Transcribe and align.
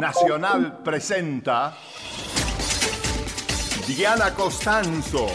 Nacional 0.00 0.82
presenta 0.82 1.76
Diana 3.86 4.34
Costanzo. 4.34 5.26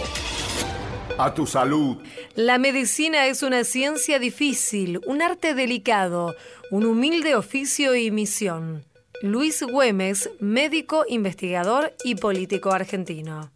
A 1.18 1.34
tu 1.34 1.46
salud. 1.46 1.98
La 2.36 2.58
medicina 2.58 3.28
es 3.28 3.44
una 3.44 3.64
ciencia 3.64 4.18
difícil, 4.18 5.00
un 5.06 5.22
arte 5.22 5.54
delicado, 5.54 6.36
un 6.72 6.86
humilde 6.86 7.36
oficio 7.36 7.96
y 7.96 8.10
misión. 8.10 8.84
Luis 9.22 9.62
Güemes, 9.64 10.32
médico, 10.40 11.06
investigador 11.08 11.94
y 12.04 12.16
político 12.16 12.72
argentino. 12.72 13.52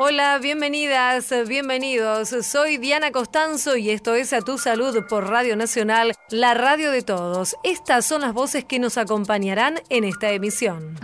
Hola, 0.00 0.38
bienvenidas, 0.40 1.34
bienvenidos. 1.48 2.28
Soy 2.28 2.76
Diana 2.76 3.10
Costanzo 3.10 3.76
y 3.76 3.90
esto 3.90 4.14
es 4.14 4.32
A 4.32 4.42
Tu 4.42 4.56
Salud 4.56 5.04
por 5.08 5.28
Radio 5.28 5.56
Nacional, 5.56 6.12
la 6.30 6.54
radio 6.54 6.92
de 6.92 7.02
todos. 7.02 7.56
Estas 7.64 8.06
son 8.06 8.20
las 8.20 8.32
voces 8.32 8.64
que 8.64 8.78
nos 8.78 8.96
acompañarán 8.96 9.80
en 9.90 10.04
esta 10.04 10.30
emisión. 10.30 10.94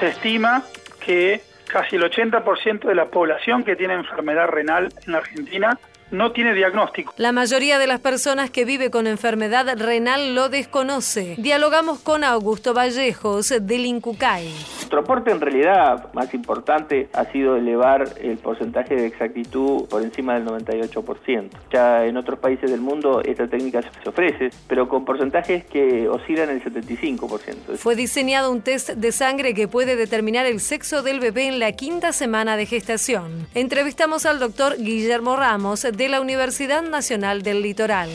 Se 0.00 0.08
estima 0.08 0.64
que 0.98 1.40
casi 1.68 1.94
el 1.94 2.02
80% 2.02 2.88
de 2.88 2.94
la 2.96 3.06
población 3.06 3.62
que 3.62 3.76
tiene 3.76 3.94
enfermedad 3.94 4.48
renal 4.48 4.92
en 5.06 5.12
la 5.12 5.18
Argentina 5.18 5.78
no 6.10 6.32
tiene 6.32 6.54
diagnóstico. 6.54 7.12
La 7.16 7.32
mayoría 7.32 7.78
de 7.78 7.86
las 7.86 8.00
personas 8.00 8.50
que 8.50 8.64
vive 8.64 8.90
con 8.90 9.06
enfermedad 9.06 9.66
renal 9.78 10.34
lo 10.34 10.48
desconoce. 10.48 11.34
Dialogamos 11.38 11.98
con 12.00 12.24
Augusto 12.24 12.74
Vallejos 12.74 13.54
del 13.60 13.86
Incucay. 13.86 14.48
Nuestro 14.76 15.00
aporte 15.00 15.30
en 15.30 15.40
realidad 15.40 16.12
más 16.12 16.32
importante 16.34 17.08
ha 17.12 17.24
sido 17.32 17.56
elevar 17.56 18.04
el 18.20 18.36
porcentaje 18.38 18.94
de 18.94 19.06
exactitud 19.06 19.88
por 19.88 20.02
encima 20.02 20.34
del 20.34 20.46
98%. 20.46 21.50
Ya 21.72 22.04
en 22.04 22.16
otros 22.16 22.38
países 22.38 22.70
del 22.70 22.80
mundo 22.80 23.22
esta 23.24 23.48
técnica 23.48 23.80
se 23.82 24.08
ofrece, 24.08 24.50
pero 24.68 24.88
con 24.88 25.04
porcentajes 25.04 25.64
que 25.64 26.08
oscilan 26.08 26.50
el 26.50 26.62
75%. 26.62 27.76
Fue 27.76 27.96
diseñado 27.96 28.50
un 28.50 28.62
test 28.62 28.90
de 28.90 29.12
sangre 29.12 29.54
que 29.54 29.68
puede 29.68 29.96
determinar 29.96 30.46
el 30.46 30.60
sexo 30.60 31.02
del 31.02 31.20
bebé 31.20 31.48
en 31.48 31.58
la 31.58 31.72
quinta 31.72 32.12
semana 32.12 32.56
de 32.56 32.66
gestación. 32.66 33.46
Entrevistamos 33.54 34.26
al 34.26 34.38
doctor 34.38 34.76
Guillermo 34.78 35.36
Ramos 35.36 35.86
de 35.96 36.08
la 36.08 36.20
Universidad 36.20 36.82
Nacional 36.82 37.42
del 37.42 37.62
Litoral. 37.62 38.10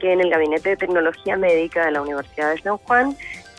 Que 0.00 0.12
en 0.12 0.20
el 0.20 0.30
Gabinete 0.30 0.70
de 0.70 0.76
Tecnología 0.76 1.36
Médica 1.36 1.84
de 1.84 1.92
la 1.92 2.02
Universidad 2.02 2.50
de 2.50 2.60
San 2.60 2.76
Juan 2.78 3.16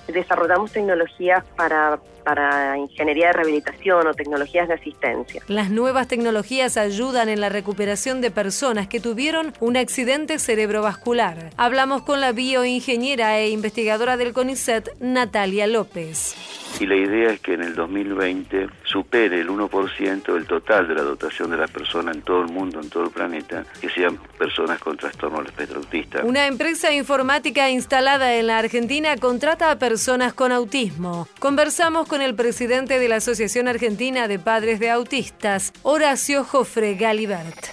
desarrollamos 0.07 0.71
tecnologías 0.71 1.43
para, 1.55 1.99
para 2.23 2.77
ingeniería 2.77 3.27
de 3.27 3.33
rehabilitación 3.33 4.07
o 4.07 4.13
tecnologías 4.13 4.67
de 4.67 4.75
asistencia. 4.75 5.43
Las 5.47 5.69
nuevas 5.69 6.07
tecnologías 6.07 6.77
ayudan 6.77 7.29
en 7.29 7.41
la 7.41 7.49
recuperación 7.49 8.21
de 8.21 8.31
personas 8.31 8.87
que 8.87 8.99
tuvieron 8.99 9.53
un 9.59 9.77
accidente 9.77 10.39
cerebrovascular. 10.39 11.51
Hablamos 11.57 12.03
con 12.03 12.21
la 12.21 12.31
bioingeniera 12.31 13.39
e 13.39 13.49
investigadora 13.49 14.17
del 14.17 14.33
CONICET, 14.33 14.99
Natalia 14.99 15.67
López 15.67 16.35
y 16.79 16.85
la 16.85 16.95
idea 16.95 17.31
es 17.31 17.39
que 17.39 17.53
en 17.53 17.63
el 17.63 17.75
2020 17.75 18.67
supere 18.83 19.39
el 19.39 19.49
1% 19.49 20.33
del 20.33 20.45
total 20.45 20.87
de 20.87 20.95
la 20.95 21.03
dotación 21.03 21.51
de 21.51 21.57
las 21.57 21.71
personas 21.71 22.15
en 22.15 22.21
todo 22.21 22.41
el 22.41 22.49
mundo, 22.51 22.79
en 22.81 22.89
todo 22.89 23.03
el 23.03 23.09
planeta, 23.09 23.63
que 23.79 23.89
sean 23.89 24.17
personas 24.37 24.79
con 24.79 24.97
trastorno 24.97 25.37
del 25.37 25.47
espectro 25.47 25.79
autista. 25.79 26.21
Una 26.23 26.47
empresa 26.47 26.91
informática 26.91 27.69
instalada 27.69 28.35
en 28.35 28.47
la 28.47 28.57
Argentina 28.57 29.15
contrata 29.17 29.71
a 29.71 29.79
personas 29.79 30.33
con 30.33 30.51
autismo. 30.51 31.27
Conversamos 31.39 32.07
con 32.07 32.12
el 32.21 32.35
presidente 32.35 32.99
de 32.99 33.07
la 33.07 33.17
Asociación 33.17 33.67
Argentina 33.67 34.27
de 34.27 34.39
Padres 34.39 34.79
de 34.79 34.91
Autistas, 34.91 35.73
Horacio 35.81 36.43
Jofre 36.43 36.95
Galibert. 36.95 37.67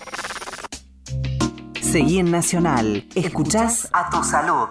Seguí 1.81 2.19
en 2.19 2.31
Nacional. 2.31 3.05
Escuchás 3.15 3.89
a 3.93 4.09
tu 4.11 4.23
salud. 4.23 4.69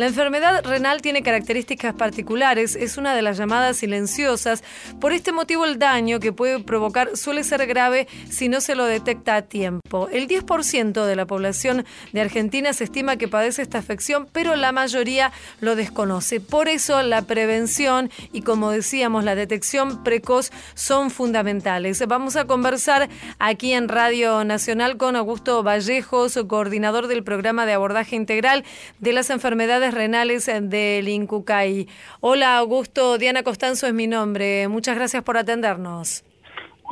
La 0.00 0.06
enfermedad 0.06 0.64
renal 0.64 1.02
tiene 1.02 1.22
características 1.22 1.92
particulares, 1.92 2.74
es 2.74 2.96
una 2.96 3.14
de 3.14 3.20
las 3.20 3.36
llamadas 3.36 3.76
silenciosas. 3.76 4.64
Por 4.98 5.12
este 5.12 5.30
motivo 5.30 5.66
el 5.66 5.78
daño 5.78 6.20
que 6.20 6.32
puede 6.32 6.58
provocar 6.60 7.18
suele 7.18 7.44
ser 7.44 7.66
grave 7.66 8.08
si 8.30 8.48
no 8.48 8.62
se 8.62 8.74
lo 8.74 8.86
detecta 8.86 9.36
a 9.36 9.42
tiempo. 9.42 10.08
El 10.10 10.26
10% 10.26 11.04
de 11.04 11.16
la 11.16 11.26
población 11.26 11.84
de 12.14 12.20
Argentina 12.22 12.72
se 12.72 12.84
estima 12.84 13.16
que 13.16 13.28
padece 13.28 13.60
esta 13.60 13.76
afección, 13.76 14.26
pero 14.32 14.56
la 14.56 14.72
mayoría 14.72 15.32
lo 15.60 15.76
desconoce. 15.76 16.40
Por 16.40 16.70
eso 16.70 17.02
la 17.02 17.20
prevención 17.20 18.10
y 18.32 18.40
como 18.40 18.70
decíamos 18.70 19.24
la 19.24 19.34
detección 19.34 20.02
precoz 20.02 20.50
son 20.72 21.10
fundamentales. 21.10 22.02
Vamos 22.08 22.36
a 22.36 22.46
conversar 22.46 23.10
aquí 23.38 23.74
en 23.74 23.86
Radio 23.86 24.44
Nacional 24.44 24.96
con 24.96 25.14
Augusto 25.14 25.62
Vallejos, 25.62 26.38
coordinador 26.48 27.06
del 27.06 27.22
programa 27.22 27.66
de 27.66 27.74
abordaje 27.74 28.16
integral 28.16 28.64
de 28.98 29.12
las 29.12 29.28
enfermedades 29.28 29.89
renales 29.94 30.46
del 30.46 31.08
Incucay. 31.08 31.86
Hola 32.20 32.58
Augusto, 32.58 33.18
Diana 33.18 33.42
Costanzo 33.42 33.86
es 33.86 33.94
mi 33.94 34.06
nombre. 34.06 34.68
Muchas 34.68 34.96
gracias 34.96 35.22
por 35.22 35.36
atendernos. 35.36 36.24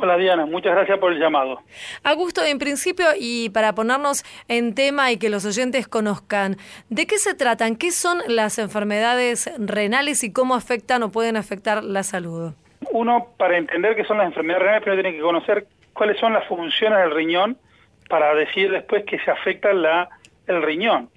Hola 0.01 0.15
Diana, 0.15 0.45
muchas 0.45 0.73
gracias 0.73 0.97
por 0.97 1.11
el 1.11 1.19
llamado. 1.19 1.59
Augusto, 2.05 2.41
en 2.45 2.57
principio, 2.57 3.07
y 3.19 3.49
para 3.49 3.75
ponernos 3.75 4.23
en 4.47 4.73
tema 4.73 5.11
y 5.11 5.17
que 5.17 5.27
los 5.27 5.45
oyentes 5.45 5.89
conozcan, 5.89 6.55
¿de 6.89 7.05
qué 7.05 7.17
se 7.17 7.33
tratan? 7.35 7.75
¿Qué 7.75 7.91
son 7.91 8.19
las 8.27 8.59
enfermedades 8.59 9.51
renales 9.57 10.23
y 10.23 10.31
cómo 10.31 10.55
afectan 10.55 11.03
o 11.03 11.11
pueden 11.11 11.35
afectar 11.35 11.83
la 11.83 12.03
salud? 12.03 12.53
Uno, 12.91 13.27
para 13.37 13.57
entender 13.57 13.97
qué 13.97 14.05
son 14.05 14.19
las 14.19 14.27
enfermedades 14.27 14.63
renales, 14.63 14.83
primero 14.83 15.01
tiene 15.01 15.17
que 15.17 15.21
conocer 15.21 15.67
cuáles 15.91 16.17
son 16.17 16.31
las 16.31 16.47
funciones 16.47 16.99
del 16.99 17.11
riñón 17.11 17.57
para 18.07 18.33
decir 18.35 18.71
después 18.71 19.03
que 19.03 19.19
se 19.19 19.31
afecta 19.31 19.73
la 19.73 20.07
el 20.49 20.63
riñón. 20.63 21.09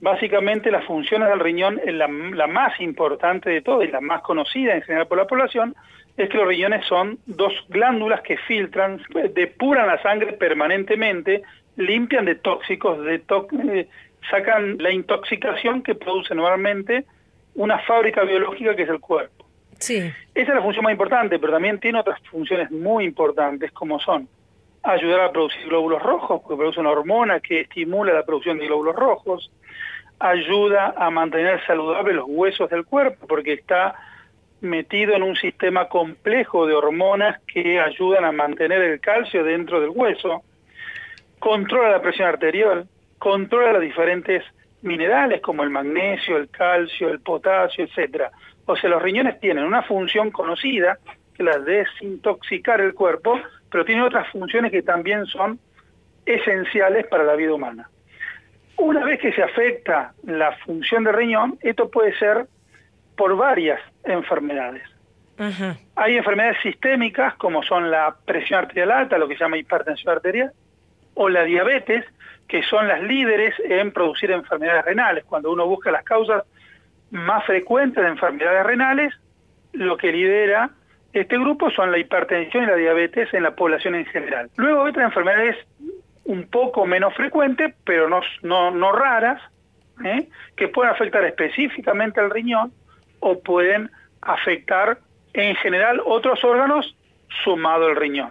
Básicamente 0.00 0.70
las 0.70 0.84
funciones 0.84 1.28
del 1.28 1.40
riñón, 1.40 1.80
la, 1.84 2.08
la 2.08 2.46
más 2.46 2.80
importante 2.80 3.50
de 3.50 3.60
todas 3.60 3.88
y 3.88 3.92
la 3.92 4.00
más 4.00 4.22
conocida 4.22 4.74
en 4.74 4.82
general 4.82 5.06
por 5.06 5.18
la 5.18 5.26
población, 5.26 5.74
es 6.16 6.28
que 6.28 6.38
los 6.38 6.48
riñones 6.48 6.84
son 6.86 7.18
dos 7.26 7.52
glándulas 7.68 8.22
que 8.22 8.36
filtran, 8.36 9.00
depuran 9.34 9.86
la 9.86 10.00
sangre 10.02 10.32
permanentemente, 10.32 11.42
limpian 11.76 12.24
de 12.24 12.34
tóxicos, 12.34 13.02
de 13.04 13.14
eh, 13.14 13.88
sacan 14.30 14.78
la 14.78 14.90
intoxicación 14.90 15.82
que 15.82 15.94
produce 15.94 16.34
normalmente 16.34 17.04
una 17.54 17.78
fábrica 17.80 18.24
biológica 18.24 18.74
que 18.74 18.82
es 18.82 18.88
el 18.88 19.00
cuerpo. 19.00 19.46
Sí. 19.78 19.98
Esa 20.34 20.48
es 20.50 20.54
la 20.54 20.62
función 20.62 20.84
más 20.84 20.92
importante, 20.92 21.38
pero 21.38 21.52
también 21.52 21.78
tiene 21.78 21.98
otras 21.98 22.20
funciones 22.30 22.70
muy 22.70 23.04
importantes 23.04 23.72
como 23.72 23.98
son 24.00 24.28
ayudar 24.82 25.20
a 25.20 25.32
producir 25.32 25.66
glóbulos 25.68 26.02
rojos, 26.02 26.40
porque 26.42 26.56
produce 26.56 26.80
una 26.80 26.90
hormona 26.90 27.40
que 27.40 27.60
estimula 27.60 28.12
la 28.12 28.24
producción 28.24 28.58
de 28.58 28.66
glóbulos 28.66 28.96
rojos, 28.96 29.50
ayuda 30.18 30.94
a 30.96 31.10
mantener 31.10 31.64
saludables 31.66 32.16
los 32.16 32.26
huesos 32.28 32.70
del 32.70 32.84
cuerpo, 32.84 33.26
porque 33.26 33.54
está 33.54 33.94
metido 34.60 35.14
en 35.14 35.24
un 35.24 35.34
sistema 35.36 35.88
complejo 35.88 36.66
de 36.66 36.74
hormonas 36.74 37.40
que 37.42 37.80
ayudan 37.80 38.24
a 38.24 38.32
mantener 38.32 38.80
el 38.82 39.00
calcio 39.00 39.42
dentro 39.42 39.80
del 39.80 39.90
hueso, 39.90 40.42
controla 41.38 41.90
la 41.90 42.02
presión 42.02 42.28
arterial, 42.28 42.86
controla 43.18 43.72
los 43.72 43.82
diferentes 43.82 44.44
minerales 44.82 45.40
como 45.40 45.64
el 45.64 45.70
magnesio, 45.70 46.36
el 46.36 46.48
calcio, 46.48 47.08
el 47.08 47.20
potasio, 47.20 47.84
etcétera. 47.84 48.30
O 48.66 48.76
sea, 48.76 48.90
los 48.90 49.02
riñones 49.02 49.40
tienen 49.40 49.64
una 49.64 49.82
función 49.82 50.30
conocida, 50.30 50.98
que 51.34 51.42
es 51.42 51.44
la 51.44 51.58
de 51.58 51.78
desintoxicar 51.78 52.80
el 52.80 52.94
cuerpo, 52.94 53.40
pero 53.72 53.84
tiene 53.86 54.02
otras 54.02 54.28
funciones 54.28 54.70
que 54.70 54.82
también 54.82 55.26
son 55.26 55.58
esenciales 56.26 57.06
para 57.06 57.24
la 57.24 57.34
vida 57.34 57.54
humana. 57.54 57.88
Una 58.76 59.04
vez 59.04 59.18
que 59.18 59.32
se 59.32 59.42
afecta 59.42 60.12
la 60.24 60.52
función 60.58 61.04
del 61.04 61.14
riñón, 61.14 61.58
esto 61.62 61.90
puede 61.90 62.16
ser 62.18 62.46
por 63.16 63.36
varias 63.36 63.80
enfermedades. 64.04 64.82
Hay 65.96 66.16
enfermedades 66.16 66.58
sistémicas 66.62 67.34
como 67.34 67.64
son 67.64 67.90
la 67.90 68.14
presión 68.24 68.60
arterial 68.60 68.92
alta, 68.92 69.18
lo 69.18 69.26
que 69.26 69.34
se 69.34 69.40
llama 69.40 69.56
hipertensión 69.56 70.14
arterial, 70.14 70.52
o 71.14 71.28
la 71.28 71.42
diabetes, 71.42 72.04
que 72.46 72.62
son 72.62 72.86
las 72.86 73.02
líderes 73.02 73.54
en 73.64 73.90
producir 73.90 74.30
enfermedades 74.30 74.84
renales. 74.84 75.24
Cuando 75.24 75.50
uno 75.50 75.66
busca 75.66 75.90
las 75.90 76.04
causas 76.04 76.44
más 77.10 77.44
frecuentes 77.44 78.04
de 78.04 78.10
enfermedades 78.10 78.64
renales, 78.64 79.14
lo 79.72 79.96
que 79.96 80.12
lidera 80.12 80.70
este 81.12 81.38
grupo 81.38 81.70
son 81.70 81.90
la 81.90 81.98
hipertensión 81.98 82.64
y 82.64 82.66
la 82.66 82.76
diabetes 82.76 83.32
en 83.34 83.42
la 83.42 83.54
población 83.54 83.94
en 83.94 84.06
general. 84.06 84.50
Luego 84.56 84.84
hay 84.84 84.90
otras 84.90 85.06
enfermedades 85.06 85.56
un 86.24 86.48
poco 86.48 86.86
menos 86.86 87.14
frecuentes, 87.14 87.74
pero 87.84 88.08
no, 88.08 88.70
no, 88.70 88.92
raras, 88.92 89.42
¿eh? 90.04 90.28
que 90.56 90.68
pueden 90.68 90.92
afectar 90.92 91.24
específicamente 91.24 92.20
al 92.20 92.30
riñón 92.30 92.72
o 93.20 93.40
pueden 93.40 93.90
afectar 94.22 94.98
en 95.34 95.54
general 95.56 96.00
otros 96.04 96.42
órganos 96.44 96.96
sumado 97.44 97.86
al 97.86 97.96
riñón. 97.96 98.30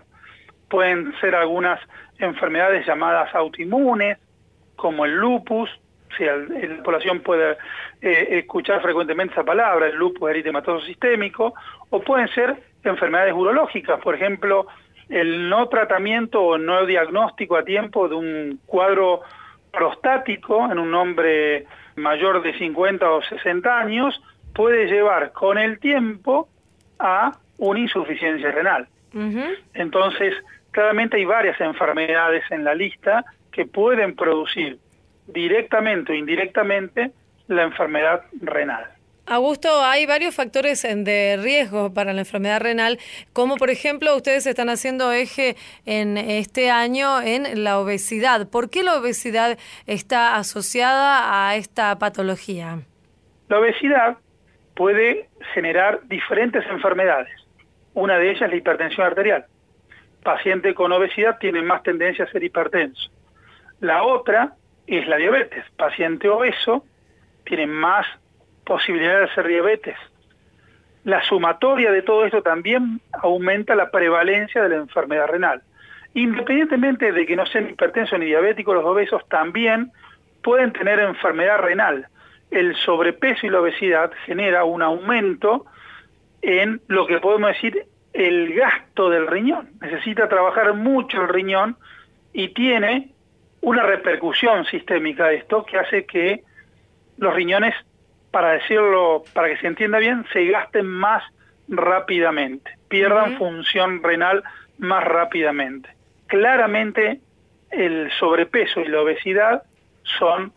Pueden 0.70 1.14
ser 1.20 1.36
algunas 1.36 1.80
enfermedades 2.18 2.86
llamadas 2.86 3.34
autoinmunes, 3.36 4.18
como 4.76 5.06
el 5.06 5.16
lupus, 5.16 5.70
si 6.18 6.26
la 6.26 6.84
población 6.84 7.22
puede 7.22 7.58
eh, 8.02 8.40
escuchar 8.40 8.82
frecuentemente 8.82 9.34
esa 9.34 9.44
palabra, 9.44 9.88
el 9.88 9.96
lupus 9.96 10.30
eritematoso 10.30 10.86
sistémico, 10.86 11.54
o 11.90 12.02
pueden 12.02 12.28
ser 12.30 12.71
enfermedades 12.84 13.34
urológicas, 13.34 14.00
por 14.02 14.16
ejemplo, 14.16 14.68
el 15.10 15.50
no 15.50 15.68
tratamiento 15.68 16.42
o 16.42 16.58
no 16.58 16.86
diagnóstico 16.86 17.58
a 17.58 17.64
tiempo 17.64 18.08
de 18.08 18.16
un 18.16 18.60
cuadro 18.66 19.22
prostático 19.72 20.70
en 20.72 20.80
un 20.80 20.94
hombre 20.94 21.66
mayor 21.96 22.42
de 22.42 22.58
50 22.58 23.10
o 23.10 23.22
60 23.22 23.78
años 23.78 24.22
puede 24.54 24.88
llevar 24.88 25.32
con 25.32 25.58
el 25.58 25.80
tiempo 25.80 26.50
a 27.00 27.38
una 27.58 27.80
insuficiencia 27.80 28.52
renal. 28.52 28.88
Entonces, 29.74 30.34
claramente 30.72 31.18
hay 31.18 31.26
varias 31.26 31.60
enfermedades 31.60 32.44
en 32.50 32.64
la 32.64 32.74
lista 32.74 33.26
que 33.52 33.66
pueden 33.66 34.16
producir 34.16 34.80
directamente 35.28 36.14
o 36.14 36.16
indirectamente 36.16 37.12
la 37.48 37.64
enfermedad 37.64 38.24
renal. 38.42 38.86
Augusto, 39.28 39.84
hay 39.84 40.06
varios 40.06 40.36
factores 40.36 40.82
de 40.82 41.38
riesgo 41.42 41.94
para 41.94 42.12
la 42.12 42.22
enfermedad 42.22 42.60
renal, 42.60 43.00
como 43.34 43.56
por 43.56 43.70
ejemplo 43.70 44.16
ustedes 44.16 44.46
están 44.48 44.70
haciendo 44.70 45.12
eje 45.12 45.56
en 45.86 46.18
este 46.18 46.72
año 46.72 47.22
en 47.22 47.64
la 47.64 47.80
obesidad. 47.80 48.50
¿Por 48.50 48.70
qué 48.70 48.84
la 48.84 48.96
obesidad 48.96 49.58
está 49.86 50.36
asociada 50.38 51.48
a 51.48 51.56
esta 51.56 51.98
patología? 52.00 52.80
La 53.48 53.60
obesidad 53.60 54.18
puede 54.76 55.30
generar 55.54 56.02
diferentes 56.08 56.66
enfermedades. 56.68 57.32
Una 57.94 58.18
de 58.18 58.32
ellas 58.32 58.44
es 58.44 58.50
la 58.50 58.56
hipertensión 58.56 59.06
arterial. 59.06 59.46
Paciente 60.24 60.74
con 60.74 60.92
obesidad 60.92 61.38
tiene 61.40 61.62
más 61.62 61.84
tendencia 61.84 62.26
a 62.26 62.32
ser 62.32 62.44
hipertenso. 62.44 63.10
La 63.80 64.04
otra 64.04 64.56
es 64.88 65.08
la 65.08 65.18
diabetes. 65.18 65.64
Paciente 65.78 66.28
obeso 66.28 66.86
tiene 67.46 67.68
más 67.68 68.06
posibilidad 68.66 69.20
de 69.20 69.26
hacer 69.26 69.48
diabetes. 69.48 69.98
La 71.04 71.24
sumatoria 71.24 71.92
de 71.92 72.04
todo 72.04 72.26
esto 72.26 72.42
también 72.42 73.02
aumenta 73.12 73.76
la 73.76 73.90
prevalencia 73.90 74.62
de 74.62 74.70
la 74.70 74.76
enfermedad 74.76 75.28
renal. 75.28 75.62
Independientemente 76.14 77.12
de 77.12 77.26
que 77.26 77.36
no 77.36 77.46
sean 77.46 77.70
hipertensos 77.70 78.20
ni 78.20 78.28
diabéticos, 78.28 78.76
los 78.76 78.86
obesos 78.86 79.28
también 79.30 79.92
pueden 80.44 80.74
tener 80.74 81.00
enfermedad 81.00 81.60
renal. 81.60 82.08
El 82.52 82.76
sobrepeso 82.76 83.48
y 83.48 83.50
la 83.50 83.62
obesidad 83.62 84.12
genera 84.26 84.64
un 84.64 84.82
aumento 84.82 85.66
en 86.42 86.82
lo 86.88 87.08
que 87.08 87.20
podemos 87.20 87.52
decir 87.52 87.86
el 88.14 88.54
gasto 88.54 89.10
del 89.10 89.28
riñón. 89.28 89.70
Necesita 89.80 90.28
trabajar 90.28 90.74
mucho 90.74 91.22
el 91.22 91.30
riñón 91.30 91.78
y 92.34 92.50
tiene 92.50 93.10
una 93.62 93.84
repercusión 93.84 94.66
sistémica 94.66 95.32
esto 95.32 95.66
que 95.66 95.78
hace 95.78 96.06
que 96.06 96.44
los 97.18 97.34
riñones 97.34 97.76
para 98.32 98.54
decirlo, 98.54 99.24
para 99.34 99.50
que 99.50 99.58
se 99.58 99.68
entienda 99.68 100.00
bien, 100.00 100.26
se 100.32 100.46
gasten 100.46 100.88
más 100.88 101.24
rápidamente, 101.68 102.78
pierdan 102.88 103.38
función 103.38 104.02
renal 104.02 104.44
más 104.78 105.04
rápidamente. 105.04 105.90
Claramente 106.28 107.20
el 107.70 108.12
sobrepeso 108.20 108.82
y 108.82 108.88
la 108.88 109.02
obesidad 109.02 109.64
son 110.04 110.54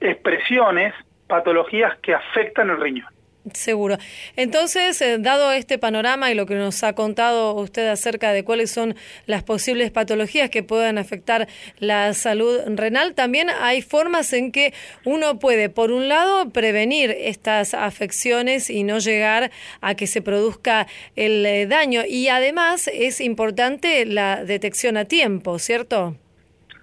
expresiones, 0.00 0.94
patologías 1.26 1.96
que 1.98 2.14
afectan 2.14 2.70
el 2.70 2.80
riñón. 2.80 3.08
Seguro. 3.52 3.98
Entonces, 4.36 5.02
eh, 5.02 5.18
dado 5.18 5.52
este 5.52 5.78
panorama 5.78 6.30
y 6.30 6.34
lo 6.34 6.46
que 6.46 6.54
nos 6.54 6.82
ha 6.82 6.94
contado 6.94 7.52
usted 7.54 7.88
acerca 7.88 8.32
de 8.32 8.42
cuáles 8.42 8.70
son 8.70 8.94
las 9.26 9.42
posibles 9.42 9.90
patologías 9.90 10.48
que 10.48 10.62
puedan 10.62 10.96
afectar 10.96 11.46
la 11.78 12.14
salud 12.14 12.60
renal, 12.68 13.14
también 13.14 13.50
hay 13.50 13.82
formas 13.82 14.32
en 14.32 14.50
que 14.50 14.72
uno 15.04 15.38
puede, 15.38 15.68
por 15.68 15.92
un 15.92 16.08
lado, 16.08 16.50
prevenir 16.50 17.10
estas 17.10 17.74
afecciones 17.74 18.70
y 18.70 18.82
no 18.82 18.98
llegar 18.98 19.50
a 19.82 19.94
que 19.94 20.06
se 20.06 20.22
produzca 20.22 20.86
el 21.14 21.44
eh, 21.44 21.66
daño. 21.66 22.00
Y 22.08 22.28
además 22.28 22.88
es 22.92 23.20
importante 23.20 24.06
la 24.06 24.42
detección 24.42 24.96
a 24.96 25.04
tiempo, 25.04 25.58
¿cierto? 25.58 26.16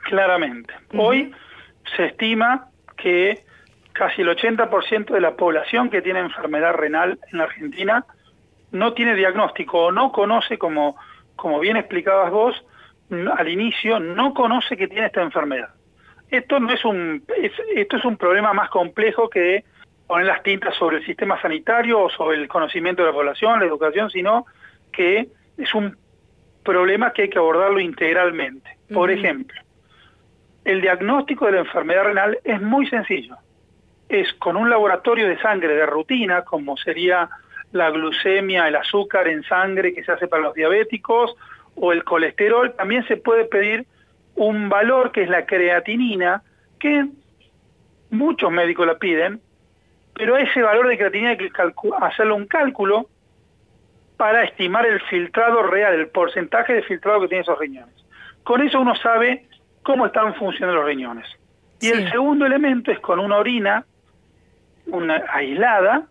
Claramente. 0.03 0.71
Hoy 0.95 1.31
se 1.95 2.05
estima 2.05 2.69
que 2.97 3.43
casi 3.93 4.21
el 4.21 4.29
80% 4.29 5.13
de 5.13 5.21
la 5.21 5.35
población 5.35 5.89
que 5.89 6.01
tiene 6.01 6.19
enfermedad 6.19 6.73
renal 6.73 7.19
en 7.31 7.37
la 7.37 7.45
Argentina 7.45 8.05
no 8.71 8.93
tiene 8.93 9.15
diagnóstico 9.15 9.85
o 9.85 9.91
no 9.91 10.11
conoce, 10.11 10.57
como, 10.57 10.95
como 11.35 11.59
bien 11.59 11.77
explicabas 11.77 12.31
vos 12.31 12.65
al 13.09 13.49
inicio, 13.49 13.99
no 13.99 14.33
conoce 14.33 14.77
que 14.77 14.87
tiene 14.87 15.07
esta 15.07 15.21
enfermedad. 15.21 15.69
Esto 16.29 16.59
no 16.61 16.71
es 16.71 16.85
un, 16.85 17.23
esto 17.75 17.97
es 17.97 18.05
un 18.05 18.15
problema 18.15 18.53
más 18.53 18.69
complejo 18.69 19.29
que 19.29 19.65
poner 20.07 20.27
las 20.27 20.43
tintas 20.43 20.75
sobre 20.75 20.97
el 20.97 21.05
sistema 21.05 21.41
sanitario 21.41 21.99
o 21.99 22.09
sobre 22.09 22.37
el 22.37 22.47
conocimiento 22.47 23.01
de 23.01 23.09
la 23.09 23.13
población, 23.13 23.59
la 23.59 23.65
educación, 23.65 24.09
sino 24.09 24.45
que 24.93 25.27
es 25.57 25.73
un 25.75 25.97
problema 26.63 27.11
que 27.11 27.23
hay 27.23 27.29
que 27.29 27.37
abordarlo 27.37 27.81
integralmente. 27.81 28.77
Por 28.93 29.11
ejemplo, 29.11 29.59
el 30.63 30.79
diagnóstico 30.79 31.47
de 31.47 31.53
la 31.53 31.59
enfermedad 31.59 32.05
renal 32.05 32.39
es 32.45 32.61
muy 32.61 32.87
sencillo 32.87 33.35
es 34.11 34.33
con 34.33 34.57
un 34.57 34.69
laboratorio 34.69 35.27
de 35.27 35.39
sangre 35.39 35.73
de 35.73 35.85
rutina, 35.85 36.43
como 36.43 36.75
sería 36.75 37.29
la 37.71 37.89
glucemia, 37.89 38.67
el 38.67 38.75
azúcar 38.75 39.29
en 39.29 39.43
sangre 39.43 39.93
que 39.93 40.03
se 40.03 40.11
hace 40.11 40.27
para 40.27 40.43
los 40.43 40.53
diabéticos, 40.53 41.35
o 41.75 41.93
el 41.93 42.03
colesterol, 42.03 42.73
también 42.75 43.07
se 43.07 43.15
puede 43.15 43.45
pedir 43.45 43.85
un 44.35 44.67
valor 44.67 45.13
que 45.13 45.23
es 45.23 45.29
la 45.29 45.45
creatinina, 45.45 46.43
que 46.77 47.07
muchos 48.09 48.51
médicos 48.51 48.85
la 48.85 48.97
piden, 48.97 49.39
pero 50.13 50.35
ese 50.35 50.61
valor 50.61 50.89
de 50.89 50.97
creatinina 50.97 51.29
hay 51.31 51.37
que 51.37 51.51
hacerle 52.01 52.33
un 52.33 52.47
cálculo 52.47 53.07
para 54.17 54.43
estimar 54.43 54.85
el 54.85 54.99
filtrado 55.03 55.63
real, 55.63 55.93
el 55.93 56.09
porcentaje 56.09 56.73
de 56.73 56.83
filtrado 56.83 57.21
que 57.21 57.29
tienen 57.29 57.43
esos 57.43 57.57
riñones. 57.57 57.95
Con 58.43 58.61
eso 58.61 58.81
uno 58.81 58.93
sabe 58.95 59.47
cómo 59.83 60.05
están 60.05 60.35
funcionando 60.35 60.81
los 60.81 60.85
riñones. 60.85 61.25
Y 61.79 61.87
el 61.87 62.11
segundo 62.11 62.45
elemento 62.45 62.91
es 62.91 62.99
con 62.99 63.19
una 63.19 63.37
orina 63.37 63.85
una 64.91 65.23
aislada, 65.31 66.03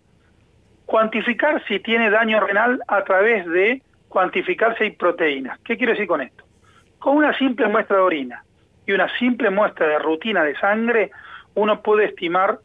cuantificar 0.86 1.62
si 1.66 1.78
tiene 1.80 2.10
daño 2.10 2.40
renal 2.40 2.82
a 2.88 3.04
través 3.04 3.46
de 3.46 3.82
cuantificar 4.08 4.76
si 4.76 4.84
hay 4.84 4.90
proteínas. 4.90 5.58
¿Qué 5.60 5.76
quiero 5.76 5.92
decir 5.92 6.08
con 6.08 6.20
esto? 6.20 6.44
Con 6.98 7.16
una 7.16 7.36
simple 7.38 7.68
muestra 7.68 7.96
de 7.96 8.02
orina 8.02 8.44
y 8.86 8.92
una 8.92 9.08
simple 9.18 9.50
muestra 9.50 9.86
de 9.86 9.98
rutina 9.98 10.42
de 10.42 10.56
sangre, 10.56 11.10
uno 11.54 11.80
puede 11.80 12.06
estimar 12.06 12.58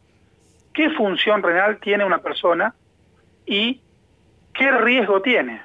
qué 0.74 0.90
función 0.90 1.42
renal 1.42 1.78
tiene 1.78 2.04
una 2.04 2.18
persona 2.18 2.74
y 3.46 3.80
qué 4.52 4.72
riesgo 4.72 5.22
tiene. 5.22 5.62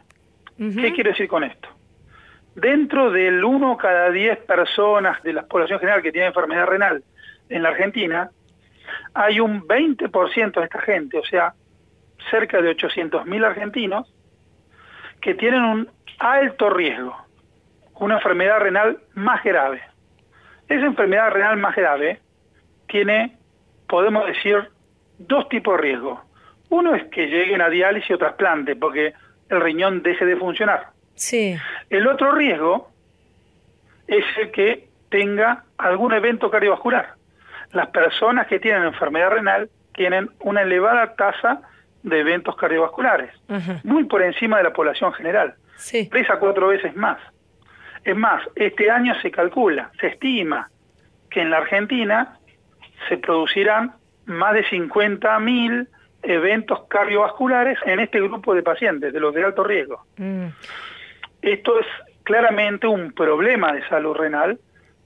¿Qué 0.57 0.93
quiero 0.93 1.09
decir 1.09 1.27
con 1.27 1.43
esto? 1.43 1.67
Dentro 2.53 3.11
del 3.11 3.43
1 3.43 3.77
cada 3.77 4.11
10 4.11 4.37
personas 4.39 5.23
de 5.23 5.33
la 5.33 5.43
población 5.43 5.79
general 5.79 6.03
que 6.03 6.11
tiene 6.11 6.27
enfermedad 6.27 6.67
renal 6.67 7.03
en 7.49 7.63
la 7.63 7.69
Argentina, 7.69 8.29
hay 9.13 9.39
un 9.39 9.67
20% 9.67 10.53
de 10.53 10.63
esta 10.63 10.81
gente, 10.81 11.17
o 11.17 11.23
sea, 11.23 11.53
cerca 12.29 12.61
de 12.61 12.75
800.000 12.75 13.45
argentinos, 13.45 14.13
que 15.21 15.35
tienen 15.35 15.63
un 15.63 15.89
alto 16.19 16.69
riesgo, 16.69 17.15
una 17.95 18.15
enfermedad 18.15 18.59
renal 18.59 18.99
más 19.13 19.43
grave. 19.43 19.81
Esa 20.67 20.85
enfermedad 20.85 21.31
renal 21.31 21.57
más 21.57 21.75
grave 21.75 22.19
tiene, 22.87 23.37
podemos 23.87 24.25
decir, 24.25 24.69
dos 25.17 25.47
tipos 25.49 25.75
de 25.77 25.81
riesgo. 25.81 26.21
Uno 26.69 26.95
es 26.95 27.03
que 27.05 27.27
lleguen 27.27 27.61
a 27.61 27.69
diálisis 27.69 28.11
o 28.11 28.17
trasplante, 28.17 28.75
porque 28.75 29.13
el 29.49 29.61
riñón 29.61 30.01
deje 30.01 30.25
de 30.25 30.37
funcionar. 30.37 30.87
Sí. 31.15 31.55
El 31.89 32.07
otro 32.07 32.31
riesgo 32.31 32.89
es 34.07 34.25
el 34.39 34.51
que 34.51 34.87
tenga 35.09 35.65
algún 35.77 36.13
evento 36.13 36.49
cardiovascular 36.49 37.20
las 37.73 37.87
personas 37.87 38.47
que 38.47 38.59
tienen 38.59 38.83
enfermedad 38.83 39.31
renal 39.31 39.69
tienen 39.93 40.29
una 40.39 40.61
elevada 40.61 41.15
tasa 41.15 41.61
de 42.03 42.19
eventos 42.19 42.55
cardiovasculares, 42.55 43.31
muy 43.83 44.05
por 44.05 44.21
encima 44.21 44.57
de 44.57 44.63
la 44.63 44.73
población 44.73 45.13
general, 45.13 45.55
tres 46.09 46.29
a 46.29 46.39
cuatro 46.39 46.67
veces 46.67 46.95
más. 46.95 47.19
Es 48.03 48.15
más, 48.15 48.41
este 48.55 48.89
año 48.89 49.13
se 49.21 49.29
calcula, 49.29 49.91
se 49.99 50.07
estima 50.07 50.69
que 51.29 51.41
en 51.41 51.51
la 51.51 51.57
Argentina 51.57 52.39
se 53.07 53.17
producirán 53.17 53.93
más 54.25 54.53
de 54.53 54.63
50.000 54.65 55.87
eventos 56.23 56.83
cardiovasculares 56.87 57.77
en 57.85 57.99
este 57.99 58.19
grupo 58.21 58.53
de 58.53 58.63
pacientes, 58.63 59.13
de 59.13 59.19
los 59.19 59.33
de 59.33 59.43
alto 59.43 59.63
riesgo. 59.63 60.05
Mm. 60.17 60.47
Esto 61.41 61.79
es 61.79 61.87
claramente 62.23 62.87
un 62.87 63.11
problema 63.11 63.73
de 63.73 63.87
salud 63.87 64.15
renal 64.15 64.59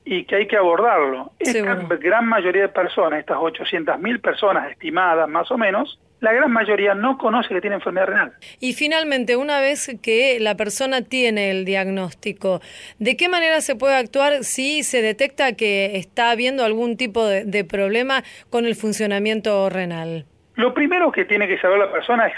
y 0.05 0.23
que 0.25 0.35
hay 0.35 0.47
que 0.47 0.55
abordarlo. 0.55 1.31
Esta 1.39 1.75
gran 1.97 2.27
mayoría 2.27 2.63
de 2.63 2.69
personas, 2.69 3.19
estas 3.19 3.37
800.000 3.37 4.21
personas 4.21 4.71
estimadas 4.71 5.27
más 5.27 5.49
o 5.51 5.57
menos, 5.57 5.99
la 6.21 6.31
gran 6.31 6.51
mayoría 6.51 6.93
no 6.93 7.17
conoce 7.17 7.49
que 7.53 7.59
tiene 7.59 7.75
enfermedad 7.75 8.07
renal. 8.07 8.33
Y 8.59 8.73
finalmente, 8.73 9.35
una 9.35 9.59
vez 9.59 9.97
que 10.01 10.39
la 10.39 10.55
persona 10.55 11.01
tiene 11.01 11.51
el 11.51 11.65
diagnóstico, 11.65 12.61
¿de 12.99 13.17
qué 13.17 13.29
manera 13.29 13.61
se 13.61 13.75
puede 13.75 13.95
actuar 13.95 14.43
si 14.43 14.83
se 14.83 15.01
detecta 15.01 15.53
que 15.53 15.97
está 15.97 16.31
habiendo 16.31 16.63
algún 16.63 16.97
tipo 16.97 17.25
de, 17.25 17.43
de 17.43 17.63
problema 17.63 18.23
con 18.49 18.65
el 18.65 18.75
funcionamiento 18.75 19.69
renal? 19.69 20.25
Lo 20.55 20.73
primero 20.73 21.11
que 21.11 21.25
tiene 21.25 21.47
que 21.47 21.59
saber 21.59 21.79
la 21.79 21.91
persona 21.91 22.27
es 22.27 22.33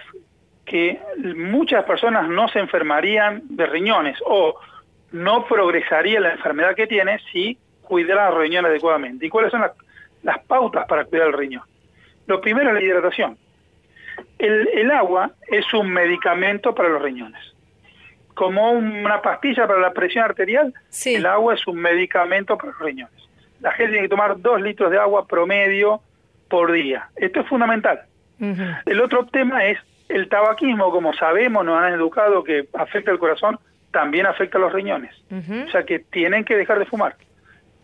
que 0.66 1.00
muchas 1.36 1.86
personas 1.86 2.28
no 2.28 2.48
se 2.50 2.60
enfermarían 2.60 3.44
de 3.50 3.66
riñones 3.68 4.18
o 4.26 4.56
no 5.12 5.46
progresaría 5.46 6.20
la 6.20 6.32
enfermedad 6.34 6.76
que 6.76 6.88
tiene 6.88 7.20
si 7.32 7.58
cuidar 7.82 8.20
al 8.20 8.38
riñón 8.38 8.66
adecuadamente. 8.66 9.26
¿Y 9.26 9.30
cuáles 9.30 9.52
son 9.52 9.62
las, 9.62 9.72
las 10.24 10.40
pautas 10.46 10.86
para 10.88 11.06
cuidar 11.06 11.28
el 11.28 11.34
riñón? 11.34 11.64
Lo 12.26 12.42
primero 12.42 12.70
es 12.70 12.74
la 12.76 12.82
hidratación. 12.82 13.38
El, 14.38 14.68
el 14.74 14.92
agua 14.92 15.32
es 15.48 15.74
un 15.74 15.90
medicamento 15.90 16.74
para 16.76 16.90
los 16.90 17.02
riñones. 17.02 17.42
Como 18.34 18.72
una 18.72 19.22
pastilla 19.22 19.66
para 19.66 19.80
la 19.80 19.94
presión 19.94 20.24
arterial, 20.26 20.74
Sí. 20.90 21.16
el 21.16 21.26
agua 21.26 21.54
es 21.56 21.66
un 21.68 21.78
medicamento 21.78 22.58
para 22.58 22.72
los 22.72 22.80
riñones. 22.82 23.14
La 23.62 23.72
gente 23.72 23.94
tiene 23.94 24.06
que 24.08 24.10
tomar 24.10 24.40
dos 24.40 24.62
litros 24.62 24.92
de 24.92 25.00
agua 25.00 25.26
promedio 25.26 26.02
por 26.50 26.72
día. 26.72 27.10
Esto 27.16 27.40
es 27.42 27.48
fundamental. 27.48 28.02
El 28.86 29.02
otro 29.02 29.26
tema 29.26 29.66
es 29.66 29.80
el 30.10 30.30
tabaquismo, 30.30 30.92
como 30.92 31.12
sabemos, 31.14 31.66
nos 31.66 31.82
han 31.82 31.94
educado 31.94 32.44
que 32.44 32.68
afecta 32.74 33.10
el 33.12 33.18
corazón, 33.18 33.58
también 33.98 34.28
afecta 34.28 34.60
a 34.60 34.62
los 34.62 34.72
riñones. 34.72 35.12
O 35.32 35.72
sea 35.72 35.84
que 35.84 35.98
tienen 35.98 36.46
que 36.46 36.56
dejar 36.56 36.78
de 36.78 36.86
fumar. 36.86 37.16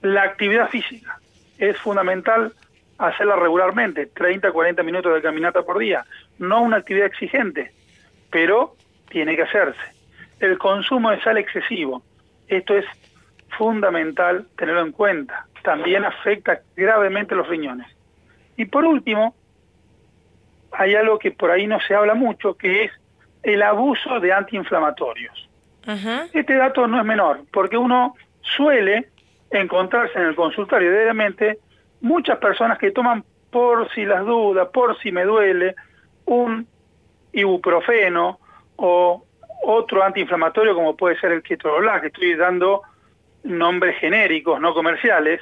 La 0.04 0.22
actividad 0.22 0.70
física 0.70 1.18
es 1.58 1.76
fundamental 1.80 2.54
hacerla 3.00 3.36
regularmente, 3.36 4.06
30, 4.06 4.52
40 4.52 4.84
minutos 4.84 5.12
de 5.12 5.24
caminata 5.24 5.64
por 5.64 5.80
día. 5.80 6.06
No 6.38 6.62
una 6.62 6.78
actividad 6.78 7.08
exigente, 7.08 7.72
pero 8.30 8.76
tiene 9.10 9.36
que 9.36 9.42
hacerse. 9.42 9.82
El 10.40 10.60
consumo 10.60 11.10
de 11.10 11.20
sal 11.22 11.40
excesivo, 11.40 12.04
esto 12.48 12.78
es 12.78 12.86
fundamental 13.58 14.46
tenerlo 14.56 14.82
en 14.82 14.92
cuenta. 14.92 15.48
También 15.64 16.06
afecta 16.06 16.62
gravemente 16.76 17.34
los 17.34 17.48
riñones. 17.48 17.88
Y 18.56 18.66
por 18.66 18.86
último, 18.86 19.34
hay 20.74 20.94
algo 20.94 21.18
que 21.18 21.32
por 21.32 21.50
ahí 21.50 21.66
no 21.66 21.80
se 21.80 21.96
habla 21.96 22.14
mucho, 22.14 22.54
que 22.54 22.84
es 22.84 22.92
el 23.42 23.64
abuso 23.64 24.20
de 24.20 24.32
antiinflamatorios. 24.32 25.50
Ajá. 25.86 26.28
Este 26.34 26.56
dato 26.56 26.88
no 26.88 27.00
es 27.00 27.06
menor, 27.06 27.42
porque 27.52 27.78
uno 27.78 28.16
suele 28.42 29.10
encontrarse 29.52 30.18
en 30.18 30.26
el 30.26 30.36
consultorio 30.36 30.92
diariamente 30.92 31.60
muchas 32.02 32.38
personas 32.38 32.78
que 32.78 32.92
toman 32.92 33.24
por 33.50 33.90
si 33.94 34.06
las 34.06 34.26
dudas, 34.26 34.70
por 34.74 34.98
si 35.00 35.12
me 35.12 35.24
duele, 35.24 35.76
un 36.26 36.68
ibuprofeno 37.32 38.40
o 38.76 39.24
otro 39.66 40.04
antiinflamatorio 40.04 40.76
como 40.76 40.96
puede 40.96 41.20
ser 41.20 41.32
el 41.32 41.44
ketorolac, 41.44 42.02
que 42.02 42.08
estoy 42.08 42.36
dando 42.36 42.82
nombres 43.44 43.98
genéricos, 44.00 44.60
no 44.60 44.74
comerciales, 44.74 45.42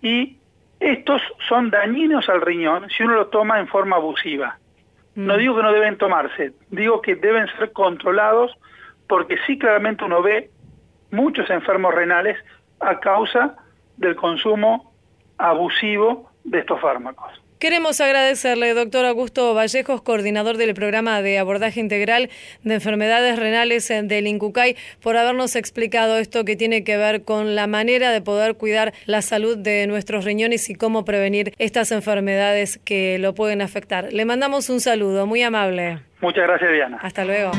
y 0.00 0.38
estos 0.80 1.22
son 1.48 1.70
dañinos 1.70 2.28
al 2.28 2.40
riñón 2.40 2.88
si 2.90 3.02
uno 3.02 3.14
lo 3.14 3.26
toma 3.28 3.58
en 3.60 3.68
forma 3.68 3.96
abusiva. 3.96 4.58
No 5.14 5.36
digo 5.36 5.56
que 5.56 5.62
no 5.62 5.72
deben 5.72 5.96
tomarse, 5.96 6.52
digo 6.70 7.00
que 7.00 7.14
deben 7.14 7.46
ser 7.56 7.72
controlados 7.72 8.56
porque 9.14 9.36
sí 9.46 9.56
claramente 9.56 10.02
uno 10.02 10.22
ve 10.22 10.50
muchos 11.12 11.48
enfermos 11.48 11.94
renales 11.94 12.36
a 12.80 12.98
causa 12.98 13.54
del 13.96 14.16
consumo 14.16 14.92
abusivo 15.38 16.32
de 16.42 16.58
estos 16.58 16.80
fármacos. 16.80 17.30
Queremos 17.60 18.00
agradecerle, 18.00 18.74
doctor 18.74 19.04
Augusto 19.04 19.54
Vallejos, 19.54 20.02
coordinador 20.02 20.56
del 20.56 20.74
programa 20.74 21.22
de 21.22 21.38
abordaje 21.38 21.78
integral 21.78 22.28
de 22.64 22.74
enfermedades 22.74 23.38
renales 23.38 23.86
del 23.86 24.26
INCUCAI, 24.26 24.74
por 25.00 25.16
habernos 25.16 25.54
explicado 25.54 26.18
esto 26.18 26.44
que 26.44 26.56
tiene 26.56 26.82
que 26.82 26.96
ver 26.96 27.22
con 27.22 27.54
la 27.54 27.68
manera 27.68 28.10
de 28.10 28.20
poder 28.20 28.56
cuidar 28.56 28.94
la 29.06 29.22
salud 29.22 29.56
de 29.56 29.86
nuestros 29.86 30.24
riñones 30.24 30.68
y 30.70 30.74
cómo 30.74 31.04
prevenir 31.04 31.54
estas 31.58 31.92
enfermedades 31.92 32.80
que 32.84 33.20
lo 33.20 33.32
pueden 33.32 33.62
afectar. 33.62 34.12
Le 34.12 34.24
mandamos 34.24 34.70
un 34.70 34.80
saludo, 34.80 35.24
muy 35.24 35.42
amable. 35.42 36.00
Muchas 36.20 36.48
gracias, 36.48 36.72
Diana. 36.72 36.98
Hasta 37.00 37.24
luego. 37.24 37.52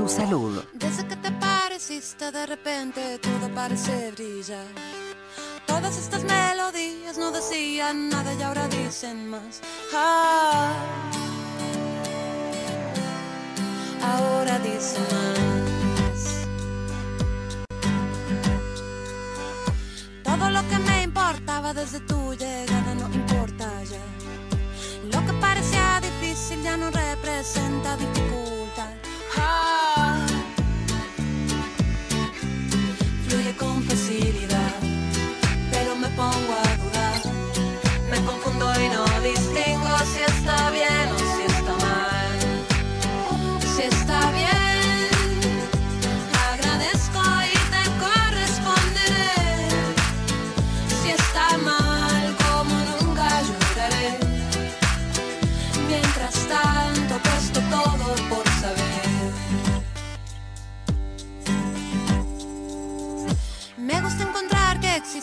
Tu 0.00 0.08
salud. 0.08 0.64
Desde 0.72 1.06
que 1.06 1.16
te 1.16 1.30
pareciste 1.32 2.32
de 2.32 2.46
repente 2.46 3.18
todo 3.18 3.54
parece 3.54 4.12
brillar. 4.12 4.72
Todas 5.66 5.98
estas 5.98 6.22
melodías 6.24 7.18
no 7.18 7.30
decían 7.30 8.08
nada 8.08 8.32
y 8.32 8.42
ahora 8.42 8.66
dicen 8.68 9.28
más. 9.28 9.60
Ah, 9.92 10.72
ahora 14.12 14.58
dicen 14.60 15.06
más. 15.18 16.20
Todo 20.22 20.44
lo 20.56 20.62
que 20.70 20.78
me 20.78 21.02
importaba 21.02 21.74
desde 21.74 22.00
tu 22.00 22.32
llegada 22.32 22.94
no 22.94 23.06
importa 23.14 23.68
ya. 23.92 24.04
Lo 25.12 25.26
que 25.26 25.32
parecía 25.34 26.00
difícil 26.00 26.62
ya 26.62 26.78
no 26.78 26.90
representa 26.90 27.98
dificultad. 27.98 28.99
Fluye 33.26 33.52
con 33.56 33.82
facilidad, 33.84 34.74
pero 35.72 35.96
me 35.96 36.08
pongo 36.08 36.52
a 36.64 36.76
dudar. 36.82 37.20
Me 38.10 38.18
confundo 38.24 38.66
y 38.84 38.88
no 38.88 39.04
distingo 39.22 39.88
si 40.12 40.20
está 40.32 40.70
bien 40.70 41.08
o 41.16 41.19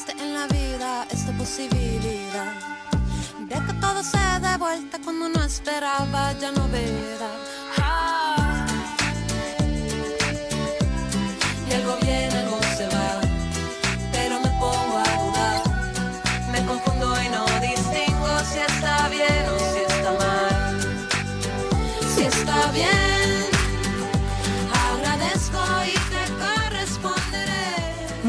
en 0.05 0.33
la 0.35 0.45
vida 0.47 1.07
esta 1.09 1.31
posibilidad 1.33 2.53
de 3.39 3.55
que 3.55 3.73
todo 3.81 4.03
se 4.03 4.17
dé 4.17 4.55
vuelta 4.57 4.99
cuando 5.03 5.27
no 5.27 5.43
esperaba 5.43 6.33
ya 6.33 6.51
no 6.51 6.67
verá. 6.67 7.36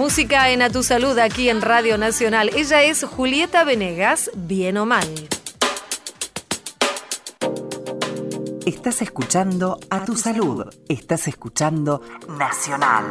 Música 0.08 0.48
en 0.48 0.62
A 0.62 0.70
Tu 0.70 0.82
Salud 0.82 1.18
aquí 1.18 1.50
en 1.50 1.60
Radio 1.60 1.98
Nacional. 1.98 2.50
Ella 2.56 2.82
es 2.82 3.04
Julieta 3.04 3.62
Venegas, 3.64 4.30
bien 4.34 4.78
o 4.78 4.86
mal. 4.86 5.06
Estás 8.64 9.02
escuchando 9.02 9.78
A 9.90 10.06
tu 10.06 10.16
salud. 10.16 10.64
Estás 10.88 11.28
escuchando 11.28 12.00
Nacional. 12.26 13.04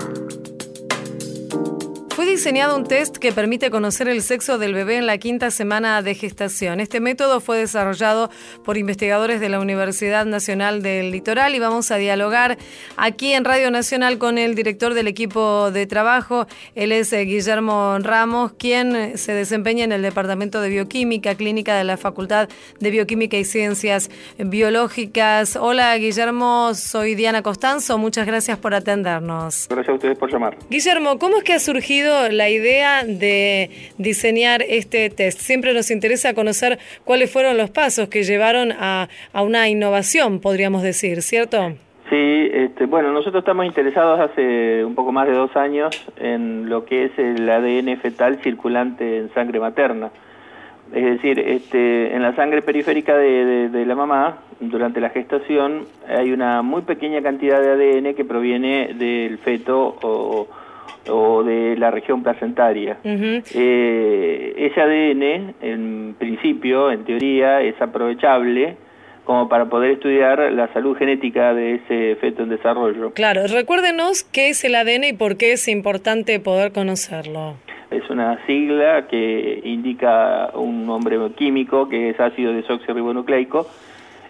Fue 2.18 2.26
diseñado 2.26 2.76
un 2.76 2.84
test 2.84 3.18
que 3.18 3.32
permite 3.32 3.70
conocer 3.70 4.08
el 4.08 4.24
sexo 4.24 4.58
del 4.58 4.74
bebé 4.74 4.96
en 4.96 5.06
la 5.06 5.20
quinta 5.20 5.52
semana 5.52 6.02
de 6.02 6.16
gestación. 6.16 6.80
Este 6.80 7.00
método 7.00 7.40
fue 7.42 7.60
desarrollado 7.60 8.32
por 8.66 8.76
investigadores 8.76 9.40
de 9.40 9.50
la 9.50 9.60
Universidad 9.60 10.26
Nacional 10.26 10.82
del 10.82 11.12
Litoral 11.12 11.54
y 11.54 11.60
vamos 11.60 11.92
a 11.92 11.98
dialogar 11.98 12.58
aquí 12.96 13.34
en 13.34 13.46
Radio 13.46 13.70
Nacional 13.70 14.18
con 14.18 14.40
el 14.40 14.56
director 14.56 14.96
del 14.96 15.08
equipo 15.08 15.70
de 15.70 15.86
trabajo. 15.86 16.48
Él 16.74 16.92
es 16.92 17.14
eh, 17.14 17.22
Guillermo 17.22 18.00
Ramos, 18.00 18.54
quien 18.54 19.16
se 19.20 19.34
desempeña 19.34 19.84
en 19.84 19.92
el 19.92 20.02
Departamento 20.02 20.60
de 20.60 20.70
Bioquímica 20.70 21.36
Clínica 21.36 21.78
de 21.78 21.84
la 21.84 21.98
Facultad 21.98 22.50
de 22.80 22.90
Bioquímica 22.90 23.38
y 23.38 23.46
Ciencias 23.46 24.10
Biológicas. 24.40 25.56
Hola 25.56 25.96
Guillermo, 25.98 26.74
soy 26.74 27.14
Diana 27.14 27.44
Costanzo. 27.44 28.00
Muchas 28.00 28.26
gracias 28.26 28.58
por 28.58 28.74
atendernos. 28.74 29.68
Gracias 29.70 29.90
a 29.90 29.94
ustedes 29.94 30.18
por 30.18 30.32
llamar. 30.32 30.58
Guillermo, 30.68 31.20
¿cómo 31.20 31.38
es 31.38 31.44
que 31.44 31.54
ha 31.54 31.60
surgido 31.60 32.07
la 32.32 32.50
idea 32.50 33.04
de 33.06 33.70
diseñar 33.98 34.62
este 34.68 35.10
test? 35.10 35.40
Siempre 35.40 35.74
nos 35.74 35.92
interesa 35.92 36.34
conocer 36.34 36.80
cuáles 37.04 37.32
fueron 37.32 37.58
los 37.58 37.70
pasos 37.70 38.10
que 38.10 38.24
llevaron 38.24 38.72
a, 38.72 39.08
a 39.34 39.42
una 39.42 39.70
innovación, 39.70 40.40
podríamos 40.40 40.84
decir, 40.84 41.22
¿cierto? 41.22 41.74
Sí, 42.10 42.50
este, 42.54 42.86
bueno, 42.86 43.12
nosotros 43.12 43.42
estamos 43.42 43.66
interesados 43.66 44.20
hace 44.20 44.84
un 44.86 44.96
poco 44.96 45.12
más 45.12 45.28
de 45.28 45.34
dos 45.34 45.56
años 45.58 45.90
en 46.20 46.70
lo 46.70 46.86
que 46.86 47.06
es 47.06 47.12
el 47.18 47.50
ADN 47.50 47.98
fetal 48.00 48.40
circulante 48.44 49.18
en 49.18 49.34
sangre 49.34 49.60
materna. 49.60 50.10
Es 50.96 51.04
decir, 51.04 51.38
este, 51.38 52.16
en 52.16 52.22
la 52.22 52.34
sangre 52.38 52.62
periférica 52.62 53.18
de, 53.18 53.44
de- 53.46 53.70
de 53.70 53.86
la 53.86 53.94
mamá, 53.96 54.38
durante 54.62 55.02
la 55.02 55.10
gestación, 55.10 55.86
hay 56.08 56.32
una 56.32 56.62
muy 56.62 56.84
pequeña 56.84 57.22
cantidad 57.22 57.60
de 57.62 57.72
ADN 57.72 58.16
que 58.16 58.24
proviene 58.24 58.94
del 58.94 59.38
feto 59.40 59.98
o, 60.02 60.48
o 61.10 61.44
de 61.44 61.76
la 61.78 61.92
región 61.92 62.24
placentaria. 62.24 62.98
Eh, 63.04 64.54
ese 64.58 64.82
ADN, 64.82 65.56
en 65.62 66.16
principio, 66.18 66.92
en 66.92 67.04
teoría, 67.06 67.62
es 67.62 67.80
aprovechable 67.82 68.78
como 69.28 69.50
para 69.50 69.66
poder 69.66 69.92
estudiar 69.92 70.40
la 70.54 70.72
salud 70.72 70.98
genética 70.98 71.54
de 71.54 71.76
ese 71.76 72.16
feto 72.16 72.44
en 72.44 72.50
desarrollo. 72.50 73.12
Claro, 73.12 73.46
recuérdenos 73.48 74.24
qué 74.24 74.50
es 74.50 74.64
el 74.64 74.74
ADN 74.74 75.04
y 75.04 75.14
por 75.14 75.36
qué 75.36 75.52
es 75.52 75.68
importante 75.68 76.40
poder 76.40 76.72
conocerlo. 76.72 77.56
Es 77.92 78.10
una 78.10 78.46
sigla 78.46 79.08
que 79.08 79.62
indica 79.64 80.52
un 80.56 80.86
nombre 80.86 81.18
químico 81.36 81.90
que 81.90 82.10
es 82.10 82.20
ácido 82.20 82.54
desoxirribonucleico, 82.54 83.68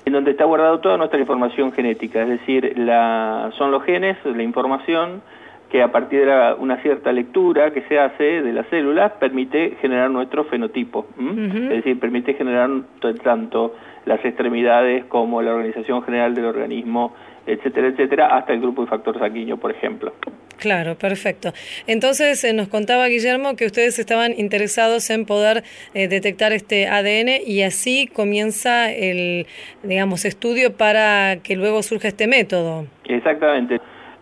en 0.05 0.13
donde 0.13 0.31
está 0.31 0.45
guardado 0.45 0.79
toda 0.79 0.97
nuestra 0.97 1.19
información 1.19 1.71
genética, 1.73 2.23
es 2.23 2.29
decir, 2.29 2.73
la, 2.77 3.51
son 3.57 3.71
los 3.71 3.83
genes, 3.83 4.17
la 4.25 4.43
información 4.43 5.21
que 5.69 5.81
a 5.81 5.91
partir 5.91 6.21
de 6.21 6.25
la- 6.27 6.55
una 6.55 6.81
cierta 6.81 7.11
lectura 7.11 7.71
que 7.71 7.81
se 7.83 7.99
hace 7.99 8.41
de 8.41 8.53
las 8.53 8.67
células 8.69 9.11
permite 9.19 9.77
generar 9.81 10.09
nuestro 10.09 10.45
fenotipo, 10.45 11.07
es 11.19 11.69
decir, 11.69 11.99
permite 11.99 12.33
generar 12.35 12.69
tanto 13.23 13.75
las 14.05 14.23
extremidades 14.23 15.03
como 15.05 15.41
la 15.41 15.53
organización 15.53 16.01
general 16.03 16.33
del 16.33 16.45
organismo, 16.45 17.13
etcétera, 17.45 17.87
etcétera, 17.87 18.27
hasta 18.27 18.53
el 18.53 18.61
grupo 18.61 18.83
de 18.83 18.87
factor 18.89 19.19
sanguíneo, 19.19 19.57
por 19.57 19.71
ejemplo. 19.71 20.13
Claro, 20.57 20.95
perfecto. 20.95 21.51
Entonces 21.85 22.43
eh, 22.43 22.51
nos 22.53 22.67
contaba 22.67 23.07
Guillermo 23.07 23.55
que 23.55 23.65
ustedes 23.65 23.99
estaban 23.99 24.33
interesados 24.37 25.09
en 25.11 25.25
poder 25.25 25.63
eh, 25.93 26.07
detectar 26.07 26.51
este 26.51 26.87
ADN 26.87 27.41
y 27.45 27.61
así 27.61 28.07
comienza 28.07 28.91
el, 28.91 29.45
digamos, 29.83 30.25
estudio 30.25 30.75
para 30.75 31.37
que 31.43 31.55
luego 31.55 31.83
surja 31.83 32.07
este 32.07 32.27
método. 32.27 32.85
Exactamente. 33.05 33.79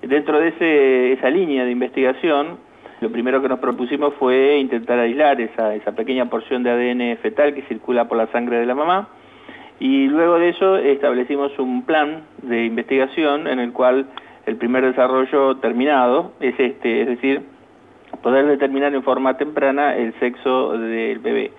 Dentro 0.08 0.40
de 0.40 0.50
ese, 0.50 1.14
esa 1.14 1.30
línea 1.32 1.66
de 1.66 1.72
investigación, 1.72 2.58
lo 3.02 3.12
primero 3.12 3.42
que 3.42 3.50
nos 3.50 3.60
propusimos 3.60 4.14
fue 4.16 4.58
intentar 4.58 5.00
aislar 5.00 5.42
esa, 5.42 5.74
esa 5.74 5.94
pequeña 5.94 6.30
porción 6.30 6.62
de 6.62 6.70
ADN 6.70 7.18
fetal 7.18 7.56
que 7.56 7.64
circula 7.64 8.08
por 8.08 8.18
la 8.18 8.28
sangre 8.28 8.60
de 8.60 8.68
la 8.68 8.76
mamá 8.76 9.10
y 9.80 10.08
luego 10.08 10.40
de 10.40 10.50
eso 10.50 10.78
establecimos 10.78 11.58
un 11.58 11.84
plan 11.86 12.24
de 12.44 12.66
investigación 12.66 13.48
en 13.48 13.60
el 13.60 13.74
cual 13.74 14.06
el 14.46 14.58
primer 14.58 14.86
desarrollo 14.86 15.58
terminado 15.58 16.34
es 16.40 16.54
este, 16.60 17.02
es 17.02 17.08
decir, 17.08 17.42
poder 18.22 18.46
determinar 18.46 18.94
en 18.94 19.02
forma 19.02 19.38
temprana 19.38 19.96
el 19.96 20.14
sexo 20.20 20.78
del 20.78 21.18
bebé. 21.20 21.52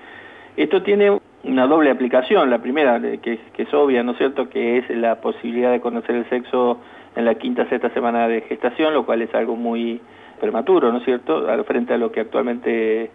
Esto 0.56 0.82
tiene 0.82 1.18
una 1.42 1.66
doble 1.66 1.90
aplicación, 1.90 2.48
la 2.48 2.62
primera, 2.62 3.00
que, 3.00 3.38
que 3.52 3.62
es 3.62 3.74
obvia, 3.74 4.02
¿no 4.02 4.12
es 4.12 4.18
cierto?, 4.18 4.48
que 4.48 4.78
es 4.78 4.88
la 4.90 5.20
posibilidad 5.20 5.72
de 5.72 5.80
conocer 5.80 6.14
el 6.14 6.28
sexo 6.30 6.80
en 7.16 7.24
la 7.24 7.34
quinta, 7.34 7.68
sexta 7.68 7.90
semana 7.90 8.28
de 8.28 8.42
gestación, 8.42 8.94
lo 8.94 9.04
cual 9.04 9.22
es 9.22 9.34
algo 9.34 9.56
muy 9.56 10.00
prematuro, 10.38 10.92
¿no 10.92 10.98
es 10.98 11.04
cierto?, 11.04 11.46
frente 11.64 11.94
a 11.94 11.98
lo 11.98 12.12
que 12.12 12.20
actualmente 12.20 13.10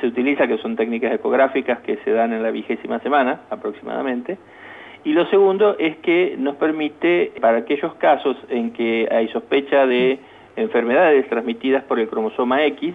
se 0.00 0.06
utiliza, 0.06 0.46
que 0.46 0.58
son 0.58 0.76
técnicas 0.76 1.12
ecográficas 1.12 1.80
que 1.80 1.96
se 2.04 2.10
dan 2.12 2.32
en 2.34 2.42
la 2.42 2.50
vigésima 2.50 2.98
semana 3.00 3.40
aproximadamente. 3.50 4.36
Y 5.04 5.12
lo 5.12 5.24
segundo 5.26 5.76
es 5.78 5.96
que 5.98 6.34
nos 6.38 6.56
permite, 6.56 7.32
para 7.40 7.58
aquellos 7.58 7.94
casos 7.94 8.36
en 8.50 8.72
que 8.72 9.08
hay 9.10 9.28
sospecha 9.28 9.86
de 9.86 10.18
enfermedades 10.56 11.28
transmitidas 11.28 11.84
por 11.84 11.98
el 11.98 12.08
cromosoma 12.08 12.64
X, 12.64 12.94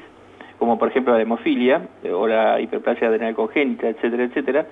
como 0.60 0.78
por 0.78 0.90
ejemplo 0.90 1.14
la 1.14 1.22
hemofilia 1.22 1.82
o 2.14 2.28
la 2.28 2.60
hiperplasia 2.62 3.08
adrenal 3.08 3.34
congénita, 3.34 3.88
etcétera, 3.88 4.26
etcétera, 4.26 4.66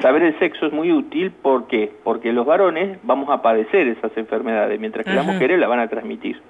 saber 0.00 0.22
el 0.22 0.38
sexo 0.38 0.66
es 0.66 0.72
muy 0.72 0.92
útil 0.92 1.30
¿por 1.30 1.66
qué? 1.66 1.92
porque 2.04 2.32
los 2.32 2.46
varones 2.46 2.98
vamos 3.02 3.28
a 3.30 3.42
padecer 3.42 3.88
esas 3.88 4.16
enfermedades, 4.16 4.78
mientras 4.80 5.04
que 5.04 5.12
las 5.12 5.24
Ajá. 5.24 5.32
mujeres 5.32 5.58
la 5.58 5.68
van 5.68 5.80
a 5.80 5.88
transmitir. 5.88 6.40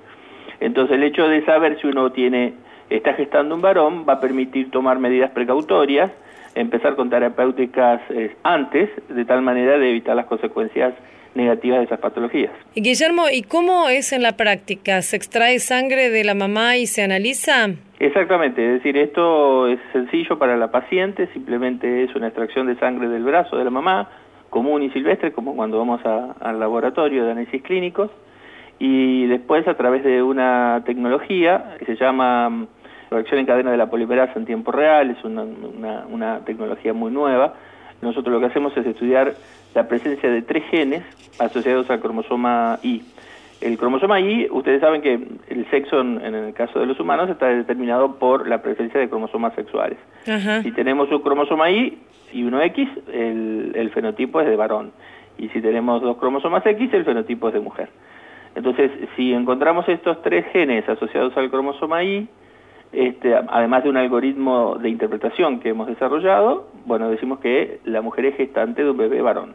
Entonces 0.60 0.96
el 0.96 1.02
hecho 1.02 1.26
de 1.26 1.44
saber 1.44 1.80
si 1.80 1.86
uno 1.86 2.12
tiene 2.12 2.54
está 2.90 3.14
gestando 3.14 3.54
un 3.54 3.62
varón 3.62 4.04
va 4.08 4.14
a 4.14 4.20
permitir 4.20 4.70
tomar 4.70 4.98
medidas 4.98 5.30
precautorias, 5.30 6.10
empezar 6.54 6.96
con 6.96 7.08
terapéuticas 7.08 8.00
eh, 8.10 8.36
antes, 8.42 8.90
de 9.08 9.24
tal 9.24 9.42
manera 9.42 9.78
de 9.78 9.90
evitar 9.90 10.16
las 10.16 10.26
consecuencias 10.26 10.94
negativas 11.34 11.78
de 11.78 11.84
esas 11.84 12.00
patologías. 12.00 12.50
Guillermo, 12.74 13.24
¿y 13.32 13.42
cómo 13.42 13.88
es 13.88 14.12
en 14.12 14.22
la 14.22 14.32
práctica? 14.36 15.00
¿Se 15.02 15.16
extrae 15.16 15.58
sangre 15.60 16.10
de 16.10 16.24
la 16.24 16.34
mamá 16.34 16.76
y 16.76 16.86
se 16.86 17.02
analiza? 17.02 17.68
Exactamente, 17.98 18.64
es 18.66 18.72
decir, 18.82 18.96
esto 18.96 19.66
es 19.68 19.78
sencillo 19.92 20.38
para 20.38 20.56
la 20.56 20.70
paciente, 20.70 21.28
simplemente 21.34 22.04
es 22.04 22.14
una 22.14 22.28
extracción 22.28 22.66
de 22.66 22.76
sangre 22.76 23.08
del 23.08 23.22
brazo 23.24 23.56
de 23.56 23.64
la 23.64 23.70
mamá, 23.70 24.08
común 24.48 24.82
y 24.82 24.90
silvestre, 24.90 25.32
como 25.32 25.54
cuando 25.54 25.78
vamos 25.78 26.00
a- 26.04 26.32
al 26.40 26.58
laboratorio 26.58 27.24
de 27.24 27.32
análisis 27.32 27.62
clínicos, 27.62 28.10
y 28.78 29.26
después 29.26 29.68
a 29.68 29.74
través 29.76 30.02
de 30.02 30.22
una 30.22 30.82
tecnología 30.86 31.76
que 31.78 31.84
se 31.84 31.96
llama 31.96 32.48
mm, 32.48 32.66
reacción 33.10 33.40
en 33.40 33.46
cadena 33.46 33.70
de 33.70 33.76
la 33.76 33.90
polimerasa 33.90 34.32
en 34.36 34.46
tiempo 34.46 34.72
real, 34.72 35.10
es 35.10 35.22
una, 35.22 35.42
una- 35.42 36.06
una 36.08 36.44
tecnología 36.44 36.92
muy 36.94 37.12
nueva, 37.12 37.54
nosotros 38.00 38.32
lo 38.32 38.40
que 38.40 38.46
hacemos 38.46 38.74
es 38.78 38.86
estudiar 38.86 39.34
la 39.74 39.88
presencia 39.88 40.30
de 40.30 40.42
tres 40.42 40.64
genes 40.70 41.02
asociados 41.38 41.88
al 41.90 42.00
cromosoma 42.00 42.78
Y. 42.82 43.02
El 43.60 43.76
cromosoma 43.76 44.20
Y, 44.20 44.48
ustedes 44.50 44.80
saben 44.80 45.02
que 45.02 45.20
el 45.48 45.68
sexo 45.70 46.00
en, 46.00 46.24
en 46.24 46.34
el 46.34 46.54
caso 46.54 46.80
de 46.80 46.86
los 46.86 46.98
humanos 46.98 47.28
está 47.28 47.48
determinado 47.48 48.18
por 48.18 48.48
la 48.48 48.62
presencia 48.62 48.98
de 48.98 49.08
cromosomas 49.08 49.54
sexuales. 49.54 49.98
Si 50.62 50.72
tenemos 50.72 51.10
un 51.10 51.20
cromosoma 51.20 51.70
Y 51.70 51.98
y 52.32 52.42
uno 52.42 52.62
X, 52.62 52.88
el, 53.12 53.72
el 53.74 53.90
fenotipo 53.90 54.40
es 54.40 54.48
de 54.48 54.56
varón. 54.56 54.92
Y 55.36 55.48
si 55.50 55.60
tenemos 55.60 56.00
dos 56.00 56.16
cromosomas 56.16 56.64
X, 56.64 56.92
el 56.94 57.04
fenotipo 57.04 57.48
es 57.48 57.54
de 57.54 57.60
mujer. 57.60 57.88
Entonces, 58.54 58.90
si 59.16 59.32
encontramos 59.32 59.88
estos 59.88 60.22
tres 60.22 60.46
genes 60.52 60.88
asociados 60.88 61.36
al 61.36 61.50
cromosoma 61.50 62.02
Y, 62.02 62.28
este, 62.92 63.34
además 63.34 63.84
de 63.84 63.90
un 63.90 63.96
algoritmo 63.96 64.76
de 64.76 64.88
interpretación 64.88 65.60
que 65.60 65.70
hemos 65.70 65.86
desarrollado, 65.86 66.68
bueno, 66.86 67.08
decimos 67.10 67.38
que 67.40 67.78
la 67.84 68.00
mujer 68.02 68.24
es 68.26 68.36
gestante 68.36 68.82
de 68.84 68.90
un 68.90 68.96
bebé 68.96 69.22
varón. 69.22 69.54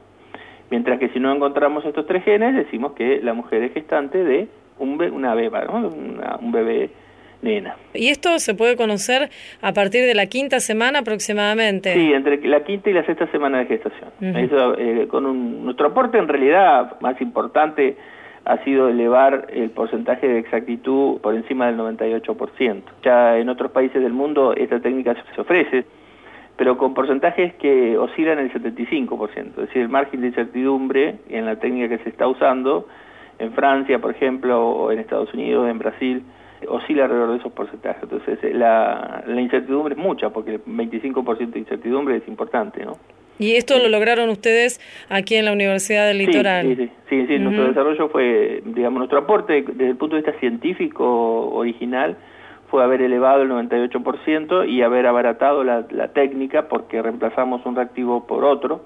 Mientras 0.71 0.99
que 0.99 1.09
si 1.09 1.19
no 1.19 1.33
encontramos 1.33 1.85
estos 1.85 2.07
tres 2.07 2.23
genes, 2.23 2.55
decimos 2.55 2.93
que 2.93 3.19
la 3.21 3.33
mujer 3.33 3.63
es 3.63 3.73
gestante 3.73 4.23
de 4.23 4.47
un 4.79 4.97
be- 4.97 5.11
una 5.11 5.35
beba, 5.35 5.63
¿no? 5.65 5.87
Una- 5.89 6.37
un 6.41 6.51
bebé 6.51 6.89
nena. 7.41 7.75
¿Y 7.93 8.07
esto 8.07 8.39
se 8.39 8.55
puede 8.55 8.75
conocer 8.75 9.29
a 9.61 9.73
partir 9.73 10.05
de 10.05 10.15
la 10.15 10.25
quinta 10.25 10.59
semana 10.59 10.99
aproximadamente? 10.99 11.93
Sí, 11.93 12.13
entre 12.13 12.41
la 12.47 12.63
quinta 12.63 12.89
y 12.89 12.93
la 12.93 13.05
sexta 13.05 13.27
semana 13.31 13.59
de 13.59 13.65
gestación. 13.67 14.09
Eso, 14.35 14.77
eh, 14.79 15.07
con 15.07 15.25
un- 15.27 15.63
nuestro 15.65 15.87
aporte 15.87 16.17
en 16.17 16.27
realidad 16.27 16.99
más 17.01 17.19
importante 17.21 17.95
ha 18.45 18.63
sido 18.63 18.89
elevar 18.89 19.47
el 19.51 19.71
porcentaje 19.71 20.27
de 20.27 20.39
exactitud 20.39 21.19
por 21.19 21.33
encima 21.33 21.65
del 21.65 21.77
98%. 21.77 22.83
Ya 23.03 23.37
en 23.37 23.49
otros 23.49 23.71
países 23.71 24.01
del 24.01 24.13
mundo 24.13 24.53
esta 24.55 24.79
técnica 24.79 25.15
se 25.33 25.41
ofrece, 25.41 25.85
pero 26.55 26.77
con 26.77 26.93
porcentajes 26.93 27.55
que 27.55 27.97
oscilan 27.97 28.39
el 28.39 28.53
75%. 28.53 29.49
Es 29.49 29.55
decir, 29.55 29.81
el 29.81 29.89
margen 29.89 30.21
de 30.21 30.27
incertidumbre 30.27 31.19
en 31.29 31.45
la 31.45 31.57
técnica 31.57 31.97
que 31.97 32.03
se 32.03 32.09
está 32.09 32.27
usando 32.27 32.87
en 33.39 33.51
Francia, 33.53 33.99
por 33.99 34.11
ejemplo, 34.11 34.65
o 34.65 34.91
en 34.91 34.99
Estados 34.99 35.33
Unidos, 35.33 35.67
en 35.67 35.79
Brasil, 35.79 36.23
oscila 36.69 37.05
alrededor 37.05 37.31
de 37.31 37.37
esos 37.37 37.51
porcentajes. 37.51 38.03
Entonces, 38.03 38.39
la, 38.55 39.23
la 39.25 39.41
incertidumbre 39.41 39.95
es 39.95 39.99
mucha, 39.99 40.29
porque 40.29 40.55
el 40.55 40.63
25% 40.63 41.49
de 41.49 41.59
incertidumbre 41.59 42.17
es 42.17 42.27
importante, 42.27 42.85
¿no? 42.85 42.97
¿Y 43.37 43.55
esto 43.55 43.77
lo 43.79 43.89
lograron 43.89 44.29
ustedes 44.29 44.79
aquí 45.09 45.35
en 45.35 45.45
la 45.45 45.51
Universidad 45.51 46.07
del 46.07 46.19
Litoral? 46.19 46.65
Sí, 46.67 46.75
sí, 46.75 46.91
sí, 47.09 47.27
sí, 47.27 47.39
nuestro 47.39 47.67
desarrollo 47.67 48.09
fue, 48.09 48.61
digamos, 48.65 48.99
nuestro 48.99 49.19
aporte 49.19 49.63
desde 49.67 49.89
el 49.89 49.97
punto 49.97 50.15
de 50.15 50.21
vista 50.21 50.39
científico 50.39 51.49
original 51.49 52.17
fue 52.69 52.83
haber 52.83 53.01
elevado 53.01 53.43
el 53.43 53.49
98% 53.49 54.67
y 54.69 54.81
haber 54.81 55.05
abaratado 55.05 55.63
la, 55.63 55.85
la 55.91 56.09
técnica 56.09 56.67
porque 56.67 57.01
reemplazamos 57.01 57.65
un 57.65 57.75
reactivo 57.75 58.25
por 58.25 58.43
otro, 58.43 58.85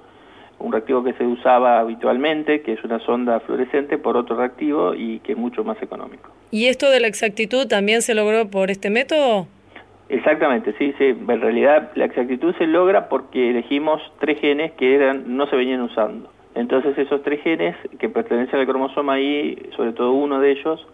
un 0.59 0.71
reactivo 0.71 1.03
que 1.03 1.13
se 1.13 1.25
usaba 1.25 1.79
habitualmente, 1.79 2.61
que 2.61 2.73
es 2.73 2.83
una 2.83 2.99
sonda 2.99 3.39
fluorescente, 3.41 3.97
por 3.97 4.17
otro 4.17 4.35
reactivo 4.35 4.93
y 4.93 5.19
que 5.19 5.33
es 5.33 5.37
mucho 5.37 5.63
más 5.63 5.81
económico. 5.81 6.29
¿Y 6.51 6.65
esto 6.65 6.89
de 6.89 6.99
la 6.99 7.07
exactitud 7.07 7.67
también 7.67 8.01
se 8.01 8.13
logró 8.15 8.49
por 8.49 8.71
este 8.71 8.89
método? 8.89 9.47
Exactamente, 10.09 10.73
sí, 10.79 10.93
sí. 10.97 11.05
En 11.05 11.41
realidad 11.41 11.91
la 11.95 12.05
exactitud 12.05 12.55
se 12.57 12.65
logra 12.65 13.09
porque 13.09 13.51
elegimos 13.51 14.01
tres 14.19 14.39
genes 14.39 14.71
que 14.73 14.95
eran 14.95 15.37
no 15.37 15.47
se 15.47 15.55
venían 15.55 15.81
usando. 15.81 16.29
Entonces 16.55 16.97
esos 16.97 17.21
tres 17.23 17.41
genes 17.43 17.75
que 17.99 18.09
pertenecen 18.09 18.59
al 18.59 18.65
cromosoma 18.65 19.19
Y, 19.19 19.69
sobre 19.77 19.93
todo 19.93 20.13
uno 20.13 20.39
de 20.39 20.51
ellos, 20.51 20.85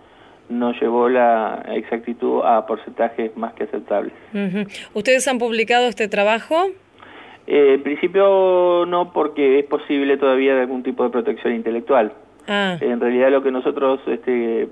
nos 0.49 0.79
llevó 0.79 1.09
la 1.09 1.65
exactitud 1.73 2.41
a 2.43 2.65
porcentajes 2.67 3.35
más 3.37 3.53
que 3.53 3.63
aceptables. 3.63 4.13
¿Ustedes 4.93 5.27
han 5.27 5.39
publicado 5.39 5.87
este 5.87 6.07
trabajo? 6.07 6.55
Eh, 7.47 7.75
en 7.75 7.83
principio 7.83 8.85
no 8.85 9.11
porque 9.13 9.59
es 9.59 9.65
posible 9.65 10.17
todavía 10.17 10.55
de 10.55 10.61
algún 10.61 10.83
tipo 10.83 11.03
de 11.03 11.09
protección 11.09 11.55
intelectual. 11.55 12.13
Ah, 12.47 12.77
En 12.79 12.99
realidad 12.99 13.31
lo 13.31 13.41
que 13.41 13.49
nosotros 13.49 13.99
este, 14.07 14.67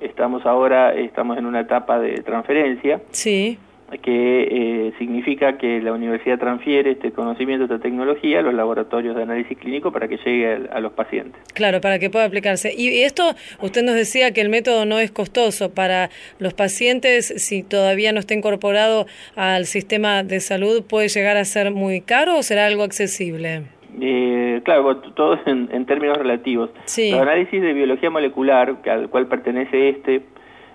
estamos 0.00 0.46
ahora, 0.46 0.94
estamos 0.94 1.36
en 1.36 1.46
una 1.46 1.60
etapa 1.60 1.98
de 1.98 2.22
transferencia. 2.22 3.00
sí. 3.10 3.58
Que 4.02 4.88
eh, 4.88 4.92
significa 4.98 5.58
que 5.58 5.80
la 5.80 5.92
universidad 5.92 6.38
transfiere 6.38 6.92
este 6.92 7.12
conocimiento, 7.12 7.64
esta 7.64 7.78
tecnología 7.78 8.40
a 8.40 8.42
los 8.42 8.54
laboratorios 8.54 9.16
de 9.16 9.22
análisis 9.22 9.58
clínico 9.58 9.92
para 9.92 10.08
que 10.08 10.18
llegue 10.18 10.46
a, 10.70 10.76
a 10.76 10.80
los 10.80 10.92
pacientes. 10.92 11.40
Claro, 11.54 11.80
para 11.80 11.98
que 11.98 12.10
pueda 12.10 12.24
aplicarse. 12.24 12.72
Y 12.76 13.02
esto, 13.02 13.34
usted 13.60 13.82
nos 13.82 13.94
decía 13.94 14.32
que 14.32 14.40
el 14.40 14.48
método 14.48 14.86
no 14.86 14.98
es 14.98 15.10
costoso 15.10 15.74
para 15.74 16.10
los 16.38 16.54
pacientes, 16.54 17.26
si 17.36 17.62
todavía 17.62 18.12
no 18.12 18.20
está 18.20 18.34
incorporado 18.34 19.06
al 19.36 19.66
sistema 19.66 20.22
de 20.22 20.40
salud, 20.40 20.84
¿puede 20.88 21.08
llegar 21.08 21.36
a 21.36 21.44
ser 21.44 21.70
muy 21.70 22.00
caro 22.00 22.38
o 22.38 22.42
será 22.42 22.66
algo 22.66 22.82
accesible? 22.82 23.62
Eh, 24.00 24.62
claro, 24.64 24.96
todo 25.14 25.38
en, 25.44 25.68
en 25.70 25.84
términos 25.84 26.16
relativos. 26.16 26.70
Sí. 26.86 27.10
Los 27.10 27.20
análisis 27.20 27.60
de 27.60 27.72
biología 27.74 28.08
molecular, 28.08 28.80
que 28.80 28.90
al 28.90 29.10
cual 29.10 29.26
pertenece 29.26 29.90
este, 29.90 30.22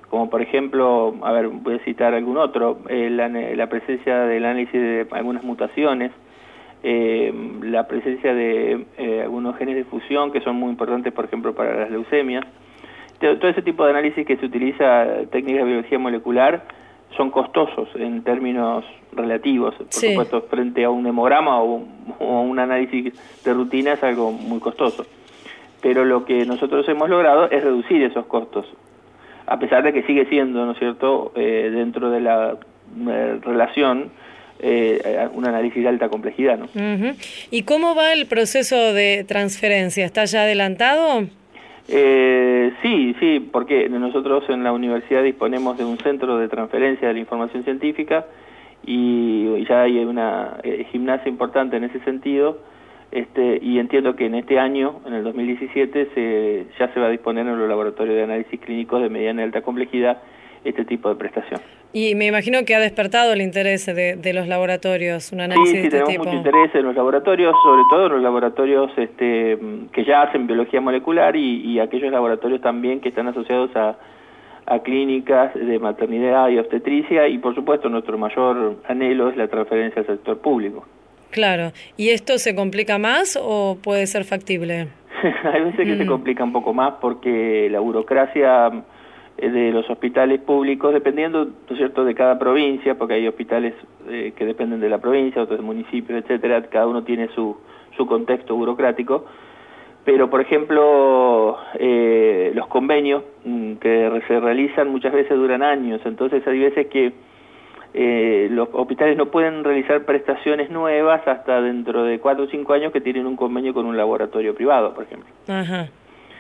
como 0.10 0.30
por 0.30 0.42
ejemplo, 0.42 1.16
a 1.24 1.32
ver, 1.32 1.48
voy 1.50 1.76
a 1.76 1.80
citar 1.80 2.14
algún 2.14 2.38
otro, 2.38 2.80
eh, 2.90 3.10
la, 3.10 3.28
la 3.30 3.68
presencia 3.68 4.20
del 4.22 4.46
análisis 4.46 4.74
de 4.74 5.08
algunas 5.12 5.44
mutaciones, 5.44 6.12
eh, 6.84 7.34
la 7.64 7.88
presencia 7.88 8.34
de 8.34 8.86
eh, 8.98 9.22
algunos 9.24 9.58
genes 9.58 9.76
de 9.76 9.84
fusión 9.84 10.32
que 10.32 10.42
son 10.42 10.56
muy 10.56 10.70
importantes, 10.70 11.12
por 11.12 11.26
ejemplo, 11.26 11.54
para 11.54 11.76
las 11.76 11.92
leucemias. 11.92 12.46
Todo 13.20 13.50
ese 13.50 13.64
tipo 13.64 13.84
de 13.84 13.90
análisis 13.92 14.26
que 14.28 14.38
se 14.38 14.46
utiliza, 14.46 15.08
técnicas 15.32 15.64
de 15.64 15.72
biología 15.72 15.98
molecular, 15.98 16.64
son 17.16 17.32
costosos 17.32 17.90
en 17.96 18.22
términos 18.24 18.86
relativos. 19.12 19.74
Por 19.76 19.88
Sí. 19.90 20.10
supuesto, 20.10 20.42
frente 20.44 20.84
a 20.84 20.92
un 20.92 21.08
hemograma 21.08 21.62
o, 21.64 21.84
o 22.20 22.42
un 22.42 22.60
análisis 22.60 23.14
de 23.44 23.54
rutina 23.54 23.94
es 23.94 24.04
algo 24.04 24.32
muy 24.32 24.60
costoso. 24.60 25.04
Pero 25.82 26.06
lo 26.06 26.26
que 26.26 26.46
nosotros 26.46 26.88
hemos 26.90 27.10
logrado 27.10 27.50
es 27.50 27.64
reducir 27.64 28.04
esos 28.04 28.28
costos, 28.28 28.72
a 29.48 29.60
pesar 29.60 29.84
de 29.84 29.94
que 29.94 30.04
sigue 30.04 30.26
siendo, 30.26 30.66
¿no 30.66 30.74
es 30.74 30.80
cierto?, 30.80 31.32
eh, 31.36 31.72
dentro 31.74 32.10
de 32.12 32.22
la 32.22 32.58
eh, 33.10 33.40
relación 33.42 34.12
eh, 34.60 35.28
un 35.34 35.48
análisis 35.48 35.84
de 35.84 35.88
alta 35.88 36.10
complejidad, 36.10 36.58
¿no? 36.58 36.68
¿Y 37.52 37.64
cómo 37.64 37.96
va 37.96 38.14
el 38.14 38.26
proceso 38.26 38.94
de 38.94 39.24
transferencia? 39.28 40.06
¿Está 40.06 40.26
ya 40.26 40.42
adelantado? 40.42 41.28
Eh, 41.88 42.74
sí, 42.82 43.16
sí, 43.20 43.40
porque 43.52 43.88
nosotros 43.88 44.44
en 44.50 44.64
la 44.64 44.72
universidad 44.74 45.24
disponemos 45.24 45.78
de 45.78 45.86
un 45.86 45.98
centro 46.00 46.38
de 46.38 46.50
transferencia 46.50 47.08
de 47.08 47.14
la 47.14 47.20
información 47.20 47.64
científica 47.64 48.26
y 48.86 49.66
ya 49.66 49.84
hay 49.84 49.98
una 50.00 50.58
eh, 50.64 50.86
gimnasia 50.92 51.30
importante 51.30 51.78
en 51.78 51.86
ese 51.86 52.00
sentido. 52.02 52.60
Este, 53.12 53.60
y 53.62 53.80
entiendo 53.80 54.16
que 54.16 54.26
en 54.26 54.36
este 54.36 54.60
año, 54.60 55.00
en 55.06 55.14
el 55.14 55.24
2017, 55.24 56.10
se, 56.14 56.66
ya 56.78 56.94
se 56.94 57.00
va 57.00 57.08
a 57.08 57.10
disponer 57.10 57.48
en 57.48 57.58
los 57.58 57.70
laboratorios 57.70 58.16
de 58.16 58.24
análisis 58.24 58.60
clínicos 58.60 59.02
de 59.02 59.10
mediana 59.10 59.42
y 59.42 59.46
alta 59.46 59.62
complejidad 59.62 60.18
este 60.66 60.84
tipo 60.84 61.08
de 61.08 61.16
prestación. 61.16 61.62
Y 61.94 62.16
me 62.16 62.26
imagino 62.28 62.60
que 62.66 62.76
ha 62.76 62.80
despertado 62.80 63.32
el 63.32 63.42
interés 63.42 63.86
de, 63.86 64.18
de 64.18 64.34
los 64.34 64.48
laboratorios, 64.50 65.32
un 65.32 65.40
análisis 65.40 65.70
Sí, 65.70 65.76
de 65.78 65.82
sí, 65.82 65.88
este 65.88 65.98
tenemos 66.04 66.12
tipo. 66.12 66.24
mucho 66.26 66.38
interés 66.38 66.76
en 66.76 66.84
los 66.84 66.96
laboratorios, 66.96 67.56
sobre 67.64 67.82
todo 67.90 68.06
en 68.08 68.12
los 68.14 68.22
laboratorios 68.22 68.92
este, 68.98 69.58
que 69.94 70.04
ya 70.04 70.24
hacen 70.24 70.46
biología 70.48 70.82
molecular 70.82 71.36
y, 71.38 71.62
y 71.62 71.80
aquellos 71.80 72.12
laboratorios 72.12 72.60
también 72.60 73.00
que 73.00 73.10
están 73.10 73.30
asociados 73.30 73.74
a, 73.78 73.98
a 74.66 74.80
clínicas 74.80 75.54
de 75.56 75.80
maternidad 75.80 76.50
y 76.50 76.58
obstetricia 76.60 77.30
y 77.30 77.38
por 77.38 77.56
supuesto 77.56 77.88
nuestro 77.88 78.18
mayor 78.18 78.76
anhelo 78.90 79.30
es 79.30 79.38
la 79.38 79.48
transferencia 79.48 80.02
al 80.02 80.08
sector 80.08 80.40
público. 80.40 80.86
Claro. 81.32 81.72
¿Y 81.98 82.10
esto 82.10 82.38
se 82.38 82.56
complica 82.56 82.98
más 82.98 83.38
o 83.42 83.78
puede 83.82 84.08
ser 84.08 84.24
factible? 84.24 84.88
Hay 85.54 85.64
veces 85.64 85.86
que 85.86 85.98
se 85.98 86.06
complica 86.06 86.44
un 86.44 86.54
poco 86.54 86.74
más 86.74 86.96
porque 87.02 87.70
la 87.70 87.80
burocracia 87.80 88.72
eh, 89.38 89.50
de 89.50 89.72
los 89.72 89.90
hospitales 89.90 90.40
públicos, 90.42 90.94
dependiendo, 90.94 91.46
¿no 91.46 91.52
es 91.70 91.78
cierto?, 91.78 92.04
de 92.06 92.16
cada 92.16 92.40
provincia, 92.40 92.98
porque 92.98 93.16
hay 93.16 93.28
hospitales 93.28 93.74
eh, 94.10 94.34
que 94.36 94.46
dependen 94.46 94.80
de 94.80 94.90
la 94.90 95.00
provincia, 95.00 95.42
otros 95.42 95.60
del 95.60 95.66
municipio, 95.66 96.18
etcétera, 96.18 96.64
cada 96.64 96.88
uno 96.88 97.04
tiene 97.04 97.30
su, 97.36 97.58
su 97.96 98.08
contexto 98.08 98.56
burocrático. 98.56 99.26
Pero, 100.06 100.30
por 100.30 100.42
ejemplo, 100.42 101.58
eh, 101.78 102.52
los 102.56 102.68
convenios 102.68 103.24
mm, 103.44 103.74
que 103.74 104.22
se 104.28 104.40
realizan 104.40 104.90
muchas 104.90 105.14
veces 105.14 105.38
duran 105.38 105.62
años, 105.62 106.02
entonces 106.06 106.46
hay 106.48 106.60
veces 106.60 106.88
que 106.88 107.12
eh, 108.00 108.48
los 108.52 108.70
hospitales 108.74 109.18
no 109.18 109.32
pueden 109.32 109.64
realizar 109.64 110.06
prestaciones 110.06 110.70
nuevas 110.70 111.28
hasta 111.28 111.62
dentro 111.62 112.04
de 112.04 112.20
cuatro 112.20 112.44
o 112.44 112.48
cinco 112.48 112.74
años 112.74 112.94
que 112.94 113.02
tienen 113.02 113.26
un 113.26 113.36
convenio 113.36 113.74
con 113.74 113.88
un 113.88 113.98
laboratorio 113.98 114.54
privado, 114.54 114.94
por 114.94 115.06
ejemplo. 115.06 115.28
Ajá, 115.48 115.90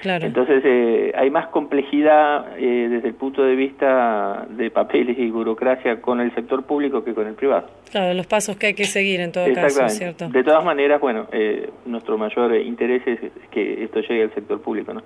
claro. 0.03 0.27
Entonces 0.27 0.61
eh, 0.63 1.13
hay 1.15 1.31
más 1.31 1.47
complejidad 1.47 2.55
eh, 2.59 2.89
desde 2.91 3.07
el 3.07 3.15
punto 3.15 3.43
de 3.43 3.55
vista 3.55 4.45
de 4.51 4.69
papeles 4.69 5.17
y 5.17 5.31
burocracia 5.31 5.99
con 5.99 6.21
el 6.21 6.31
sector 6.35 6.63
público 6.63 7.03
que 7.03 7.15
con 7.15 7.25
el 7.25 7.33
privado. 7.33 7.67
Claro, 7.89 8.13
los 8.13 8.27
pasos 8.27 8.55
que 8.57 8.67
hay 8.67 8.73
que 8.75 8.85
seguir 8.85 9.19
en 9.19 9.31
todo 9.31 9.51
caso. 9.55 9.89
¿cierto? 9.89 10.29
De 10.29 10.43
todas 10.43 10.63
maneras, 10.63 11.01
bueno, 11.01 11.25
eh, 11.31 11.71
nuestro 11.87 12.19
mayor 12.19 12.55
interés 12.55 13.01
es 13.07 13.19
que 13.49 13.83
esto 13.83 14.01
llegue 14.01 14.21
al 14.21 14.33
sector 14.35 14.61
público, 14.61 14.93
¿no? 14.93 15.01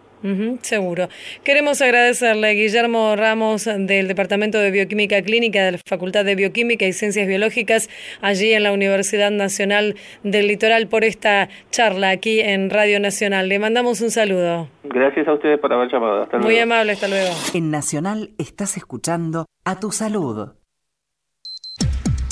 Seguro. 0.62 1.10
Queremos 1.44 1.82
agradecerle 1.82 2.50
a 2.50 2.52
Guillermo 2.52 3.16
Ramos 3.16 3.66
del 3.66 4.08
Departamento 4.08 4.60
de 4.60 4.72
Bioquímica 4.72 5.22
Clínica 5.22 5.64
de 5.64 5.72
la 5.74 5.78
Facultad 5.86 6.26
de 6.26 6.36
Bioquímica 6.36 6.86
y 6.86 6.94
Ciencias 6.94 7.28
Biológicas 7.28 7.90
allí 8.22 8.54
en 8.54 8.64
la 8.64 8.72
Universidad 8.72 9.32
Nacional 9.32 9.96
del 10.24 10.48
Litoral 10.48 10.88
por 10.88 11.04
esta 11.04 11.50
charla 11.72 12.10
aquí 12.12 12.40
en 12.40 12.70
Radio 12.70 13.00
Nacional. 13.00 13.50
Le 13.50 13.60
mandamos 13.60 14.02
un 14.02 14.12
saludo. 14.12 14.70
Gracias 14.84 15.28
a 15.28 15.34
ustedes 15.34 15.60
por 15.60 15.74
haber 15.74 15.92
llamado. 15.92 16.24
Hasta 16.24 16.38
Muy 16.38 16.56
luego. 16.56 16.64
amable, 16.64 16.92
hasta 16.94 17.08
luego. 17.08 17.30
En 17.54 17.72
Nacional 17.72 18.32
estás 18.38 18.78
escuchando 18.78 19.46
A 19.66 19.80
Tu 19.80 19.92
Salud. 19.92 20.50